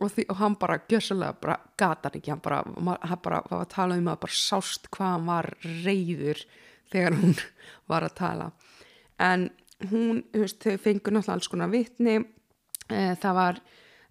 og, 0.00 0.08
því, 0.14 0.26
og 0.32 0.40
hann 0.40 0.56
bara 0.60 0.80
gjössalega 0.88 1.36
bara 1.42 1.58
gata 1.78 2.08
hann 2.08 2.20
ekki. 2.20 2.32
Hann 2.32 2.42
bara, 2.44 2.62
hann 2.64 3.22
bara 3.24 3.42
var 3.50 3.64
að 3.64 3.72
tala 3.74 3.98
um 4.00 4.10
að 4.12 4.22
bara 4.24 4.38
sást 4.40 4.88
hvað 4.94 5.14
hann 5.16 5.28
var 5.28 5.50
reyður 5.84 6.44
þegar 6.92 7.18
hún 7.20 7.36
var 7.90 8.06
að 8.06 8.16
tala 8.22 8.50
en 9.20 9.48
hún, 9.90 10.24
veist, 10.34 10.60
þau 10.62 10.76
fengur 10.80 11.14
náttúrulega 11.14 11.36
alls 11.36 11.48
konar 11.50 11.72
vittni 11.72 12.18
e, 12.20 13.14
það 13.20 13.36
var 13.36 13.60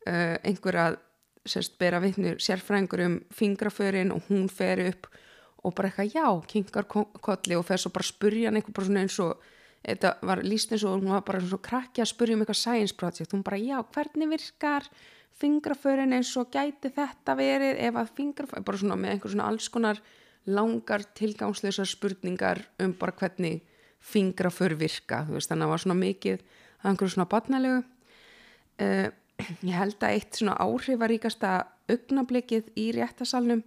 e, 0.05 0.14
einhver 0.49 0.80
að 0.86 0.99
sérst 1.49 1.78
bera 1.82 2.01
vittnur 2.03 2.39
sérfrængur 2.41 3.03
um 3.05 3.20
fingraförin 3.34 4.14
og 4.14 4.28
hún 4.30 4.49
fer 4.51 4.82
upp 4.89 5.10
og 5.64 5.76
bara 5.76 5.89
eitthvað 5.89 6.14
já, 6.16 6.28
kinkar 6.47 6.88
kolli 6.88 7.57
og 7.57 7.66
fer 7.68 7.82
svo 7.82 7.91
bara 7.91 8.05
að 8.05 8.14
spurja 8.14 8.49
hann 8.49 8.60
eitthvað 8.60 8.99
eins 9.01 9.18
og 9.24 9.41
þetta 9.84 10.14
var 10.28 10.43
líst 10.43 10.72
eins 10.72 10.86
og 10.88 10.99
hún 10.99 11.12
var 11.14 11.26
bara 11.28 11.41
svona 11.43 11.64
krakki 11.64 12.03
að 12.03 12.12
spurja 12.14 12.38
um 12.38 12.43
eitthvað 12.43 12.62
science 12.62 12.95
project, 12.95 13.34
hún 13.34 13.43
bara 13.43 13.60
já, 13.60 13.80
hvernig 13.93 14.32
virkar 14.32 14.88
fingraförin 15.39 16.16
eins 16.16 16.32
og 16.39 16.51
gæti 16.51 16.91
þetta 16.95 17.36
verið 17.39 17.84
ef 17.88 17.99
að 17.99 18.14
fingraförin, 18.16 18.68
bara 18.68 18.82
svona 18.82 18.99
með 18.99 19.16
einhver 19.16 19.34
svona 19.36 19.49
alls 19.51 19.70
konar 19.72 20.01
langar 20.49 21.03
tilgangsleisar 21.16 21.88
spurningar 21.88 22.64
um 22.80 22.95
bara 22.99 23.16
hvernig 23.16 23.64
fingraför 24.00 24.76
virka, 24.80 25.24
þú 25.28 25.38
veist, 25.38 25.52
þannig 25.52 25.66
að 25.66 25.68
það 25.68 25.74
var 25.74 25.84
svona 25.84 26.00
mikið 26.00 26.43
að 26.80 26.89
einhverju 26.91 27.14
svona 27.16 27.32
barnalegu. 27.34 27.82
Uh, 28.80 29.08
ég 29.70 29.76
held 29.76 30.00
að 30.00 30.16
eitt 30.16 30.39
svona 30.39 30.58
áhrifaríkasta 30.60 31.54
augnablikið 31.89 32.72
í 32.80 32.89
réttasalnum 32.95 33.64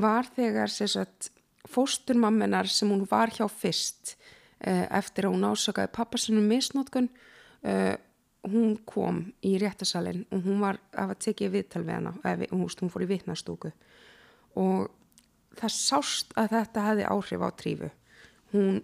var 0.00 0.28
þegar 0.36 0.70
sagt, 0.70 1.30
fósturmammenar 1.68 2.68
sem 2.70 2.88
hún 2.90 3.06
var 3.10 3.32
hjá 3.34 3.46
fyrst 3.50 4.14
uh, 4.14 4.86
eftir 4.96 5.28
að 5.28 5.36
hún 5.36 5.48
ásakaði 5.50 5.92
pappasunum 5.96 6.46
misnótkun 6.50 7.10
uh, 7.10 7.96
hún 8.48 8.78
kom 8.88 9.26
í 9.44 9.56
réttasalinn 9.60 10.24
og 10.32 10.46
hún 10.46 10.62
var 10.62 10.80
að 10.96 11.16
tekja 11.26 11.50
viðtal 11.52 11.84
við 11.84 11.98
hana 11.98 12.14
eða 12.24 12.48
hún 12.54 12.92
fór 12.92 13.04
í 13.04 13.10
vitnastúku 13.10 13.72
og 14.60 14.88
það 15.60 15.74
sást 15.76 16.32
að 16.40 16.54
þetta 16.56 16.86
hefði 16.86 17.08
áhrif 17.10 17.44
á 17.44 17.48
trífu 17.60 17.90
hún 18.54 18.80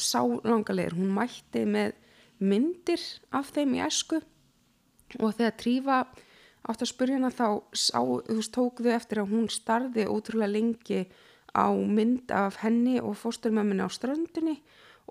sá 0.00 0.20
langarlegur, 0.22 0.96
hún 0.98 1.14
mætti 1.16 1.64
með 1.66 1.96
myndir 2.38 3.02
af 3.32 3.52
þeim 3.56 3.76
í 3.78 3.82
esku 3.86 4.20
og 5.20 5.36
þegar 5.38 5.54
Trífa 5.60 5.98
átt 6.66 6.82
að 6.82 6.90
spurja 6.90 7.18
hana 7.18 7.30
þá 7.30 7.62
sá, 7.72 8.00
veist, 8.02 8.52
tók 8.54 8.82
þau 8.82 8.92
eftir 8.96 9.22
að 9.22 9.32
hún 9.32 9.46
starði 9.52 10.06
ótrúlega 10.10 10.50
lengi 10.50 11.04
á 11.54 11.70
mynd 11.72 12.32
af 12.34 12.60
henni 12.64 12.98
og 13.00 13.16
fósturmömminni 13.20 13.86
á 13.86 13.90
ströndinni 13.90 14.58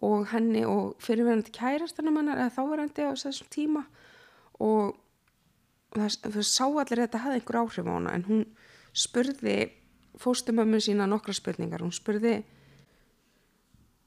og 0.03 0.28
henni 0.34 0.66
og 0.68 0.97
fyrirverandi 1.03 1.53
kærastanum 1.56 2.20
hennar 2.20 2.41
eða 2.43 2.56
þáverandi 2.58 3.08
á 3.08 3.12
þessum 3.16 3.47
tíma. 3.53 3.86
Og 4.60 4.97
það, 5.95 6.18
það 6.28 6.47
sá 6.49 6.66
allir 6.68 6.99
að 6.99 7.06
þetta 7.06 7.24
hafði 7.24 7.39
einhver 7.39 7.60
áhrif 7.62 7.88
á 7.88 7.93
hana 7.95 8.16
en 8.18 8.28
hún 8.28 8.43
spurði 8.95 9.58
fósturmömmin 10.20 10.84
sína 10.84 11.08
nokkra 11.08 11.36
spurningar, 11.36 11.84
hún 11.84 11.95
spurði 11.95 12.41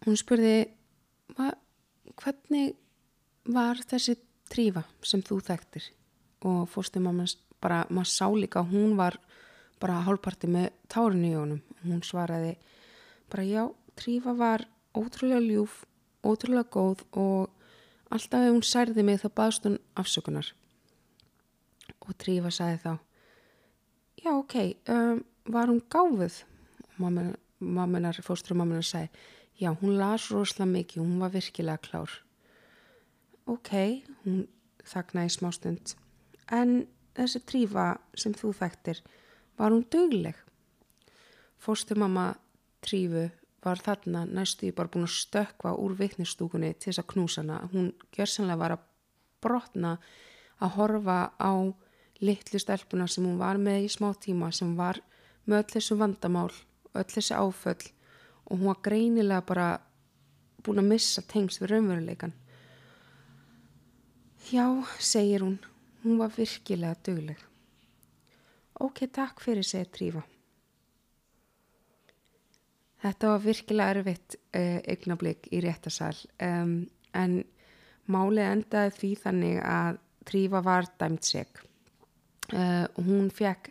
hún 0.07 0.19
spurði 0.19 0.69
hvernig 2.19 2.77
var 3.49 3.81
þessi 3.89 4.17
trífa 4.51 4.85
sem 5.03 5.23
þú 5.25 5.41
þekktir? 5.45 5.91
Og 6.47 6.69
fórstum 6.71 7.09
að 7.11 7.35
bara, 7.61 7.85
maður 7.91 8.13
sá 8.13 8.27
líka 8.31 8.63
hún 8.63 8.97
var 8.99 9.19
bara 9.83 10.03
hálfparti 10.07 10.51
með 10.51 10.71
tárinu 10.91 11.29
í 11.29 11.37
honum 11.37 11.63
hún 11.85 12.03
svaraði 12.07 12.57
bara 13.31 13.45
já, 13.45 13.65
trífa 13.99 14.35
var 14.35 14.65
ótrúlega 14.97 15.43
ljúf, 15.43 15.85
ótrúlega 16.25 16.67
góð 16.73 17.05
og 17.13 17.51
alltaf 18.11 18.47
ef 18.47 18.55
hún 18.55 18.65
særði 18.65 19.05
mig 19.05 19.21
þá 19.23 19.29
baðst 19.37 19.69
hún 19.69 19.77
afsökunar. 19.99 20.49
Og 22.07 22.15
trífa 22.17 22.51
sagði 22.55 22.79
þá 22.85 22.93
já 24.25 24.33
ok, 24.35 24.55
um, 24.91 25.21
var 25.49 25.71
hún 25.71 25.83
gáfið 25.91 26.43
mamminar, 26.99 28.19
fórstum 28.25 28.59
mamminar 28.59 28.87
sagði 28.87 29.11
já, 29.59 29.73
hún 29.75 29.99
las 29.99 30.31
rosalega 30.31 30.73
mikið, 30.73 31.03
hún 31.03 31.21
var 31.23 31.35
virkilega 31.35 31.83
klár 31.83 32.23
ok, 33.49 33.73
hún 34.25 34.45
þaknaði 34.89 35.33
smá 35.33 35.51
stund, 35.55 35.95
en 36.53 36.83
þessi 37.17 37.43
trífa 37.49 37.89
sem 38.19 38.35
þú 38.37 38.53
þekktir, 38.61 39.01
var 39.59 39.75
hún 39.75 39.87
dögleg? 39.91 40.37
Fórstumamma 41.59 42.31
trífu 42.85 43.27
var 43.65 43.81
þarna 43.83 44.23
næstu 44.29 44.71
bara 44.77 44.93
búin 44.93 45.09
að 45.09 45.17
stökka 45.17 45.75
úr 45.75 45.97
vittnistúkunni 45.99 46.71
til 46.77 46.93
þess 46.93 47.03
að 47.03 47.09
knúsana. 47.13 47.57
Hún 47.73 47.91
gjörsanlega 48.15 48.61
var 48.61 48.77
að 48.77 48.85
brotna 49.43 49.97
að 50.63 50.75
horfa 50.77 51.19
á 51.35 51.53
litlu 52.23 52.61
stelpuna 52.63 53.09
sem 53.11 53.27
hún 53.27 53.41
var 53.41 53.59
með 53.59 53.89
í 53.89 53.91
smá 53.91 54.13
tíma 54.15 54.53
sem 54.55 54.77
var 54.79 55.01
með 55.47 55.65
öll 55.65 55.73
þessu 55.75 55.99
vandamál, 55.99 56.53
öll 56.95 57.11
þessu 57.11 57.35
áföll 57.35 57.91
og 58.49 58.57
hún 58.57 58.71
var 58.71 58.81
greinilega 58.85 59.45
bara 59.45 59.69
búin 60.65 60.81
að 60.83 60.91
missa 60.93 61.23
tengst 61.29 61.61
við 61.63 61.75
raunveruleikan. 61.75 62.33
Já, 64.49 64.65
segir 64.99 65.45
hún. 65.45 65.59
Hún 66.03 66.19
var 66.19 66.33
virkilega 66.33 66.97
dögleg. 67.05 67.39
Ok, 68.81 69.05
takk 69.13 69.43
fyrir, 69.43 69.67
segir 69.67 69.91
Trífa. 69.93 70.23
Þetta 73.03 73.33
var 73.33 73.43
virkilega 73.45 73.95
erfitt 73.95 74.37
uh, 74.57 74.79
augnablík 74.91 75.51
í 75.55 75.61
réttasal 75.63 76.15
um, 76.43 76.81
en 77.15 77.41
málið 78.11 78.47
endaði 78.49 78.95
því 78.97 79.11
þannig 79.23 79.59
að 79.63 79.99
Trífa 80.29 80.63
var 80.65 80.89
dæmt 81.01 81.29
seg. 81.29 81.61
Uh, 82.49 82.87
hún 82.97 83.29
fekk 83.35 83.71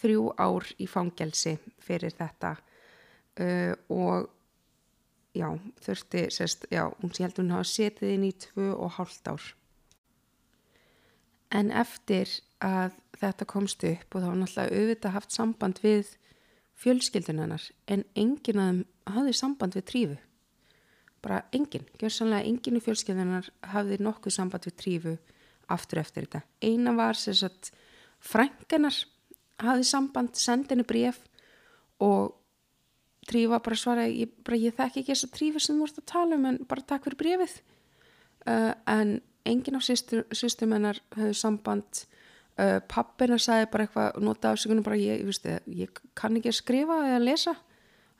þrjú 0.00 0.32
ár 0.38 0.66
í 0.78 0.88
fangelsi 0.90 1.54
fyrir 1.82 2.14
þetta 2.18 2.56
uh, 3.40 3.74
og 3.88 4.28
já, 5.36 5.48
þurfti, 5.84 6.26
sérst, 6.34 6.66
já, 6.72 6.86
hún 7.02 7.14
sé 7.14 7.24
heldur 7.24 7.44
hún 7.44 7.56
hafa 7.56 7.68
setið 7.70 8.14
inn 8.14 8.28
í 8.28 8.34
tvö 8.46 8.72
og 8.74 8.94
hálft 8.98 9.28
ár. 9.30 9.44
En 11.54 11.70
eftir 11.72 12.28
að 12.64 12.96
þetta 13.18 13.48
komst 13.48 13.84
upp 13.86 14.14
og 14.14 14.22
þá 14.22 14.28
var 14.28 14.40
náttúrulega 14.42 14.80
auðvitað 14.80 15.14
haft 15.14 15.34
samband 15.34 15.80
við 15.82 16.16
fjölskyldunarnar 16.78 17.64
en 17.90 18.04
enginn 18.18 18.62
að 18.62 18.72
þeim 18.72 19.14
hafði 19.14 19.36
samband 19.38 19.78
við 19.78 19.86
trífu. 19.90 20.18
Bara 21.24 21.42
enginn, 21.54 21.86
gjörsanlega 21.98 22.46
enginn 22.46 22.78
í 22.78 22.82
fjölskyldunar 22.84 23.48
hafði 23.72 23.98
nokkuð 24.04 24.34
samband 24.36 24.68
við 24.68 24.76
trífu 24.78 25.14
aftur 25.72 26.02
eftir 26.02 26.26
þetta. 26.26 26.44
Eina 26.62 26.94
var 26.96 27.18
sem 27.18 27.34
sagt 27.34 27.72
frænganar 28.22 28.94
hafði 29.58 29.88
samband, 29.88 30.36
sendinu 30.38 30.86
bref 30.86 31.18
og 32.04 32.37
trífa 33.28 33.60
bara 33.64 33.78
svaraði, 33.78 34.24
ég, 34.24 34.34
bara, 34.46 34.58
ég 34.60 34.76
þekk 34.76 35.00
ekki 35.00 35.12
þess 35.12 35.26
að 35.26 35.34
trífu 35.36 35.62
sem 35.62 35.76
þú 35.76 35.86
vart 35.86 36.00
að 36.00 36.06
tala 36.12 36.38
um 36.38 36.46
en 36.50 36.60
bara 36.68 36.86
takk 36.88 37.06
fyrir 37.06 37.20
brefið. 37.22 37.56
Uh, 38.48 38.72
en 38.88 39.14
enginn 39.48 39.78
á 39.78 39.82
sýstum 39.82 40.74
hennar 40.76 41.00
höfðu 41.16 41.36
samband. 41.38 42.04
Uh, 42.58 42.78
pappina 42.90 43.38
sagði 43.38 43.70
bara 43.72 43.86
eitthvað 43.86 44.20
nota 44.24 44.52
afsökunum 44.52 44.86
bara 44.86 44.98
ég, 44.98 45.22
ég, 45.22 45.72
ég 45.84 46.00
kann 46.18 46.38
ekki 46.38 46.50
að 46.50 46.58
skrifa 46.58 47.00
eða 47.06 47.22
lesa. 47.22 47.54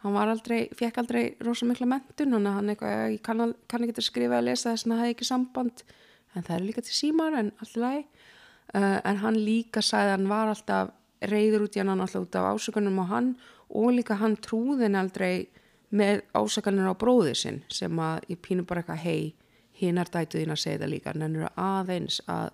Hann 0.04 0.14
var 0.14 0.30
aldrei, 0.30 0.68
fekk 0.78 1.00
aldrei 1.02 1.22
rosa 1.42 1.66
mikla 1.66 1.88
mentun 1.90 2.36
hann, 2.38 2.70
eitthvað, 2.70 3.16
ég 3.16 3.22
kann, 3.26 3.54
kann 3.66 3.86
ekki 3.86 3.98
að 3.98 4.06
skrifa 4.06 4.36
eða 4.38 4.46
lesa 4.52 4.70
þess 4.70 4.86
að 4.86 4.92
það 4.92 5.02
hefði 5.02 5.16
ekki 5.16 5.30
samband. 5.32 5.82
En 6.36 6.44
það 6.46 6.54
er 6.54 6.66
líka 6.68 6.84
til 6.86 6.94
símar 6.94 7.34
en 7.34 7.50
alltaf 7.58 7.80
læg 7.82 8.04
uh, 8.76 8.98
en 9.02 9.20
hann 9.24 9.40
líka 9.42 9.82
sagði 9.84 10.14
hann 10.14 10.30
var 10.30 10.52
alltaf 10.52 10.92
reyður 11.20 11.66
út 11.66 11.76
í 11.76 11.82
hann 11.82 11.94
alltaf 11.94 12.22
út 12.22 12.38
af 12.38 12.52
ásökunum 12.54 13.00
á 13.02 13.06
hann 13.12 13.32
og 13.68 13.90
líka 13.96 14.18
hann 14.20 14.36
trúðin 14.36 14.98
aldrei 14.98 15.48
með 15.90 16.22
ásökunir 16.36 16.88
á 16.88 16.94
bróðið 17.00 17.36
sinn 17.42 17.60
sem 17.72 17.98
að 17.98 18.28
ég 18.28 18.40
pínu 18.44 18.66
bara 18.68 18.82
eitthvað 18.82 19.04
hei 19.04 19.34
hinnar 19.78 20.10
dætuðin 20.12 20.52
að 20.52 20.62
segja 20.62 20.82
það 20.82 20.92
líka 20.94 21.14
nennur 21.16 21.52
aðeins 21.56 22.20
að 22.28 22.50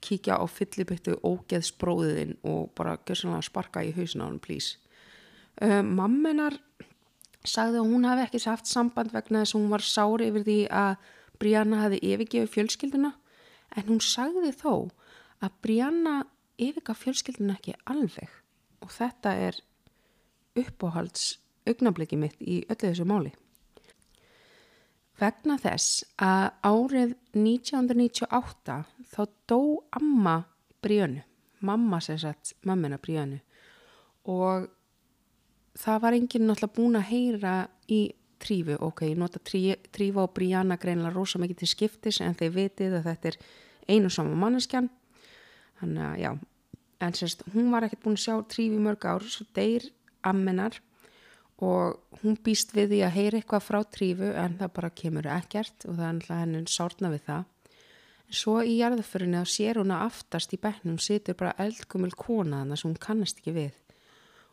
kíkja 0.00 0.38
á 0.40 0.44
fyllibittu 0.48 1.18
ógeðsbróðin 1.26 2.38
og 2.48 2.70
bara 2.78 2.96
gössanlega 3.04 3.44
sparka 3.44 3.84
í 3.84 3.92
hausina 3.92 4.24
á 4.24 4.28
hann 4.30 4.40
please. 4.40 4.78
Uh, 5.60 5.82
mammenar 5.84 6.56
sagði 7.44 7.80
að 7.82 7.90
hún 7.92 8.06
hafi 8.08 8.26
ekki 8.26 8.42
haft 8.46 8.68
samband 8.68 9.12
vegna 9.12 9.42
þess 9.42 9.54
að 9.54 9.60
hún 9.60 9.72
var 9.74 9.84
sári 9.84 10.30
yfir 10.30 10.46
því 10.46 10.58
að 10.72 11.10
Brianna 11.40 11.82
hafi 11.84 12.00
yfirgefið 12.04 12.52
fjölskylduna 12.54 13.12
en 13.76 13.86
hún 13.88 14.00
sagði 14.04 14.52
þó 14.56 14.74
að 15.40 15.56
Brianna 15.64 16.16
yfirgaf 16.60 17.02
fjölskylduna 17.04 17.56
ekki 17.58 17.76
alveg. 17.90 18.32
Og 18.84 18.92
þetta 18.94 19.34
er 19.48 19.60
uppáhalds 20.58 21.38
augnabliki 21.68 22.18
mitt 22.18 22.40
í 22.40 22.62
öllu 22.66 22.82
þessu 22.88 23.06
máli. 23.08 23.32
Vegna 25.20 25.58
þess 25.60 26.04
að 26.16 26.46
árið 26.64 27.10
1998 27.36 28.78
þá 29.12 29.22
dó 29.50 29.60
amma 29.98 30.38
Bríönu, 30.80 31.20
mamma 31.60 31.98
sér 32.00 32.22
satt 32.22 32.54
mammina 32.64 32.96
Bríönu 32.96 33.42
og 34.30 34.70
það 35.76 36.00
var 36.04 36.16
enginn 36.16 36.46
náttúrulega 36.48 36.76
búin 36.76 36.96
að 36.96 37.10
heyra 37.10 37.54
í 37.92 38.00
trífu, 38.40 38.78
ok, 38.80 39.02
ég 39.10 39.18
nota 39.20 39.40
trí, 39.44 39.74
trífa 39.92 40.24
og 40.24 40.32
Bríana 40.36 40.78
greinlega 40.80 41.12
rosa 41.12 41.40
mikið 41.40 41.60
til 41.60 41.68
skiptis 41.68 42.20
en 42.24 42.36
þeir 42.38 42.54
vitið 42.54 42.96
að 42.96 43.10
þetta 43.10 43.30
er 43.32 43.38
einu 43.90 44.10
saman 44.12 44.40
manneskjan 44.40 44.88
þannig 45.80 46.06
að 46.06 46.20
já, 46.22 46.30
en 47.00 47.16
sérst 47.16 47.42
hún 47.54 47.72
var 47.72 47.86
ekkert 47.86 48.04
búin 48.04 48.18
að 48.18 48.24
sjá 48.26 48.34
trífi 48.52 48.80
mörg 48.80 49.06
ár 49.08 49.26
svo 49.26 49.46
deyr 49.56 49.88
ammenar 50.26 50.78
og 51.60 52.20
hún 52.22 52.38
býst 52.40 52.72
við 52.76 52.94
því 52.94 53.00
að 53.04 53.16
heyra 53.18 53.40
eitthvað 53.40 53.66
frá 53.66 53.80
trífu 53.92 54.30
en 54.42 54.56
það 54.60 54.74
bara 54.78 54.92
kemur 54.96 55.28
ekkert 55.28 55.86
og 55.86 55.96
það 55.98 56.06
er 56.06 56.12
alltaf 56.14 56.40
henni 56.40 56.62
sárna 56.72 57.10
við 57.12 57.24
það. 57.26 57.42
En 58.30 58.38
svo 58.40 58.56
í 58.64 58.76
jarðaförinu 58.78 59.42
þá 59.42 59.52
sér 59.52 59.80
hún 59.80 59.92
að 59.92 60.06
aftast 60.06 60.54
í 60.56 60.60
bæknum 60.62 60.98
situr 61.02 61.36
bara 61.36 61.56
eldgumil 61.60 62.12
kona 62.16 62.62
þannig 62.62 62.78
að 62.78 62.86
hún 62.86 62.98
kannast 63.04 63.42
ekki 63.42 63.56
við. 63.56 63.76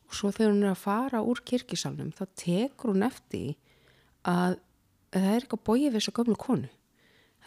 Og 0.07 0.17
svo 0.19 0.31
þegar 0.35 0.53
hún 0.53 0.65
er 0.65 0.73
að 0.73 0.83
fara 0.83 1.23
úr 1.23 1.43
kirkisalnum 1.47 2.11
þá 2.17 2.23
tekur 2.41 2.93
hún 2.93 3.07
eftir 3.07 3.55
að 4.27 4.57
það 5.15 5.29
er 5.31 5.39
eitthvað 5.39 5.65
bóið 5.69 5.85
við 5.87 5.97
þessu 5.99 6.15
gömlu 6.19 6.37
konu. 6.41 6.71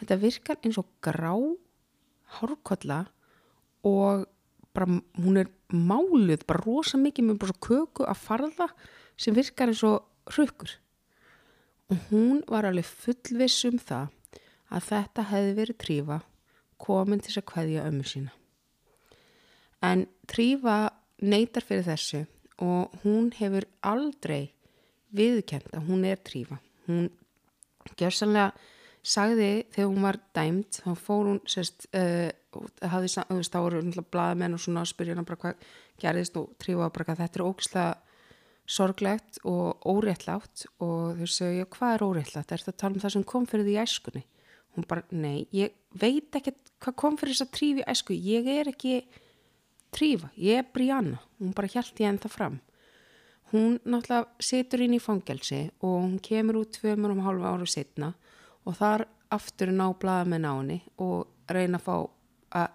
Þetta 0.01 0.21
virkar 0.23 0.61
eins 0.65 0.79
og 0.81 0.89
grá 1.05 1.35
hárkolla 2.39 3.03
og 3.87 4.25
bara 4.75 4.87
hún 5.19 5.39
er 5.41 5.49
máluð 5.71 6.45
bara 6.47 6.63
rosa 6.63 6.99
mikið 6.99 7.27
með 7.27 7.41
bara 7.43 7.59
köku 7.67 8.07
að 8.07 8.23
farða 8.23 8.67
sem 9.19 9.35
virkar 9.35 9.71
eins 9.71 9.83
og 9.87 10.05
hrukkur. 10.31 10.77
Og 11.91 11.97
hún 12.11 12.43
var 12.47 12.67
alveg 12.67 12.87
fullviss 12.87 13.65
um 13.67 13.79
það 13.79 14.11
að 14.71 14.87
þetta 14.87 15.27
hefði 15.31 15.55
verið 15.57 15.81
trífa 15.83 16.19
komin 16.81 17.21
til 17.21 17.35
að 17.37 17.49
kveðja 17.51 17.87
ömmu 17.89 18.07
sína. 18.07 18.31
En 19.83 20.05
trífa 20.29 20.93
neytar 21.21 21.65
fyrir 21.65 21.85
þessu 21.85 22.25
og 22.61 22.93
hún 23.03 23.31
hefur 23.37 23.67
aldrei 23.81 24.53
viðkend 25.11 25.73
að 25.75 25.89
hún 25.89 26.05
er 26.07 26.21
trífa. 26.23 26.61
Hún 26.87 27.09
gjörsanlega 27.97 28.53
sagði 29.01 29.65
þegar 29.73 29.89
hún 29.89 30.05
var 30.05 30.19
dæmt 30.35 30.81
þá 30.83 30.91
fór 30.99 31.29
hún 31.31 31.41
sérst 31.49 31.87
uh, 31.97 32.29
hafði, 32.85 33.09
voru 33.55 34.05
blaðamenn 34.13 34.55
og 34.57 34.61
svona 34.61 34.85
hann 34.85 35.25
bara 35.25 35.41
hvað 35.41 35.67
gerðist 36.01 36.37
og 36.37 36.51
trífa 36.61 36.89
bara 36.89 37.07
hvað 37.07 37.23
þetta 37.23 37.39
er 37.39 37.45
ógislega 37.47 37.91
sorglegt 38.71 39.39
og 39.43 39.81
óréttlátt 39.83 40.67
og 40.79 41.17
þau 41.17 41.27
segja, 41.27 41.65
hvað 41.65 41.95
er 41.95 42.05
óréttlátt? 42.05 42.51
Er 42.51 42.61
þetta 42.61 42.71
að 42.71 42.81
tala 42.83 42.95
um 42.95 43.03
það 43.03 43.15
sem 43.15 43.25
kom 43.27 43.47
fyrir 43.49 43.67
því 43.67 43.77
æskunni? 43.81 44.23
Hún 44.71 44.85
bara, 44.87 45.03
nei, 45.11 45.47
ég 45.51 45.73
veit 45.99 46.37
ekki 46.37 46.53
hvað 46.79 46.97
kom 47.01 47.17
fyrir 47.19 47.35
þess 47.35 47.47
að 47.47 47.55
trífi 47.57 47.87
æsku 47.91 48.15
ég 48.15 48.47
er 48.53 48.69
ekki 48.71 49.01
trífa 49.91 50.29
ég 50.39 50.61
er 50.61 50.69
Brianna, 50.71 51.19
hún 51.41 51.55
bara 51.57 51.71
hjælt 51.71 51.99
ég 51.99 52.13
ennþa 52.13 52.31
fram 52.31 52.61
hún 53.51 53.79
náttúrulega 53.83 54.29
setur 54.39 54.83
inn 54.85 54.95
í 54.95 55.01
fangelsi 55.03 55.65
og 55.83 55.97
hún 55.97 56.19
kemur 56.23 56.61
út 56.61 56.77
tvömur 56.77 57.11
um 57.11 57.23
hálfa 57.25 57.51
ára 57.51 57.67
setna 57.67 58.13
og 58.67 58.77
þar 58.77 59.05
aftur 59.31 59.71
ná 59.73 59.87
blaða 59.99 60.27
með 60.33 60.43
náni 60.45 60.79
og 61.01 61.51
reyna 61.51 61.79
að 61.79 61.85
fá 61.85 61.95
að 62.61 62.69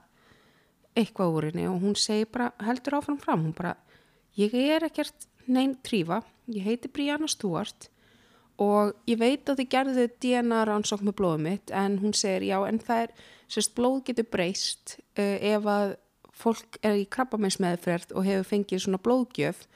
eitthvað 0.96 1.34
úr 1.36 1.48
henni. 1.50 1.66
Og 1.68 1.82
hún 1.82 1.98
segi 2.00 2.28
bara 2.32 2.52
heldur 2.64 2.98
áfram 2.98 3.20
fram, 3.20 3.44
hún 3.44 3.56
bara 3.56 3.76
ég 4.38 4.54
er 4.56 4.88
ekkert 4.88 5.28
neinn 5.46 5.76
trífa. 5.84 6.22
Ég 6.50 6.64
heiti 6.66 6.90
Brianna 6.92 7.28
Stewart 7.28 7.90
og 8.62 8.94
ég 9.08 9.18
veit 9.20 9.48
að 9.50 9.60
þið 9.60 9.70
gerðu 9.74 10.04
DNA 10.22 10.62
rannsók 10.64 11.02
með 11.04 11.18
blóðum 11.18 11.46
mitt 11.50 11.72
en 11.76 11.98
hún 12.00 12.14
segir 12.16 12.46
já 12.48 12.56
en 12.64 12.78
það 12.80 13.02
er, 13.04 13.10
sérst 13.52 13.74
blóð 13.76 13.98
getur 14.08 14.28
breyst 14.32 14.96
uh, 15.18 15.36
ef 15.44 15.66
að 15.68 15.96
fólk 16.36 16.78
er 16.84 17.00
í 17.00 17.08
krabbameinsmeðferð 17.12 18.14
og 18.16 18.24
hefur 18.24 18.48
fengið 18.48 18.84
svona 18.84 19.00
blóðgjöf 19.02 19.66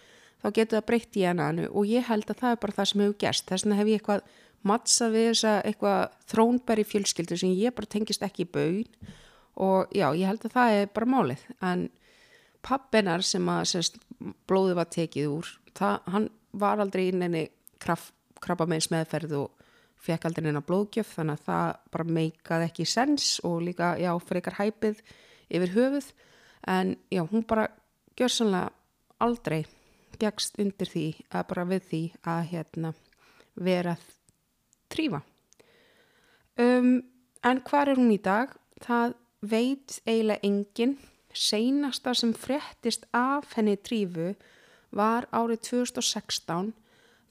þá 0.41 0.49
getur 0.49 0.79
það 0.79 0.87
breytt 0.89 1.11
DNA-nu 1.13 1.69
og 1.69 1.89
ég 1.89 2.09
held 2.09 2.33
að 2.33 2.41
það 2.41 2.55
er 2.55 2.63
bara 2.63 2.77
það 2.79 2.91
sem 2.91 3.03
hefur 3.05 3.19
gerst. 3.21 3.47
Þess 3.49 3.67
vegna 3.67 3.81
hef 3.81 3.91
ég 3.91 4.01
eitthvað 4.01 4.25
mattsa 4.67 5.09
við 5.13 5.31
þessa 5.31 5.55
eitthvað 5.65 6.19
þrónbæri 6.33 6.85
fjölskyldu 6.89 7.39
sem 7.41 7.55
ég 7.57 7.75
bara 7.77 7.91
tengist 7.91 8.25
ekki 8.27 8.47
í 8.47 8.53
baun. 8.53 8.85
Og 9.61 9.91
já, 9.93 10.07
ég 10.17 10.29
held 10.29 10.45
að 10.47 10.55
það 10.57 10.77
er 10.77 10.93
bara 10.95 11.11
málið. 11.11 11.43
En 11.65 11.89
pappinar 12.65 13.25
sem 13.27 13.49
að 13.49 13.65
sérst, 13.73 13.99
blóði 14.49 14.77
var 14.77 14.89
tekið 14.93 15.33
úr 15.33 15.49
það, 15.77 15.97
hann 16.13 16.29
var 16.53 16.83
aldrei 16.83 17.09
inn 17.11 17.25
enni 17.25 17.47
krabba 17.81 18.67
meins 18.69 18.91
meðferð 18.93 19.37
og 19.39 19.67
fekk 20.01 20.27
aldrei 20.29 20.47
neina 20.47 20.63
blóðgjöf 20.65 21.15
þannig 21.17 21.41
að 21.41 21.47
það 21.49 21.67
bara 21.95 22.15
meikaði 22.19 22.69
ekki 22.71 22.87
sens 22.89 23.27
og 23.47 23.61
líka, 23.65 23.95
já, 24.01 24.13
eitthvað 24.17 24.59
hæpið 24.61 25.03
yfir 25.51 25.75
höfuð. 25.77 26.09
En 26.69 26.97
já, 27.13 27.23
hún 27.25 27.45
bara 27.49 27.69
gjör 28.19 28.33
sannlega 28.33 28.73
aldrei 29.21 29.63
gegst 30.21 30.59
undir 30.61 30.89
því 30.89 31.07
að 31.31 31.47
bara 31.53 31.67
við 31.69 31.87
því 31.91 32.03
að 32.29 32.41
hérna 32.53 32.95
vera 33.57 33.97
trífa. 34.93 35.23
Um, 36.61 37.01
en 37.47 37.63
hvað 37.67 37.93
er 37.93 38.01
hún 38.01 38.13
í 38.15 38.21
dag? 38.23 38.53
Það 38.85 39.15
veit 39.41 40.01
eiginlega 40.05 40.45
enginn. 40.47 40.97
Seinasta 41.31 42.13
sem 42.19 42.33
frettist 42.35 43.07
af 43.15 43.55
henni 43.55 43.77
trífu 43.79 44.33
var 44.97 45.29
árið 45.31 45.63
2016 45.69 46.73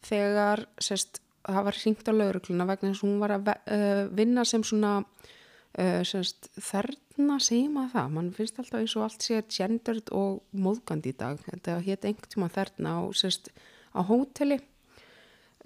þegar 0.08 0.64
sest, 0.80 1.20
það 1.44 1.66
var 1.68 1.80
hringt 1.82 2.08
á 2.08 2.14
laurugluna 2.16 2.68
vegna 2.70 2.94
þess 2.94 3.04
að 3.04 3.10
hún 3.10 3.20
var 3.20 3.34
að 3.36 3.52
uh, 3.52 4.06
vinna 4.16 4.46
sem 4.48 4.64
svona 4.64 4.94
uh, 5.04 6.02
sest, 6.08 6.48
þerna 6.56 7.40
segjum 7.44 7.82
að 7.84 7.92
það. 7.98 8.16
Man 8.16 8.32
finnst 8.38 8.64
alltaf 8.64 8.80
eins 8.80 8.96
og 8.96 9.06
allt 9.10 9.28
sé 9.28 9.42
gendered 9.52 10.14
og 10.16 10.40
móðgandi 10.56 11.12
í 11.12 11.20
dag. 11.20 11.44
Þetta 11.50 11.80
hétt 11.84 12.08
einhvern 12.08 12.36
tíma 12.36 12.52
þerna 12.56 12.96
á, 12.96 13.02
sest, 13.20 13.52
á 13.92 14.00
hóteli 14.00 14.62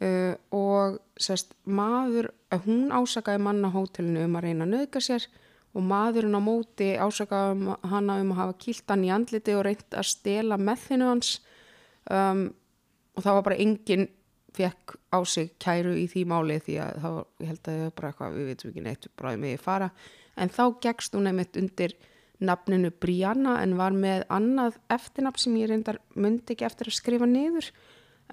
Uh, 0.04 0.34
og 0.52 0.98
sérst 1.22 1.54
maður, 1.64 2.32
hún 2.66 2.90
ásakaði 2.92 3.40
manna 3.46 3.70
hótelinu 3.72 4.26
um 4.26 4.38
að 4.40 4.48
reyna 4.48 4.66
að 4.66 4.74
nöðga 4.74 5.02
sér 5.06 5.28
og 5.74 5.86
maðurinn 5.88 6.36
á 6.36 6.42
móti 6.44 6.90
ásakaði 6.98 7.54
um, 7.54 7.70
hana 7.88 8.18
um 8.22 8.34
að 8.34 8.42
hafa 8.42 8.58
kýlt 8.66 8.90
hann 8.90 9.06
í 9.06 9.12
andliti 9.14 9.56
og 9.56 9.64
reynd 9.68 9.96
að 9.96 10.10
stela 10.10 10.58
með 10.60 10.84
þinu 10.88 11.08
hans. 11.12 11.32
Um, 12.10 12.44
og 13.14 13.26
það 13.26 13.38
var 13.38 13.48
bara 13.48 13.60
enginn 13.64 14.10
fekk 14.54 14.98
á 15.14 15.20
sig 15.26 15.54
kæru 15.62 15.94
í 15.98 16.06
því 16.10 16.26
máli 16.30 16.60
því 16.62 16.80
að 16.84 17.08
ég 17.42 17.52
held 17.52 17.62
að 17.62 17.70
það 17.70 17.84
var 17.84 17.96
bara 17.98 18.12
eitthvað, 18.12 18.36
við 18.38 18.50
veitum 18.52 18.74
ekki 18.74 18.86
neitt, 18.88 19.08
bara 19.18 19.38
með 19.38 19.56
ég 19.56 19.64
fara. 19.64 19.90
En 20.38 20.54
þá 20.54 20.64
gegst 20.84 21.18
hún 21.18 21.30
einmitt 21.30 21.58
undir 21.62 21.96
nafninu 22.44 22.92
Brianna 22.92 23.60
en 23.64 23.78
var 23.80 23.96
með 23.96 24.26
annað 24.34 24.78
eftirnafn 24.94 25.42
sem 25.42 25.58
ég 25.62 25.70
reyndar 25.72 26.02
myndi 26.18 26.56
ekki 26.56 26.68
eftir 26.68 26.90
að 26.90 26.98
skrifa 26.98 27.30
niður 27.30 27.70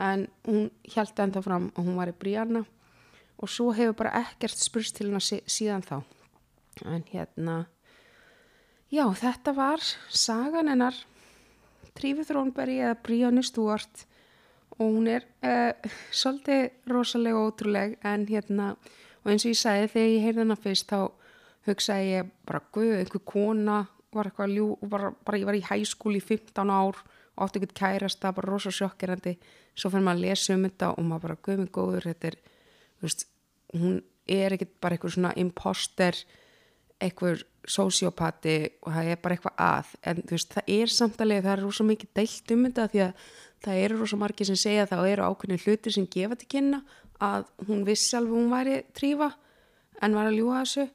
en 0.00 0.26
hún 0.48 0.70
held 0.94 1.22
ennþá 1.24 1.42
fram 1.44 1.68
og 1.74 1.84
hún 1.84 1.98
var 1.98 2.10
í 2.12 2.16
Brianna 2.16 2.64
og 3.40 3.48
svo 3.48 3.70
hefur 3.76 3.96
bara 4.02 4.24
ekkert 4.24 4.60
spurst 4.60 4.96
til 4.96 5.08
hennar 5.08 5.24
síðan 5.24 5.84
þá. 5.84 6.00
En 6.84 7.04
hérna 7.08 7.56
já 8.92 9.04
þetta 9.16 9.54
var 9.56 9.84
sagan 10.08 10.70
hennar. 10.72 10.96
Trífi 11.96 12.24
Þrónberg 12.24 12.80
eða 12.80 12.98
Brianna 13.04 13.42
Stúart 13.44 14.06
og 14.78 14.86
hún 14.86 15.08
er 15.10 15.26
uh, 15.44 15.72
svolítið 16.14 16.70
rosalega 16.88 17.40
og 17.40 17.50
ótrúleg 17.50 17.96
en 18.06 18.26
hérna 18.28 18.74
og 19.20 19.32
eins 19.32 19.44
og 19.44 19.52
ég 19.52 19.60
sagði 19.60 19.90
þegar 19.94 20.12
ég 20.14 20.24
heyrði 20.24 20.44
hennar 20.44 20.60
fyrst 20.60 20.92
þá 20.92 21.00
hugsaði 21.68 22.12
ég 22.14 22.30
bara 22.48 22.62
guð, 22.72 22.94
einhver 22.96 23.24
kona 23.26 23.80
var 24.14 24.30
eitthvað 24.30 24.54
ljú, 24.54 24.68
bara, 24.90 25.12
bara 25.26 25.40
ég 25.40 25.48
var 25.48 25.58
í 25.58 25.66
hæskúli 25.66 26.22
í 26.22 26.24
15 26.24 26.72
ár 26.72 27.02
og 27.36 27.46
átti 27.46 27.60
ekkert 27.60 27.76
kærast 27.78 28.20
það 28.22 28.36
bara 28.38 28.52
rosa 28.52 28.72
sjokkirandi 28.74 29.36
svo 29.74 29.90
fyrir 29.90 30.06
maður 30.06 30.18
að 30.18 30.26
lesa 30.26 30.56
um 30.56 30.66
þetta 30.66 30.92
og 30.94 31.06
maður 31.06 31.26
bara 31.26 31.42
guðminn 31.46 31.72
góður, 31.74 32.08
þetta 32.10 32.30
er 32.30 32.38
veist, 33.00 33.26
hún 33.74 34.00
er 34.30 34.56
ekkert 34.56 34.76
bara 34.82 34.96
eitthvað 34.96 35.16
svona 35.16 35.34
imposter 35.40 36.18
eitthvað 37.00 37.44
sociopati 37.68 38.56
og 38.84 38.92
það 38.94 39.10
er 39.12 39.20
bara 39.22 39.36
eitthvað 39.36 39.62
að. 39.64 39.92
En 40.10 40.22
veist, 40.30 40.52
það 40.54 40.72
er 40.76 40.92
samtalið, 40.92 41.42
það 41.44 41.52
er 41.54 41.62
rosa 41.64 41.86
mikið 41.88 42.12
deilt 42.18 42.54
um 42.54 42.66
þetta 42.66 42.88
því 42.92 43.02
að 43.06 43.24
það 43.64 43.82
eru 43.84 44.00
rosa 44.00 44.18
margir 44.20 44.48
sem 44.48 44.58
segja 44.60 44.84
að 44.86 44.92
það 44.94 45.10
eru 45.12 45.28
ákveðin 45.28 45.62
hluti 45.64 45.94
sem 45.94 46.08
gefa 46.12 46.38
til 46.40 46.50
kynna 46.54 46.82
að 47.20 47.48
hún 47.68 47.82
vissi 47.88 48.16
alveg 48.16 48.36
hún 48.36 48.52
væri 48.52 48.76
trífa 48.96 49.30
en 50.00 50.16
var 50.16 50.30
að 50.30 50.38
ljúa 50.38 50.62
þessu. 50.62 50.86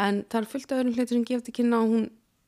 En 0.00 0.22
það 0.28 0.40
er 0.40 0.48
fullt 0.52 0.72
af 0.72 0.80
öðrum 0.80 0.96
hluti 0.96 1.14
sem 1.14 1.26
gefa 1.30 1.46
til 1.46 1.56
kynna 1.60 1.82
og 1.82 1.92
hún 1.92 2.06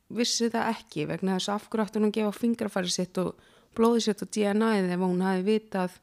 vissi 0.08 0.48
það 0.52 0.72
ekki 0.72 1.06
vegna 1.08 1.36
þess 1.36 1.50
að 1.50 1.60
afhverjáttur 1.60 2.04
hún 2.04 2.14
gefa 2.14 2.32
fingrafæri 2.36 2.92
sitt 2.92 3.20
og 3.20 3.36
blóði 3.76 4.04
sitt 4.06 4.24
og 4.24 4.30
DNA-ið 4.34 4.92
ef 4.94 5.04
hún 5.04 5.24
hafi 5.24 5.44
vitað 5.46 5.98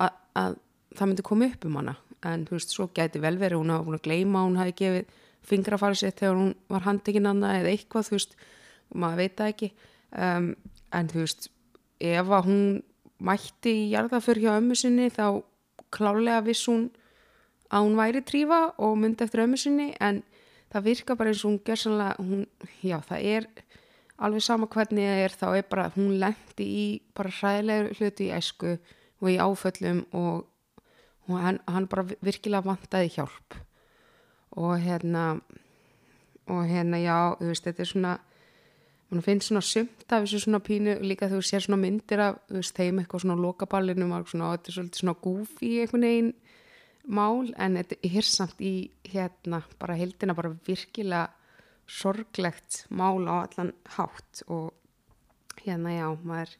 að, 0.00 0.16
að 0.34 0.58
það 0.96 1.10
myndi 1.10 1.26
koma 1.26 1.50
upp 1.50 1.66
um 1.68 1.78
hana. 1.80 1.96
En 2.26 2.46
þú 2.48 2.56
veist, 2.56 2.72
svo 2.72 2.88
gæti 2.96 3.20
vel 3.22 3.36
verið 3.38 3.60
hún 3.60 3.74
búin 3.84 3.98
að 3.98 4.06
gleima 4.08 4.44
hún 4.46 4.58
hafi 4.58 4.74
gefið 4.80 5.12
fingrafæri 5.46 6.00
sitt 6.00 6.18
þegar 6.22 6.40
hún 6.40 6.54
var 6.72 6.86
handekinn 6.86 7.28
annað 7.30 7.60
eða 7.60 7.74
eitthvað, 7.74 8.08
þú 8.08 8.16
veist, 8.16 8.36
maður 8.94 9.20
veit 9.22 9.36
það 9.38 9.52
ekki. 9.52 9.70
Um, 10.16 10.48
en 10.96 11.10
þú 11.12 11.22
veist 11.22 11.50
ef 12.00 12.30
að 12.30 12.48
hún 12.48 12.64
mætti 13.26 13.72
í 13.72 13.90
jarðaför 13.92 14.40
hjá 14.40 14.54
ömmu 14.56 14.76
sinni 14.76 15.08
þá 15.12 15.42
klálega 15.94 16.42
viss 16.44 16.66
hún 16.68 16.88
að 17.72 17.86
hún 17.86 17.98
væri 17.98 18.22
trífa 18.26 18.60
og 18.82 18.96
myndi 19.00 19.24
eftir 19.24 19.44
ömmu 19.44 19.58
sinni 19.60 19.88
en 20.00 20.22
það 20.72 20.86
virka 20.88 21.16
bara 21.16 21.32
eins 21.32 21.44
og 21.44 21.50
hún 21.50 21.60
ger 21.66 21.80
sannlega, 21.80 22.16
hún, 22.18 22.46
já 22.82 22.98
það 23.06 23.28
er 23.34 23.48
alveg 24.16 24.44
sama 24.44 24.68
hvernig 24.72 25.06
það 25.06 25.22
er 25.24 25.36
þá 25.40 25.46
er 25.52 25.66
bara 25.70 25.86
hún 25.96 26.18
lendi 26.22 26.66
í 26.66 26.86
bara 27.16 27.34
hræðilegur 27.38 28.00
hluti 28.00 28.28
í 28.28 28.34
æsku 28.36 28.76
og 29.20 29.30
í 29.32 29.36
áföllum 29.40 30.02
og, 30.16 30.46
og 31.28 31.38
hann, 31.40 31.60
hann 31.68 31.88
bara 31.90 32.06
virkilega 32.24 32.66
vantaði 32.66 33.12
hjálp. 33.16 33.60
Og 34.56 34.78
hérna 34.80 35.40
og 36.46 36.62
hérna 36.70 37.00
já, 37.02 37.34
þú 37.40 37.50
veist 37.50 37.66
þetta 37.66 37.82
er 37.82 37.90
svona 37.90 38.14
mann 39.10 39.22
finnst 39.22 39.50
svona 39.50 39.62
sumt 39.62 40.06
af 40.10 40.24
þessu 40.24 40.42
svona 40.44 40.60
pínu 40.62 40.96
líka 41.06 41.28
þú 41.30 41.40
sér 41.44 41.62
svona 41.64 41.78
myndir 41.82 42.22
af 42.22 42.40
þú 42.48 42.60
veist 42.60 42.78
þeim 42.78 43.00
eitthvað 43.00 43.22
svona 43.22 43.38
lokaballinu 43.42 44.08
og 44.10 44.26
þetta 44.30 44.70
er 44.70 44.76
svolítið 44.76 45.02
svona 45.02 45.16
gúfi 45.22 45.72
einhvern 45.82 46.06
veginn 46.06 46.32
mál 47.06 47.52
en 47.56 47.78
þetta 47.78 47.98
er 48.02 48.26
samt 48.26 48.60
í 48.60 48.90
hérna 49.06 49.62
bara 49.80 49.96
heldina 49.98 50.34
bara 50.34 50.54
virkilega 50.66 51.30
sorglegt 51.86 52.84
mál 52.90 53.22
á 53.30 53.46
allan 53.46 53.72
hátt 53.96 54.42
og 54.50 54.74
hérna 55.62 55.94
já 55.94 56.08
maður 56.22 56.56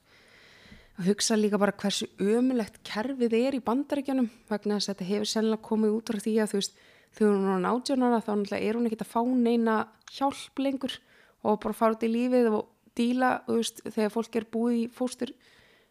að 0.97 1.09
hugsa 1.11 1.37
líka 1.37 1.59
bara 1.61 1.75
hversu 1.77 2.07
ömulegt 2.23 2.79
kerfið 2.87 3.35
er 3.37 3.57
í 3.59 3.65
bandaríkjanum 3.65 4.31
vegna 4.49 4.79
þess 4.79 4.89
að 4.89 4.95
þetta 4.95 5.11
hefur 5.11 5.33
sennilega 5.33 5.67
komið 5.67 5.97
út 5.97 6.13
frá 6.13 6.23
því 6.23 6.37
að 6.41 6.53
þú 6.53 6.61
veist, 6.61 6.79
þegar 7.17 7.35
hún 7.37 7.51
er 7.57 7.69
átjónara 7.73 8.23
þá 8.23 8.33
náttúrulega 8.33 8.69
er 8.69 8.79
hún 8.79 8.89
ekkert 8.89 9.05
að 9.05 9.13
fá 9.13 9.21
neina 9.35 9.77
hjálp 10.15 10.63
lengur 10.63 10.97
og 11.47 11.61
bara 11.63 11.77
fara 11.77 11.97
út 11.97 12.07
í 12.07 12.13
lífið 12.13 12.49
og 12.53 12.73
díla, 12.97 13.33
þú 13.45 13.59
veist, 13.61 13.85
þegar 13.85 14.15
fólk 14.15 14.39
er 14.39 14.49
búið 14.57 14.79
í 14.79 14.87
fóstur, 14.97 15.33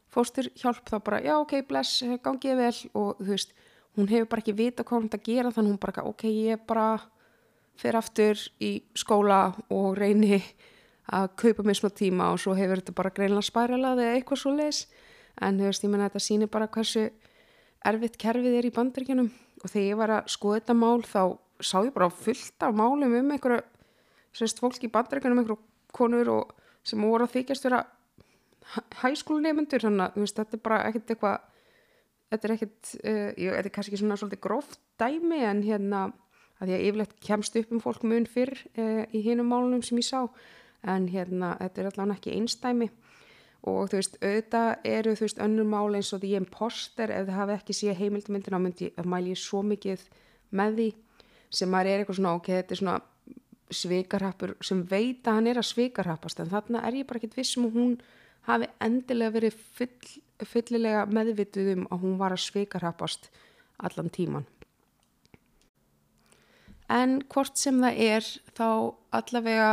fóstur 0.09 0.49
hjálp 0.57 0.89
þá 0.89 0.97
bara, 1.05 1.21
já, 1.21 1.35
ok, 1.37 1.59
bless, 1.69 2.01
gangið 2.25 2.61
vel 2.63 2.73
og 2.97 3.21
þú 3.21 3.29
veist, 3.29 3.53
hún 3.95 4.09
hefur 4.11 4.29
bara 4.31 4.43
ekki 4.43 4.55
vita 4.55 4.83
hvað 4.83 4.99
hún 4.99 5.09
þetta 5.09 5.25
gera 5.25 5.51
þannig 5.55 5.73
hún 5.73 5.81
bara, 5.81 6.05
ok, 6.09 6.25
ég 6.29 6.63
bara 6.67 6.87
fer 7.79 7.97
aftur 7.99 8.39
í 8.63 8.71
skóla 8.95 9.39
og 9.73 9.95
reyni 9.99 10.39
að 11.15 11.29
kaupa 11.37 11.65
mér 11.65 11.77
smá 11.77 11.91
tíma 11.93 12.31
og 12.33 12.41
svo 12.41 12.55
hefur 12.57 12.81
þetta 12.81 12.95
bara 12.97 13.13
greinlega 13.13 13.45
spæralað 13.45 14.01
eða 14.03 14.17
eitthvað 14.17 14.41
svo 14.41 14.53
leis 14.55 14.85
en 15.43 15.59
þú 15.59 15.69
veist, 15.69 15.83
ég 15.83 15.91
menna 15.91 16.09
þetta 16.09 16.23
sýnir 16.23 16.51
bara 16.51 16.69
hversu 16.71 17.09
erfitt 17.85 18.17
kerfið 18.21 18.59
er 18.59 18.67
í 18.67 18.73
bandaríkjanum 18.73 19.29
og 19.61 19.71
þegar 19.71 19.87
ég 19.87 19.99
var 19.99 20.13
að 20.17 20.29
skoða 20.33 20.61
þetta 20.61 20.77
mál 20.79 21.03
þá 21.05 21.21
sá 21.61 21.77
ég 21.83 21.93
bara 21.95 22.11
fullt 22.11 22.65
af 22.65 22.75
málum 22.75 23.13
um 23.19 23.33
einhverju, 23.35 23.61
sérst, 24.35 24.61
fólk 24.63 24.81
í 24.83 24.91
bandaríkjanum 24.91 25.43
einhverju 25.43 25.59
konur 25.95 26.31
og 26.31 26.55
sem 26.85 27.01
voru 27.01 27.27
að 27.27 27.37
þykjast 27.37 27.67
vera 27.67 27.83
hæskólunemundur, 29.03 29.83
þannig 29.83 30.15
að 30.15 30.33
þetta 30.39 30.57
er 30.57 30.63
bara 30.63 30.81
ekkert 30.89 31.13
eitthvað 31.13 31.43
þetta 32.35 32.47
er 32.47 32.55
ekkert, 32.57 32.93
uh, 33.01 33.31
ég, 33.33 33.55
þetta 33.55 33.71
er 33.71 33.75
kannski 33.79 33.99
svona 34.01 34.19
svolítið 34.19 34.43
gróft 34.45 34.79
dæmi 35.01 35.41
en 35.47 35.63
hérna 35.65 36.05
að 36.09 36.21
að 36.63 36.85
yfirlegt 36.87 37.17
kemst 37.23 37.57
upp 37.59 37.71
um 37.73 37.81
fólk 37.83 38.05
mun 38.07 38.27
fyrr 38.29 38.53
uh, 38.79 39.03
í 39.11 39.23
hinum 39.25 39.49
málunum 39.51 39.83
sem 39.83 39.99
ég 39.99 40.07
sá 40.07 40.21
en 40.85 41.09
hérna 41.11 41.55
þetta 41.59 41.81
er 41.81 41.89
allavega 41.89 42.19
ekki 42.19 42.35
einstæmi 42.37 42.89
og 43.65 43.89
þú 43.89 43.97
veist, 43.97 44.19
auðvitað 44.21 44.69
eru 44.85 45.15
þú 45.17 45.25
veist 45.25 45.41
önnur 45.41 45.67
máli 45.67 45.99
eins 45.99 46.13
og 46.13 46.21
því 46.21 46.31
ég 46.31 46.39
er 46.39 46.45
imposter 46.45 47.11
ef 47.11 47.25
þið 47.25 47.39
hafi 47.39 47.55
ekki 47.57 47.75
síðan 47.75 47.99
heimildmyndin 48.01 48.57
á 48.57 48.59
myndi 48.61 48.91
að 48.93 49.09
mæli 49.11 49.33
ég 49.33 49.41
svo 49.41 49.63
mikið 49.65 50.05
með 50.55 50.79
því 50.79 50.87
sem 51.55 51.71
maður 51.71 51.91
er 51.91 52.03
eitthvað 52.03 52.19
svona 52.19 52.35
ok, 52.37 52.51
þetta 52.59 52.75
er 52.75 52.81
svona 52.81 52.97
svikarhappur 53.75 54.53
sem 54.63 54.83
veit 54.85 55.25
að 55.25 55.39
hann 55.39 55.49
er 55.49 55.59
að 55.59 55.69
svikarhappast 55.71 56.43
en 56.43 56.51
þarna 56.51 56.83
er 56.85 56.99
ég 57.01 57.09
bara 57.09 57.21
ekkit 57.21 57.39
vissum 57.39 57.65
og 57.67 57.75
hún 57.75 57.97
hafi 58.45 58.69
endilega 58.85 59.33
verið 59.39 59.57
full, 59.77 59.89
fullilega 60.43 61.05
meðvituð 61.07 61.71
um 61.77 61.87
að 61.91 62.03
hún 62.03 62.19
var 62.19 62.35
að 62.35 62.43
svikarhappast 62.43 63.29
allan 63.79 64.11
tíman 64.11 64.45
en 66.91 67.21
hvort 67.31 67.57
sem 67.57 67.79
það 67.81 68.01
er 68.05 68.27
þá 68.57 68.67
allavega 69.15 69.69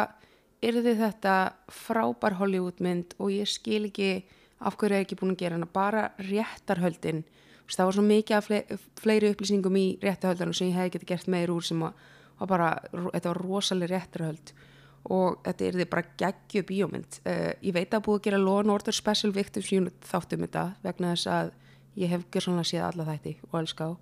yrði 0.62 0.94
þetta 1.00 1.34
frábær 1.72 2.38
Hollywoodmynd 2.38 3.16
og 3.18 3.32
ég 3.34 3.50
skil 3.50 3.84
ekki 3.88 4.12
af 4.62 4.76
hverju 4.78 5.00
ég 5.00 5.06
ekki 5.06 5.18
búin 5.18 5.34
að 5.34 5.42
gera 5.42 5.58
hana. 5.58 5.66
Bara 5.66 6.10
réttarhöldin. 6.22 7.24
Það 7.72 7.88
var 7.88 7.96
svo 7.96 8.04
mikið 8.04 8.36
af 8.36 8.74
fleiri 9.00 9.30
upplýsingum 9.32 9.78
í 9.80 9.86
réttarhöldunum 10.02 10.54
sem 10.54 10.68
ég 10.70 10.76
hef 10.76 10.92
getið 10.92 11.08
gert 11.08 11.30
meir 11.32 11.50
úr 11.50 11.64
sem 11.64 11.80
var 11.82 12.48
bara, 12.48 12.74
þetta 12.92 13.30
var 13.30 13.40
rosalega 13.40 13.96
réttarhöld 13.96 14.52
og 15.10 15.40
þetta 15.42 15.68
yrði 15.70 15.86
bara 15.90 16.08
geggju 16.20 16.62
bíómynd. 16.68 17.20
Uh, 17.26 17.50
ég 17.64 17.74
veit 17.74 17.94
að 17.94 18.04
búið 18.06 18.20
að 18.20 18.26
gera 18.28 18.42
Law 18.42 18.72
Order 18.74 18.94
Special 18.94 19.32
Victims 19.34 19.72
Unit 19.74 20.06
þáttum 20.06 20.44
þetta 20.46 20.66
vegna 20.84 21.14
þess 21.14 21.30
að 21.32 21.54
ég 21.98 22.12
hef 22.12 22.26
svona 22.38 22.64
séð 22.64 22.86
alla 22.86 23.08
þætti 23.10 23.36
og 23.50 23.56
elska 23.60 23.88
á 23.88 23.92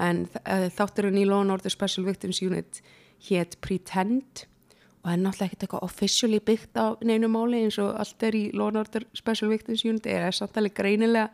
en 0.00 0.24
uh, 0.46 0.68
þátturinn 0.72 1.20
í 1.20 1.26
Law 1.28 1.44
Order 1.52 1.72
Special 1.72 2.06
Victims 2.06 2.40
Unit 2.42 2.80
hétt 3.28 3.58
Pretend 3.64 4.46
og 5.02 5.08
það 5.08 5.16
er 5.16 5.22
náttúrulega 5.22 5.48
ekkert 5.48 5.64
eitthvað 5.66 5.86
officially 5.88 6.38
byggt 6.46 6.78
á 6.78 6.86
neinu 7.02 7.30
máli 7.32 7.64
eins 7.64 7.78
og 7.82 7.96
allt 7.98 8.22
er 8.22 8.36
í 8.38 8.44
Law 8.54 8.70
Order 8.70 9.06
Special 9.18 9.50
Victims 9.50 9.82
Unit. 9.84 10.06
Er 10.06 10.30
samtalið 10.30 10.76
greinilega 10.78 11.32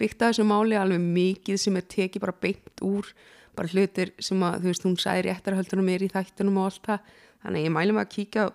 byggt 0.00 0.24
á 0.24 0.28
þessu 0.30 0.46
máli 0.48 0.78
alveg 0.80 1.02
mikið 1.04 1.60
sem 1.60 1.76
er 1.76 1.84
tekið 1.84 2.24
bara 2.24 2.38
byggt 2.40 2.80
úr 2.86 3.10
bara 3.56 3.68
hlutir 3.68 4.14
sem 4.22 4.40
að 4.46 4.62
þú 4.62 4.70
veist 4.70 4.86
hún 4.86 4.96
særi 5.00 5.32
eftirhaldunum 5.32 5.90
er 5.92 6.06
í 6.06 6.08
þættunum 6.12 6.60
og 6.62 6.70
allt 6.70 6.86
það 6.86 7.18
þannig 7.42 7.66
ég 7.66 7.74
mælu 7.74 7.96
mig 7.96 8.06
að 8.06 8.14
kíka 8.14 8.46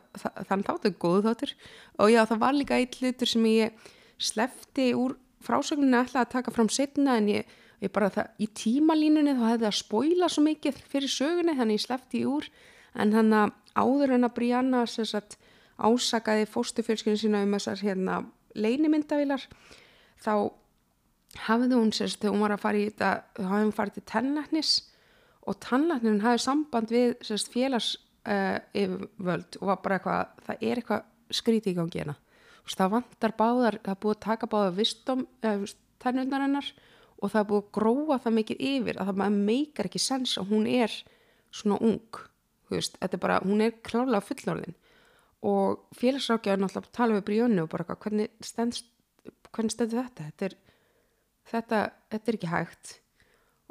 þann 0.49 0.65
þáttu 0.67 0.93
góðu 1.01 1.25
þáttur. 1.27 1.53
Og 1.99 2.11
já 2.13 2.21
það 2.29 2.41
var 2.43 2.57
líka 2.57 2.79
eitt 2.79 2.97
hlutur 3.01 3.31
sem 3.31 3.45
ég 3.49 3.91
slefti 4.21 4.91
úr 4.97 5.17
frásögninu 5.45 5.99
alltaf 5.99 6.25
að 6.25 6.33
taka 6.37 6.53
fram 6.53 6.69
setna 6.73 7.17
en 7.19 7.29
ég, 7.29 7.49
ég 7.83 7.93
bara 7.93 8.11
það 8.13 8.41
í 8.41 8.49
tímalínunni 8.61 9.35
þá 9.37 9.45
hefði 9.49 9.67
það 9.67 9.79
spóila 9.79 10.29
svo 10.31 10.45
mikið 10.45 10.81
fyrir 10.91 11.11
sögunni 11.11 11.57
þannig 11.57 11.79
ég 11.79 11.85
slefti 11.85 12.25
úr. 12.29 12.49
En 12.95 13.11
hann 13.15 13.33
að 13.35 13.55
áður 13.75 14.15
en 14.15 14.27
að 14.27 14.35
Brianna 14.37 14.85
sagt, 14.87 15.35
ásakaði 15.75 16.47
fóstufjölskyldinu 16.47 17.19
sína 17.19 17.41
um 17.43 17.55
þessar 17.57 17.81
hérna, 17.83 18.21
leinimyndavilar 18.55 19.43
þá 20.23 20.51
hafði 21.45 21.75
hún 21.75 21.91
sérst 21.95 22.21
þegar 22.21 22.35
hún 22.35 22.43
var 22.45 22.55
að 22.55 22.63
fara 22.63 22.79
í 22.79 22.85
þetta 22.87 23.09
þá 23.35 23.47
hafði 23.49 23.65
hún 23.65 23.75
farið 23.75 23.97
til 23.97 24.05
tennlæknis 24.11 24.73
og 25.45 25.57
tennlæknin 25.65 26.21
hafði 26.23 26.43
samband 26.45 26.93
við 26.95 27.15
sérst 27.27 27.51
félags 27.53 27.89
uh, 28.25 28.57
yfirvöld 28.73 29.57
og 29.61 29.71
var 29.71 29.81
bara 29.83 29.99
eitthvað, 29.99 30.35
það 30.47 30.67
er 30.69 30.81
eitthvað 30.81 31.35
skrítið 31.39 31.73
í 31.73 31.77
gangi 31.79 32.01
hérna. 32.01 32.17
Það 32.65 32.93
vantar 32.95 33.35
báðar, 33.37 33.79
það 33.85 33.93
er 33.93 34.01
búið 34.03 34.15
að 34.15 34.23
taka 34.25 34.49
báðar 34.51 34.77
vistum, 34.79 35.25
uh, 35.45 35.65
tennundarinnar 36.01 36.71
og 37.21 37.31
það 37.31 37.41
er 37.41 37.49
búið 37.51 37.63
að 37.63 37.73
gróa 37.79 38.21
það 38.23 38.37
mikið 38.39 38.63
yfir 38.71 39.01
að 39.01 39.11
það 39.11 39.37
meikar 39.51 39.89
ekki 39.89 40.01
sens 40.01 40.37
að 40.41 40.49
hún 40.51 40.65
er 40.69 40.97
svona 41.55 41.77
ung 41.85 42.23
veist, 42.73 42.97
er 43.01 43.21
bara, 43.21 43.39
hún 43.45 43.61
er 43.61 43.77
klárlega 43.85 44.25
fullorðin. 44.25 44.75
Og 45.45 45.85
félagsrákjaður 45.93 46.63
náttúrulega 46.63 46.95
tala 46.97 47.17
við 47.19 47.25
Bríunni 47.27 47.61
og 47.61 47.69
bara 47.69 47.85
hvernig 47.85 48.31
stendst 48.43 48.89
hvernig 49.55 49.73
stendur 49.73 50.03
þetta? 50.03 50.29
Þetta 50.29 50.47
er, 50.47 50.55
þetta, 51.51 51.81
þetta 52.13 52.31
er 52.31 52.37
ekki 52.39 52.51
hægt 52.51 52.93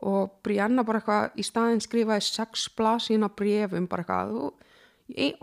og 0.05 0.37
Bríanna 0.45 0.85
bara 0.85 1.01
eitthvað 1.01 1.41
í 1.41 1.45
staðin 1.47 1.81
skrifaði 1.81 2.21
sex 2.27 2.69
blasín 2.77 3.25
á 3.25 3.29
brefum 3.33 3.87
bara 3.89 4.05
eitthvað 4.05 4.53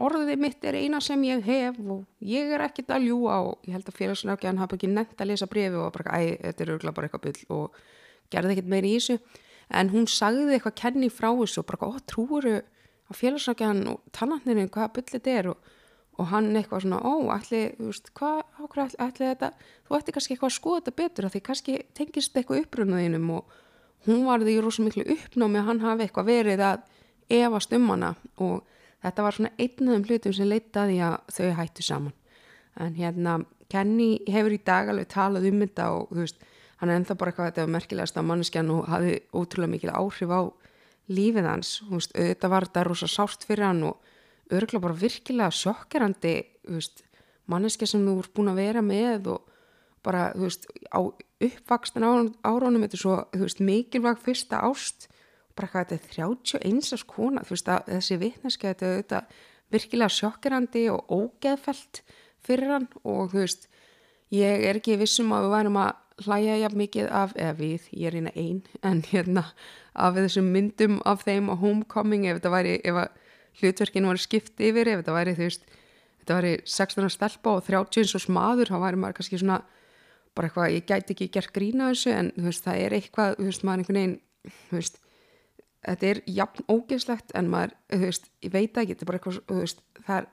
orðið 0.02 0.40
mitt 0.42 0.64
er 0.66 0.76
eina 0.76 1.02
sem 1.02 1.22
ég 1.24 1.44
hef 1.46 1.76
og 1.80 2.06
ég 2.26 2.50
er 2.50 2.62
ekkit 2.66 2.90
að 2.90 3.06
ljúa 3.10 3.36
og 3.46 3.60
ég 3.68 3.74
held 3.76 3.88
að 3.90 3.98
félagsrákjaðan 4.00 4.62
hafa 4.62 4.76
ekki 4.78 4.90
nefnt 4.90 5.22
að 5.22 5.28
lesa 5.30 5.48
brefi 5.50 5.78
og 5.78 5.92
bara 5.94 6.18
æ, 6.18 6.38
þetta 6.42 6.64
er 6.64 6.72
örgulega 6.76 6.96
bara 6.98 7.06
eitthvað 7.08 7.26
byll 7.28 7.44
og 7.58 7.76
gerði 8.34 8.52
ekkit 8.56 8.72
meiri 8.74 8.90
í 8.90 8.98
þessu. 8.98 9.20
En 9.70 9.90
hún 9.94 10.08
sagði 10.10 10.56
eitthvað 10.56 10.80
kenni 10.82 11.10
frá 11.14 11.30
þessu 11.30 11.62
og 11.62 11.68
bara, 11.70 11.86
ó, 11.86 11.92
trúuru 12.10 12.58
að 12.58 13.20
félagsrækjan 13.20 13.88
og 13.92 14.02
tannarnirinn 14.12 14.72
hvað 14.74 14.94
byllir 14.98 15.14
þetta 15.20 15.32
er? 15.38 15.46
Og, 15.54 15.58
og 16.18 16.26
hann 16.34 16.56
eitthvað 16.58 16.82
svona, 16.86 17.00
ó, 17.06 17.14
ætli, 17.38 17.62
þú 17.78 17.86
veist, 17.92 18.08
hvað, 18.18 18.42
ákveð 18.66 18.96
ætli 19.06 19.26
þetta, 19.30 19.50
þú 19.88 19.92
ætti 19.98 20.16
kannski 20.16 20.34
eitthvað 20.36 20.52
að 20.52 20.58
skoða 20.58 20.82
þetta 20.82 21.00
betur 21.02 21.26
hún 24.08 24.26
varði 24.26 24.56
í 24.58 24.62
rosa 24.64 24.84
miklu 24.86 25.06
uppnámi 25.16 25.60
að 25.62 25.68
hann 25.70 25.84
hafi 25.86 26.06
eitthvað 26.06 26.30
verið 26.32 26.64
að 26.66 26.86
evast 27.32 27.74
um 27.76 27.90
hana 27.94 28.14
og 28.42 28.62
þetta 29.02 29.26
var 29.26 29.38
svona 29.38 29.52
einnöðum 29.58 30.06
hlutum 30.08 30.36
sem 30.36 30.50
leitaði 30.50 31.02
að 31.06 31.18
þau 31.36 31.52
hættu 31.60 31.86
saman. 31.86 32.16
En 32.80 32.96
hérna, 32.96 33.42
Kenny 33.72 34.22
hefur 34.32 34.56
í 34.56 34.62
dag 34.66 34.90
alveg 34.92 35.10
talað 35.12 35.48
um 35.50 35.62
þetta 35.64 35.90
og 35.96 36.10
þú 36.12 36.24
veist, 36.24 36.42
hann 36.82 36.90
er 36.90 37.00
ennþá 37.00 37.18
bara 37.20 37.32
eitthvað 37.32 37.52
þetta 37.52 37.74
merkilegast 37.76 38.18
að 38.18 38.28
manneskjan 38.30 38.74
og 38.74 38.90
hafi 38.92 39.14
ótrúlega 39.32 39.74
mikil 39.76 39.94
áhrif 39.94 40.34
á 40.34 40.42
lífið 41.12 41.48
hans, 41.50 41.74
veist, 41.90 42.16
auðvitað 42.16 42.54
var 42.54 42.68
þetta 42.68 42.86
rosa 42.88 43.10
sárt 43.12 43.46
fyrir 43.48 43.68
hann 43.68 43.84
og 43.90 44.12
örgulega 44.52 44.86
bara 44.88 45.00
virkilega 45.00 45.56
sjokkerandi 45.56 46.36
manneski 47.52 47.88
sem 47.90 48.04
þú 48.06 48.18
ert 48.22 48.34
búin 48.36 48.52
að 48.52 48.62
vera 48.62 48.84
með 48.86 49.34
og 49.36 49.52
bara 50.06 50.30
veist, 50.38 50.68
á 50.92 51.00
uppvakstan 51.48 52.06
áraunum 52.06 52.84
þetta 52.86 52.98
er 52.98 53.02
svo 53.04 53.16
veist, 53.34 53.64
mikilvæg 53.64 54.22
fyrsta 54.24 54.62
ást. 54.68 55.10
Bara 55.58 55.70
hvað 55.72 55.92
þetta 55.92 55.98
er 55.98 56.62
31 56.62 56.94
árs 56.96 57.06
kona 57.08 57.44
þessi 57.46 58.20
vittneski 58.22 58.70
þetta 58.70 58.88
er 58.88 58.96
auðvitað 58.98 59.40
virkilega 59.72 60.16
sjokkerandi 60.16 60.86
og 60.92 61.12
ógeðfælt 61.12 62.04
fyrir 62.44 62.76
hann. 62.76 62.88
Og 63.04 63.34
þú 63.34 63.44
veist 63.44 63.68
ég 64.32 64.68
er 64.70 64.80
ekki 64.80 65.00
vissum 65.02 65.34
að 65.36 65.48
við 65.48 65.56
værum 65.58 65.82
að 65.82 65.92
hlæja 66.22 66.58
jafn 66.62 66.80
mikið 66.82 67.10
af, 67.10 67.34
eða 67.36 67.58
við, 67.58 67.88
ég 67.98 68.12
er 68.12 68.18
eina 68.20 68.34
einn 68.38 68.62
en 68.86 69.02
hérna 69.10 69.46
af 69.98 70.16
þessum 70.16 70.52
myndum 70.54 71.00
af 71.08 71.26
þeim 71.26 71.50
á 71.52 71.56
homecoming 71.60 72.28
ef 72.30 72.40
þetta 72.40 72.54
væri, 72.54 72.76
ef 72.86 73.62
hlutverkinu 73.62 74.12
var 74.12 74.22
skipt 74.22 74.62
yfir, 74.62 74.88
ef 74.88 75.02
þetta 75.02 75.16
væri 75.16 75.36
þú 75.38 75.48
veist 75.48 75.66
þetta 76.22 76.38
væri 76.38 76.54
16 76.64 77.14
stelpa 77.16 77.56
og 77.58 77.66
30 77.68 78.16
og 78.16 78.24
smaður, 78.24 78.72
þá 78.72 78.78
væri 78.86 79.02
maður 79.02 79.20
kannski 79.20 79.42
svona 79.42 79.62
bara 80.38 80.50
eitthvað, 80.50 80.74
ég 80.76 80.90
gæti 80.90 81.16
ekki 81.16 81.30
gert 81.36 81.54
grína 81.56 81.92
þessu 81.92 82.14
en 82.16 82.34
veist, 82.40 82.66
það 82.66 82.84
er 82.86 82.98
eitthvað, 82.98 83.38
veist, 83.42 83.64
maður 83.68 83.84
einhvern 83.84 84.00
veginn, 84.00 84.18
veist 84.72 85.00
þetta 85.82 86.12
er 86.12 86.22
jafn 86.30 86.68
ógeðslegt 86.72 87.34
en 87.38 87.50
maður, 87.52 87.74
ég 87.92 88.54
veit 88.54 88.78
ekki, 88.78 88.94
þetta 88.94 89.06
er 89.06 89.12
bara 89.12 89.22
eitthvað, 89.22 89.80
það 90.06 90.18
er, 90.18 90.30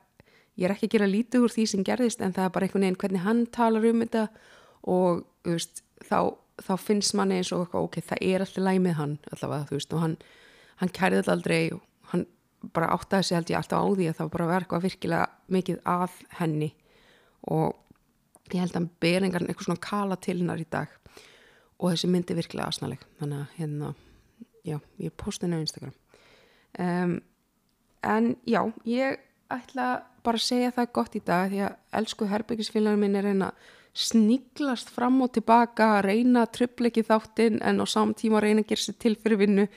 ég 0.58 0.68
er 0.68 0.74
ekki 0.74 0.90
að 0.90 0.94
gera 0.96 1.12
lítið 1.12 1.46
úr 1.46 1.54
því 1.54 1.68
sem 1.72 1.86
gerðist 1.86 2.22
en 2.24 2.34
það 2.36 2.48
er 2.48 2.54
bara 2.56 2.68
einhvern 2.68 2.86
veginn 2.86 3.00
hvernig 3.04 3.24
hann 3.24 3.46
talar 3.54 3.88
um 3.88 4.04
þetta 4.04 4.26
og, 4.88 5.24
þá 6.08 6.20
þá 6.58 6.74
finnst 6.82 7.14
manni 7.14 7.38
eins 7.38 7.52
og 7.54 7.64
eitthvað, 7.64 7.86
ok, 7.86 8.00
það 8.02 8.22
er 8.26 8.42
alltaf 8.42 8.64
læg 8.66 8.80
með 8.82 8.96
hann 8.98 9.12
allavega, 9.30 9.78
og 9.78 10.02
hann 10.02 10.16
hann 10.78 10.94
kærið 10.94 11.20
alltaf 11.22 11.34
aldrei 11.34 11.60
og 11.74 11.82
hann 12.12 12.24
bara 12.74 12.90
áttaði 12.94 13.28
sig 13.28 13.38
held 13.38 13.52
ég 13.52 13.60
alltaf 13.60 13.82
á 13.82 13.86
því 13.88 14.08
að 14.10 14.18
það 14.18 14.32
bara 14.34 14.48
verði 14.50 14.66
eitthvað 14.66 14.86
virkilega 14.86 15.26
mikið 15.56 15.80
að 15.94 16.16
henni 16.40 16.70
og 17.54 17.76
ég 18.54 18.62
held 18.62 18.74
að 18.74 18.80
hann 18.80 18.90
ber 19.02 19.26
engan 19.26 19.46
eitthvað 19.46 19.68
svona 19.68 19.84
kala 19.84 20.18
til 20.20 20.38
hennar 20.40 20.62
í 20.62 20.66
dag. 20.70 20.92
Og 21.78 21.92
þessi 21.92 22.10
myndi 22.10 22.36
virkilega 22.38 22.72
asnaleg. 22.72 23.02
Þannig 23.20 23.40
að 23.42 23.56
hérna, 23.58 23.94
já, 24.66 24.78
ég 25.02 25.16
posti 25.20 25.46
henni 25.46 25.60
á 25.60 25.64
Instagram. 25.64 25.96
Um, 26.78 27.16
en 28.06 28.30
já, 28.46 28.62
ég 28.88 29.18
ætla 29.52 29.88
bara 30.26 30.40
að 30.40 30.46
segja 30.46 30.74
það 30.76 30.94
gott 30.98 31.16
í 31.16 31.24
dag 31.24 31.52
því 31.52 31.60
að 31.66 32.00
elsku 32.00 32.28
herbyggisfélagin 32.28 33.00
minn 33.00 33.16
er 33.18 33.28
reyna 33.28 33.52
sníglast 33.98 34.90
fram 34.94 35.16
og 35.24 35.32
tilbaka 35.34 36.02
reyna 36.04 36.44
tröflegi 36.52 37.02
þáttinn 37.06 37.62
en 37.64 37.80
á 37.82 37.86
samtíma 37.88 38.42
reyna 38.44 38.62
að 38.62 38.72
gera 38.72 38.84
sér 38.84 38.98
til 39.00 39.14
fyrir 39.18 39.40
vinnu. 39.40 39.68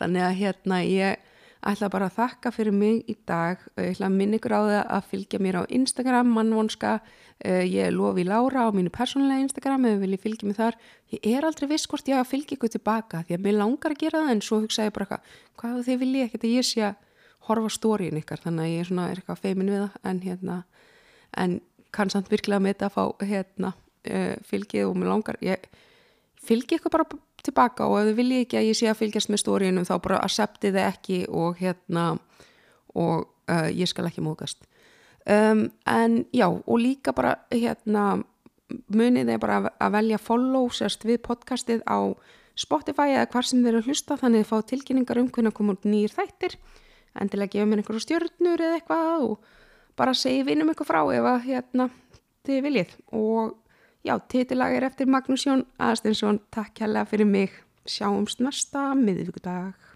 Þannig 0.00 0.26
að 0.26 0.38
hérna 0.40 0.80
ég 0.84 1.28
ætla 1.62 1.88
bara 1.92 2.08
að 2.10 2.16
þakka 2.18 2.52
fyrir 2.54 2.74
mig 2.74 3.02
í 3.10 3.14
dag. 3.28 3.60
Ég 3.78 3.94
ætla 3.94 4.08
að 4.08 4.16
á 4.50 4.60
það 4.62 4.78
að 4.96 5.06
fylgja 5.10 5.40
mér 5.42 5.58
á 5.58 5.62
Instagram, 5.68 6.32
mannvonska. 6.34 6.92
Ég 7.42 7.88
er 7.88 7.94
lofi 7.94 8.24
Lára 8.26 8.66
á 8.66 8.74
mínu 8.74 8.90
persónulega 8.94 9.42
Instagram 9.46 9.86
ef 9.86 9.94
þið 9.94 10.02
viljið 10.04 10.22
fylgja 10.22 10.48
mér 10.48 10.58
þar. 10.58 10.76
Ég 11.10 11.28
er 11.36 11.46
aldrei 11.46 11.68
viss 11.70 11.88
hvort 11.90 12.10
ég 12.10 12.18
að 12.18 12.30
fylgja 12.30 12.56
ykkur 12.56 12.72
tilbaka 12.74 13.22
því 13.26 13.38
að 13.38 13.46
mér 13.46 13.58
langar 13.58 13.94
að 13.94 14.02
gera 14.02 14.22
það 14.22 14.34
en 14.34 14.42
svo 14.46 14.60
hugsa 14.62 14.86
ég 14.86 14.94
bara 14.94 15.20
hvað 15.58 15.82
þið 15.86 16.02
viljið 16.02 16.26
ekkert 16.26 16.46
að 16.46 16.54
ég 16.56 16.68
sé 16.68 16.84
að 16.86 17.00
horfa 17.48 17.72
stóriðin 17.74 18.22
ykkar? 18.22 18.42
Þannig 18.42 18.62
að 18.62 18.72
ég 18.72 18.82
er 18.82 18.90
svona 18.90 19.08
er 19.10 19.22
eitthvað 19.22 19.42
feimin 19.42 19.72
við 19.72 19.82
það 19.82 20.10
en 20.10 20.22
hérna 20.22 20.58
en 21.42 21.60
kann 21.92 22.12
samt 22.12 22.30
virkilega 22.30 22.62
með 22.62 22.76
þetta 22.76 22.90
að 22.90 22.96
fá 22.96 23.26
hérna 23.32 23.72
fylgið 24.48 24.88
og 24.88 24.98
mér 24.98 25.12
langar 25.12 25.38
ég 25.42 25.66
fylgi 26.42 26.78
ykkur 26.78 26.94
bara 26.94 27.06
tilbaka 27.46 27.88
og 27.90 28.00
ef 28.00 28.10
þið 28.10 28.18
viljið 28.20 28.44
ekki 28.46 28.58
að 28.60 28.68
ég 28.68 28.78
sé 28.78 28.90
að 28.90 29.00
fylgjast 29.00 29.32
með 29.32 29.42
stóriðinum 29.44 29.88
þá 29.88 29.94
bara 30.04 30.20
accepti 30.26 30.70
þið 30.70 30.84
ekki 30.86 31.22
og 31.28 31.62
hérna 31.62 32.04
og 32.94 33.24
uh, 33.50 33.70
ég 33.72 33.90
skal 33.90 34.06
ekki 34.08 34.24
mókast 34.24 34.62
um, 35.26 35.66
en 35.86 36.22
já 36.34 36.48
og 36.50 36.76
líka 36.78 37.14
bara 37.16 37.36
hérna 37.50 38.22
munið 38.92 39.32
þið 39.32 39.40
bara 39.42 39.58
að 39.80 39.96
velja 39.96 40.20
follow 40.20 40.70
sérst 40.72 41.04
við 41.08 41.22
podcastið 41.26 41.82
á 41.88 42.14
Spotify 42.58 43.14
eða 43.14 43.28
hvar 43.32 43.48
sem 43.48 43.62
þið 43.62 43.70
eru 43.70 43.80
að 43.80 43.88
hlusta 43.88 44.18
þannig 44.20 44.44
þið 44.44 44.50
fá 44.50 44.68
tilkynningar 44.70 45.20
um 45.22 45.30
hvernig 45.32 45.60
út 45.72 45.88
nýjir 45.88 46.12
þættir. 46.12 46.56
Endilega 47.20 47.56
gefa 47.56 47.68
mér 47.68 47.82
einhverju 47.82 48.04
stjórnur 48.04 48.64
eða 48.64 48.78
eitthvað 48.78 49.26
og 49.26 49.50
bara 49.98 50.14
segja 50.16 50.46
vinum 50.48 50.72
eitthvað 50.72 50.90
frá 50.90 51.00
ef 51.16 51.28
að 51.28 51.46
hérna 51.48 51.88
þið 52.46 52.62
viljið. 52.66 52.94
Og 53.16 53.54
já, 54.04 54.18
titilag 54.18 54.74
er 54.76 54.86
eftir 54.88 55.06
Magnús 55.06 55.46
Jón 55.46 55.66
Aðsteinsson, 55.78 56.40
takk 56.50 56.74
kærlega 56.80 57.08
fyrir 57.10 57.28
mig. 57.28 57.54
Sjáumst 57.86 58.38
næsta 58.38 58.92
miðvíkudag 58.94 59.91